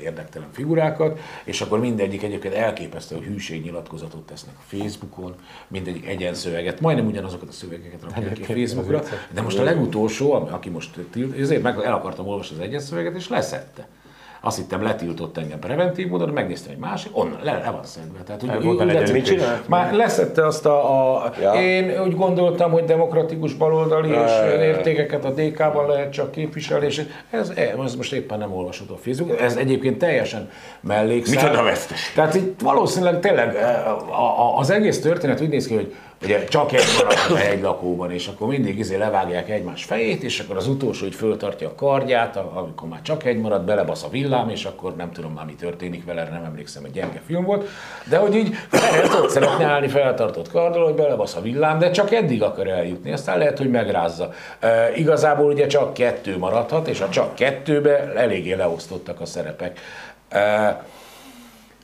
érdektelen 0.03 0.49
figurákat, 0.53 1.19
és 1.45 1.61
akkor 1.61 1.81
mindegyik 1.81 2.23
egyébként 2.23 2.55
elképesztő, 2.55 3.17
hogy 3.17 3.25
hűségnyilatkozatot 3.25 4.27
tesznek 4.27 4.55
a 4.59 4.77
Facebookon, 4.77 5.35
mindegyik 5.69 6.07
egyenszöveget, 6.07 6.81
majdnem 6.81 7.07
ugyanazokat 7.07 7.49
a 7.49 7.53
szövegeket 7.53 8.03
rakják 8.03 8.33
ki 8.33 8.43
a 8.43 8.45
Facebookra, 8.45 9.03
de 9.31 9.43
most 9.43 9.59
a 9.59 9.63
legutolsó, 9.63 10.33
ami- 10.33 10.51
aki 10.51 10.71
most 10.71 10.99
tilt, 11.11 11.39
ezért 11.39 11.63
meg 11.63 11.79
el 11.85 11.93
akartam 11.93 12.27
olvasni 12.27 12.57
az 12.57 12.63
egyenszöveget, 12.63 13.17
és 13.17 13.29
leszette. 13.29 13.89
Azt 14.45 14.57
hittem 14.57 14.83
letiltott 14.83 15.39
engem 15.39 15.59
preventív 15.59 16.09
módon, 16.09 16.29
megnéztem 16.29 16.73
egy 16.73 16.79
másik, 16.79 17.19
onnan 17.19 17.39
le, 17.43 17.53
le 17.53 17.71
van 17.71 17.85
szedve. 17.85 18.19
Tehát, 18.23 18.43
úgy, 18.43 18.65
volt 18.65 18.79
benne 18.79 19.01
egy 19.01 19.09
úgy, 19.09 19.13
mit 19.13 19.25
csinált? 19.25 19.69
Már 19.69 19.93
leszette 19.93 20.47
azt 20.47 20.67
a, 20.67 21.15
a 21.25 21.33
Ja. 21.41 21.53
én 21.53 22.03
úgy 22.05 22.17
gondoltam, 22.17 22.71
hogy 22.71 22.85
demokratikus 22.85 23.55
baloldali 23.55 24.09
Ja, 24.09 24.25
és 24.25 24.31
ja, 24.31 24.45
ja. 24.45 24.65
értékeket 24.65 25.25
a 25.25 25.31
DK-ban 25.31 25.87
lehet 25.87 26.13
csak 26.13 26.31
képviselni, 26.31 26.87
és 26.87 27.03
ez, 27.31 27.53
ez 27.85 27.95
most 27.97 28.13
éppen 28.13 28.39
nem 28.39 28.53
olvasható 28.53 28.95
a 28.95 28.99
Facebook. 28.99 29.41
Ez 29.41 29.57
egyébként 29.57 29.99
teljesen 29.99 30.51
mellékszál. 30.81 31.43
Micsoda 31.43 31.63
vesztes. 31.63 32.13
Tehát 32.15 32.35
itt 32.35 32.61
valószínűleg 32.61 33.21
tényleg 33.21 33.55
eh, 33.55 34.59
az 34.59 34.71
egész 34.71 35.01
történet 35.01 35.41
úgy 35.41 35.49
néz 35.49 35.67
ki, 35.67 35.75
hogy 35.75 35.95
ugye 36.25 36.45
csak 36.45 36.73
egy 36.73 36.85
maradt 36.99 37.31
a 37.31 37.41
egy 37.51 37.61
lakóban, 37.61 38.11
és 38.11 38.27
akkor 38.27 38.49
mindig 38.49 38.79
izé 38.79 38.97
levágják 38.97 39.51
egymás 39.51 39.85
fejét, 39.85 40.23
és 40.23 40.41
akkor 40.41 40.57
az 40.57 40.69
utolsó 40.69 41.05
hogy 41.05 41.15
föltartja 41.15 41.69
a 41.69 41.75
kardját, 41.75 42.37
amikor 42.37 42.89
már 42.89 43.03
csak 43.03 43.25
egy 43.25 43.39
marad, 43.39 43.65
belebasz 43.65 44.03
a 44.03 44.09
villám, 44.09 44.49
és 44.49 44.65
akkor 44.65 44.97
nem 44.97 45.13
tudom 45.13 45.33
már 45.33 45.45
mi 45.45 45.55
történik 45.55 46.05
vele, 46.05 46.29
nem 46.33 46.45
emlékszem, 46.45 46.85
egy 46.85 46.91
gyenge 46.91 47.21
film 47.27 47.45
volt, 47.45 47.69
de 48.09 48.17
hogy 48.17 48.35
így 48.35 48.55
Ferenc 48.69 49.15
ott 49.15 49.31
szeretne 49.31 49.65
állni 49.65 49.89
feltartott 49.89 50.51
karddal, 50.51 50.85
hogy 50.85 50.95
belebasz 50.95 51.37
a 51.37 51.41
villám, 51.41 51.79
de 51.79 51.91
csak 51.91 52.13
eddig 52.13 52.43
akar 52.43 52.69
eljutni, 52.69 53.13
aztán 53.13 53.39
lehet, 53.39 53.59
hogy 53.59 53.71
megrázza. 53.71 54.33
E, 54.61 54.97
igazából 54.97 55.53
ugye 55.53 55.67
csak 55.67 55.95
kettő 55.95 56.39
maradhat, 56.39 56.89
és 56.89 57.01
a 57.01 57.09
csak 57.09 57.35
kettőbe 57.35 58.13
eléggé 58.17 58.53
leosztottak 58.53 59.21
a 59.21 59.27
szerepek. 59.27 59.81
E, 60.29 60.85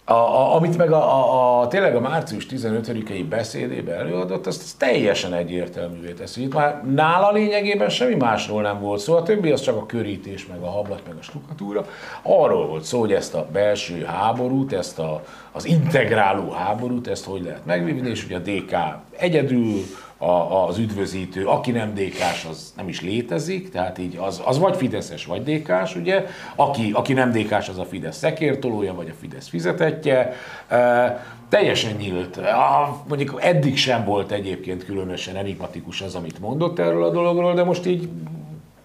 a, 0.09 0.15
a, 0.15 0.55
amit 0.55 0.77
meg 0.77 0.93
a, 0.93 0.97
a, 0.97 1.61
a, 1.61 1.69
tényleg 1.69 1.97
a 1.97 2.01
március 2.01 2.47
15-i 2.51 3.25
beszédébe 3.29 3.95
előadott, 3.95 4.47
azt, 4.47 4.63
azt 4.63 4.79
teljesen 4.79 5.33
egyértelművé 5.35 6.13
teszi. 6.13 6.43
Itt 6.43 6.55
már 6.55 6.85
nála 6.95 7.33
lényegében 7.33 7.89
semmi 7.89 8.15
másról 8.15 8.63
nem 8.63 8.81
volt 8.81 9.01
szó, 9.01 9.15
a 9.15 9.23
többi 9.23 9.51
az 9.51 9.61
csak 9.61 9.77
a 9.77 9.87
körítés, 9.87 10.47
meg 10.47 10.61
a 10.61 10.71
hablat, 10.71 11.01
meg 11.07 11.17
a 11.19 11.23
stukatúra. 11.23 11.87
Arról 12.23 12.67
volt 12.67 12.85
szó, 12.85 13.01
hogy 13.01 13.13
ezt 13.13 13.35
a 13.35 13.47
belső 13.53 14.05
háborút, 14.05 14.73
ezt 14.73 14.99
a, 14.99 15.25
az 15.53 15.67
integráló 15.67 16.51
háborút, 16.51 17.09
ezt 17.09 17.25
hogy 17.25 17.43
lehet 17.43 17.65
megvívni, 17.65 18.09
és 18.09 18.25
ugye 18.25 18.37
a 18.37 18.41
DK 18.41 18.77
egyedül, 19.17 19.83
a, 20.19 20.67
az 20.67 20.79
üdvözítő, 20.79 21.47
aki 21.47 21.71
nem 21.71 21.95
DK-s, 21.95 22.45
az 22.51 22.73
nem 22.77 22.89
is 22.89 23.01
létezik, 23.01 23.71
tehát 23.71 23.99
így 23.99 24.17
az, 24.17 24.43
az 24.45 24.59
vagy 24.59 24.77
Fideszes, 24.77 25.27
vagy 25.27 25.43
DK-s, 25.43 25.97
ugye, 25.97 26.27
aki, 26.55 26.91
aki 26.95 27.13
nem 27.13 27.33
DK-s, 27.33 27.69
az 27.69 27.79
a 27.79 27.85
Fidesz 27.85 28.17
szekértolója, 28.17 28.95
vagy 28.95 29.09
a 29.09 29.15
Fidesz 29.21 29.49
fizetetje, 29.49 30.33
e, 30.69 31.27
teljesen 31.49 31.95
nyílt. 31.97 32.37
A, 32.37 33.03
mondjuk 33.09 33.39
eddig 33.43 33.77
sem 33.77 34.05
volt 34.05 34.31
egyébként 34.31 34.85
különösen 34.85 35.37
enigmatikus 35.37 36.01
az, 36.01 36.15
amit 36.15 36.41
mondott 36.41 36.79
erről 36.79 37.05
a 37.05 37.11
dologról, 37.11 37.55
de 37.55 37.65
most 37.65 37.87
így 37.87 38.09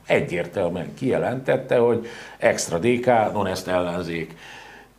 egyértelműen 0.05 0.93
kijelentette, 0.93 1.77
hogy 1.77 2.07
extra 2.37 2.77
DK, 2.77 3.05
non 3.05 3.47
ezt 3.47 3.67
ellenzék. 3.67 4.35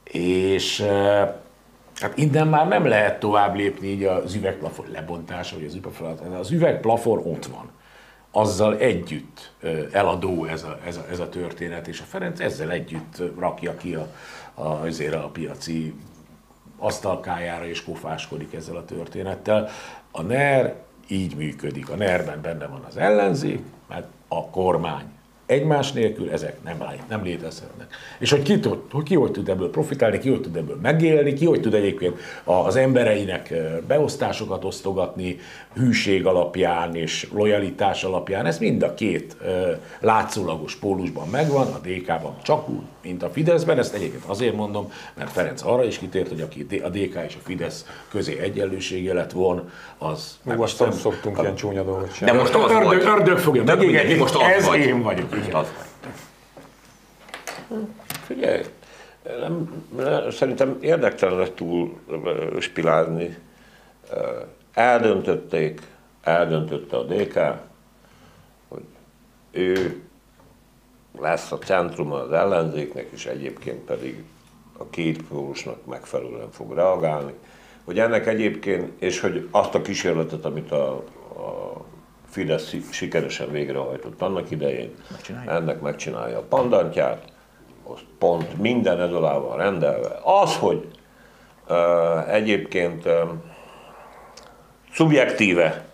És 0.04 0.80
e, 0.80 1.42
Hát 1.94 2.18
innen 2.18 2.48
már 2.48 2.68
nem 2.68 2.86
lehet 2.86 3.20
tovább 3.20 3.54
lépni 3.54 3.86
így 3.86 4.04
az 4.04 4.34
üvegplafon 4.34 4.86
lebontása, 4.92 5.56
vagy 5.56 5.64
az 5.64 5.74
üvegplafon. 5.74 6.32
Az 6.32 6.50
üvegplafon 6.50 7.18
ott 7.18 7.46
van. 7.46 7.70
Azzal 8.30 8.76
együtt 8.78 9.52
eladó 9.92 10.44
ez 10.44 10.62
a, 10.62 10.78
ez, 10.86 10.96
a, 10.96 11.06
ez 11.10 11.18
a 11.18 11.28
történet, 11.28 11.88
és 11.88 12.00
a 12.00 12.04
Ferenc 12.04 12.40
ezzel 12.40 12.70
együtt 12.70 13.22
rakja 13.38 13.76
ki 13.76 13.94
a, 13.94 14.08
a, 14.54 14.62
azért 14.62 15.14
a 15.14 15.28
piaci 15.28 15.94
asztalkájára, 16.78 17.66
és 17.66 17.84
kofáskodik 17.84 18.54
ezzel 18.54 18.76
a 18.76 18.84
történettel. 18.84 19.68
A 20.10 20.22
NER 20.22 20.74
így 21.08 21.36
működik. 21.36 21.90
A 21.90 21.96
NER-ben 21.96 22.40
benne 22.42 22.66
van 22.66 22.84
az 22.88 22.96
ellenzék, 22.96 23.62
mert 23.88 24.06
a 24.28 24.50
kormány 24.50 25.13
egymás 25.46 25.92
nélkül 25.92 26.30
ezek 26.30 26.62
nem, 26.64 26.82
nem 27.08 27.24
létezhetnek. 27.24 27.94
És 28.18 28.30
hogy 28.30 28.42
ki, 28.42 28.60
tud, 28.60 28.78
hogy 28.90 29.02
ki 29.02 29.14
hogy 29.14 29.30
tud 29.30 29.48
ebből 29.48 29.70
profitálni, 29.70 30.18
ki 30.18 30.28
hogy 30.28 30.40
tud 30.40 30.56
ebből 30.56 30.78
megélni, 30.82 31.32
ki 31.32 31.44
hogy 31.44 31.60
tud 31.60 31.74
egyébként 31.74 32.18
az 32.44 32.76
embereinek 32.76 33.54
beosztásokat 33.86 34.64
osztogatni, 34.64 35.38
hűség 35.74 36.26
alapján 36.26 36.94
és 36.94 37.28
lojalitás 37.32 38.04
alapján, 38.04 38.46
ez 38.46 38.58
mind 38.58 38.82
a 38.82 38.94
két 38.94 39.36
látszólagos 40.00 40.76
pólusban 40.76 41.28
megvan, 41.28 41.66
a 41.66 41.78
DK-ban 41.78 42.36
csak 42.42 42.68
úgy, 42.68 42.82
mint 43.02 43.22
a 43.22 43.30
Fideszben, 43.30 43.78
ezt 43.78 43.94
egyébként 43.94 44.24
azért 44.26 44.54
mondom, 44.54 44.92
mert 45.14 45.30
Ferenc 45.30 45.62
arra 45.62 45.84
is 45.84 45.98
kitért, 45.98 46.28
hogy 46.28 46.40
aki 46.40 46.80
a 46.82 46.88
DK 46.88 47.18
és 47.26 47.34
a 47.34 47.42
Fidesz 47.42 47.86
közé 48.10 48.38
egyenlőségelet 48.38 49.32
von, 49.32 49.70
az... 49.98 50.38
Most 50.42 50.80
nem 50.80 50.92
szoktunk 50.92 51.38
ilyen 51.40 51.54
csúnya 51.54 51.82
dolgot 51.82 52.14
sem. 52.14 52.26
De 52.26 52.32
most 52.32 52.54
az 52.54 52.70
ördög, 52.70 53.02
vagy. 53.02 53.06
ördög 53.06 53.38
fogja 53.38 53.64
megégetni, 53.64 54.14
most 54.14 54.34
az 54.34 54.42
ez 54.42 54.66
vagy. 54.66 54.78
én 54.78 55.02
vagyok. 55.02 55.30
Most 55.30 55.46
Igen. 55.46 55.60
az 55.60 55.66
vagy. 55.76 55.92
Figyelj, 58.26 58.62
nem, 59.40 59.84
nem, 59.96 60.30
szerintem 60.30 60.78
érdektelen 60.80 61.48
túl 61.54 61.98
ö, 62.08 62.60
spilázni. 62.60 63.36
Ö, 64.10 64.16
Eldöntötték, 64.74 65.80
eldöntötte 66.22 66.96
a 66.96 67.02
DK, 67.02 67.40
hogy 68.68 68.84
ő 69.50 70.02
lesz 71.18 71.52
a 71.52 71.58
centrum 71.58 72.12
az 72.12 72.32
ellenzéknek, 72.32 73.06
és 73.10 73.26
egyébként 73.26 73.78
pedig 73.78 74.24
a 74.78 74.88
két 74.90 75.22
pólusnak 75.22 75.86
megfelelően 75.86 76.50
fog 76.50 76.74
reagálni. 76.74 77.32
Hogy 77.84 77.98
ennek 77.98 78.26
egyébként, 78.26 79.02
és 79.02 79.20
hogy 79.20 79.48
azt 79.50 79.74
a 79.74 79.82
kísérletet, 79.82 80.44
amit 80.44 80.72
a, 80.72 80.92
a 80.96 81.84
Fidesz 82.28 82.74
sikeresen 82.90 83.50
végrehajtott 83.50 84.22
annak 84.22 84.50
idején, 84.50 84.94
Megcsinálja. 85.10 85.50
ennek 85.50 85.80
megcsinálja 85.80 86.38
a 86.38 86.42
pandantját, 86.42 87.32
az 87.84 87.98
pont 88.18 88.58
minden 88.58 89.00
ez 89.00 89.12
alá 89.12 89.38
van 89.38 89.56
rendelve. 89.56 90.18
Az, 90.22 90.56
hogy 90.56 90.88
uh, 91.68 92.34
egyébként 92.34 93.04
um, 93.06 93.42
szubjektíve 94.94 95.84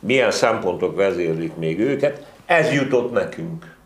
milyen 0.00 0.30
szempontok 0.30 0.96
vezérlik 0.96 1.56
még 1.56 1.78
őket, 1.80 2.26
ez 2.46 2.72
jutott 2.72 3.12
nekünk. 3.12 3.76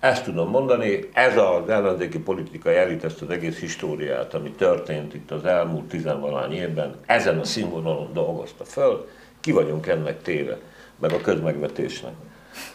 Ezt 0.00 0.24
tudom 0.24 0.50
mondani, 0.50 1.08
ez 1.12 1.36
az 1.36 1.68
ellenzéki 1.68 2.18
politikai 2.18 2.74
elit 2.74 3.04
ezt 3.04 3.22
az 3.22 3.30
egész 3.30 3.58
históriát, 3.58 4.34
ami 4.34 4.50
történt 4.50 5.14
itt 5.14 5.30
az 5.30 5.44
elmúlt 5.44 5.84
tizenvalány 5.84 6.52
évben, 6.52 6.94
ezen 7.06 7.38
a 7.38 7.44
színvonalon 7.44 8.12
dolgozta 8.12 8.64
föl, 8.64 9.08
ki 9.40 9.52
vagyunk 9.52 9.86
ennek 9.86 10.22
téve, 10.22 10.58
meg 10.98 11.12
a 11.12 11.20
közmegvetésnek. 11.20 12.12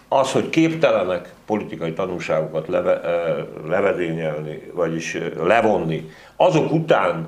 Az, 0.08 0.32
hogy 0.32 0.50
képtelenek 0.50 1.34
politikai 1.46 1.94
tanulságokat 1.94 2.68
leve, 2.68 3.02
levezényelni, 3.68 4.72
vagyis 4.74 5.18
levonni, 5.38 6.10
azok 6.36 6.72
után, 6.72 7.28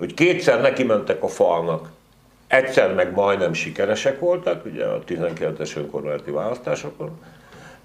hogy 0.00 0.14
kétszer 0.14 0.60
neki 0.60 0.84
mentek 0.84 1.22
a 1.22 1.28
falnak, 1.28 1.88
egyszer 2.46 2.94
meg 2.94 3.14
majdnem 3.14 3.52
sikeresek 3.52 4.18
voltak, 4.18 4.64
ugye 4.64 4.84
a 4.84 5.02
19-es 5.08 5.76
önkormányzati 5.76 6.30
választásokon, 6.30 7.10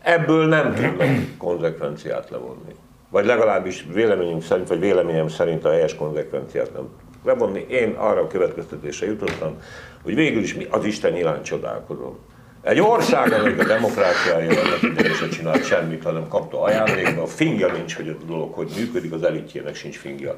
ebből 0.01 0.47
nem 0.47 0.74
tudnak 0.74 1.07
konzekvenciát 1.38 2.30
levonni. 2.30 2.76
Vagy 3.09 3.26
legalábbis 3.26 3.86
véleményünk 3.93 4.43
szerint, 4.43 4.68
vagy 4.68 4.80
véleményem 4.80 5.28
szerint 5.28 5.66
a 5.66 5.72
helyes 5.72 5.95
konzekvenciát 5.95 6.74
nem 6.74 6.88
levonni. 7.24 7.66
Én 7.70 7.95
arra 7.97 8.22
a 8.22 8.28
következtetésre 8.28 9.05
jutottam, 9.05 9.61
hogy 10.03 10.16
végül 10.16 10.41
is 10.41 10.55
mi 10.55 10.68
az 10.70 10.86
Isten 10.86 11.16
iránt 11.16 11.43
csodálkozom. 11.43 12.18
Egy 12.61 12.80
ország, 12.80 13.32
amelyik 13.32 13.59
a 13.59 13.63
demokráciája 13.63 14.61
annak 14.61 14.82
idején 14.82 15.13
se 15.13 15.28
csinált 15.28 15.66
semmit, 15.66 16.03
hanem 16.03 16.28
kapta 16.28 16.61
ajándékba, 16.61 17.22
a 17.22 17.28
fingja 17.28 17.72
nincs, 17.72 17.95
hogy 17.95 18.09
a 18.09 18.26
dolog 18.26 18.53
hogy 18.53 18.72
működik, 18.78 19.13
az 19.13 19.24
elitjének 19.24 19.76
sincs 19.76 19.97
fingja. 19.97 20.38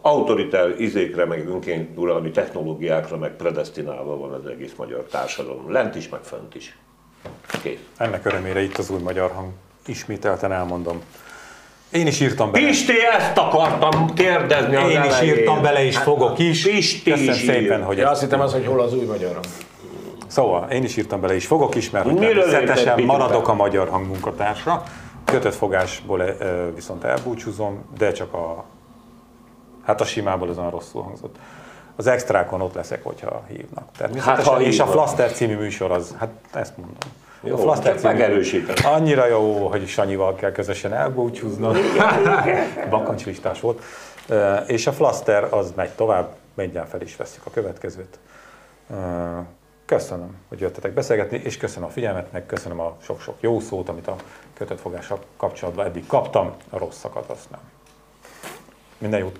Autoritár 0.00 0.80
izékre, 0.80 1.24
meg 1.24 1.48
önként 1.48 1.98
uralmi 1.98 2.30
technológiákra, 2.30 3.16
meg 3.16 3.30
predestinálva 3.36 4.16
van 4.16 4.32
az 4.32 4.46
egész 4.46 4.72
magyar 4.76 5.02
társadalom. 5.10 5.72
Lent 5.72 5.94
is, 5.94 6.08
meg 6.08 6.20
fönt 6.22 6.54
is. 6.54 6.78
Kész. 7.62 7.78
Ennek 7.96 8.24
örömére 8.24 8.62
itt 8.62 8.76
az 8.76 8.90
új 8.90 9.00
magyar 9.00 9.30
hang. 9.34 9.48
Ismételten 9.86 10.52
elmondom. 10.52 11.00
Én 11.92 12.06
is 12.06 12.20
írtam 12.20 12.50
bele. 12.50 12.66
Pisti, 12.66 12.92
ezt 13.18 13.38
akartam 13.38 14.14
kérdezni 14.14 14.76
az 14.76 14.90
Én 14.90 15.02
is 15.02 15.12
elején. 15.12 15.34
írtam 15.34 15.62
bele, 15.62 15.84
és 15.84 15.98
fogok 15.98 16.38
is. 16.38 16.62
Pisti 16.62 17.10
Köszönöm 17.10 17.34
is 17.34 17.40
szépen, 17.40 17.82
hogy 17.82 17.96
Ja, 17.96 18.02
ezt 18.02 18.12
azt 18.12 18.20
hittem 18.20 18.40
az, 18.40 18.52
hogy 18.52 18.66
hol 18.66 18.80
az 18.80 18.94
új 18.94 19.04
magyar 19.04 19.32
hang. 19.32 19.44
Szóval 20.26 20.70
én 20.70 20.84
is 20.84 20.96
írtam 20.96 21.20
bele, 21.20 21.34
és 21.34 21.46
fogok 21.46 21.74
is, 21.74 21.90
mert 21.90 22.04
hogy 22.04 22.16
természetesen 22.18 23.02
maradok 23.02 23.48
a 23.48 23.54
magyar 23.54 23.88
hang 23.88 24.06
munkatársa. 24.06 24.82
Kötött 25.24 25.54
fogásból 25.54 26.22
viszont 26.74 27.04
elbúcsúzom, 27.04 27.84
de 27.98 28.12
csak 28.12 28.34
a, 28.34 28.64
hát 29.86 30.00
a 30.00 30.04
simából 30.04 30.48
az 30.48 30.58
olyan 30.58 30.70
rosszul 30.70 31.02
hangzott. 31.02 31.36
Az 31.96 32.06
extrákon 32.06 32.60
ott 32.60 32.74
leszek, 32.74 33.04
hogyha 33.04 33.44
hívnak. 33.48 33.88
Hát, 34.18 34.42
ha 34.42 34.60
és 34.60 34.78
a 34.78 34.84
hívnak. 34.84 34.88
Flaster 34.88 35.32
című 35.32 35.56
műsor 35.56 35.90
az, 35.90 36.14
hát 36.18 36.30
ezt 36.52 36.76
mondom. 36.76 36.96
Jó, 37.42 37.54
a 37.54 37.58
Flaster 37.58 37.94
csak 37.94 38.02
megerősítem. 38.02 38.92
Annyira 38.92 39.26
jó, 39.26 39.66
hogy 39.68 39.86
Sanyival 39.86 40.34
kell 40.34 40.52
közösen 40.52 40.92
elbúcsúznom. 40.92 41.76
Bakancslistás 42.90 43.60
volt. 43.60 43.82
És 44.66 44.86
a 44.86 44.92
Flaster 44.92 45.54
az 45.54 45.72
megy 45.76 45.90
tovább, 45.90 46.34
mindjárt 46.54 46.88
fel 46.88 47.00
is 47.00 47.16
veszik 47.16 47.40
a 47.44 47.50
következőt. 47.50 48.18
Köszönöm, 49.84 50.36
hogy 50.48 50.60
jöttetek 50.60 50.92
beszélgetni, 50.92 51.40
és 51.44 51.56
köszönöm 51.56 51.88
a 51.88 51.92
figyelmet, 51.92 52.32
meg 52.32 52.46
köszönöm 52.46 52.80
a 52.80 52.96
sok-sok 53.00 53.36
jó 53.40 53.60
szót, 53.60 53.88
amit 53.88 54.08
a 54.08 54.16
kötött 54.54 54.80
fogással 54.80 55.18
kapcsolatban 55.36 55.86
eddig 55.86 56.06
kaptam, 56.06 56.52
a 56.70 56.78
rosszakat 56.78 57.30
azt 57.30 57.50
nem. 57.50 57.60
Minden 58.98 59.20
jót! 59.20 59.38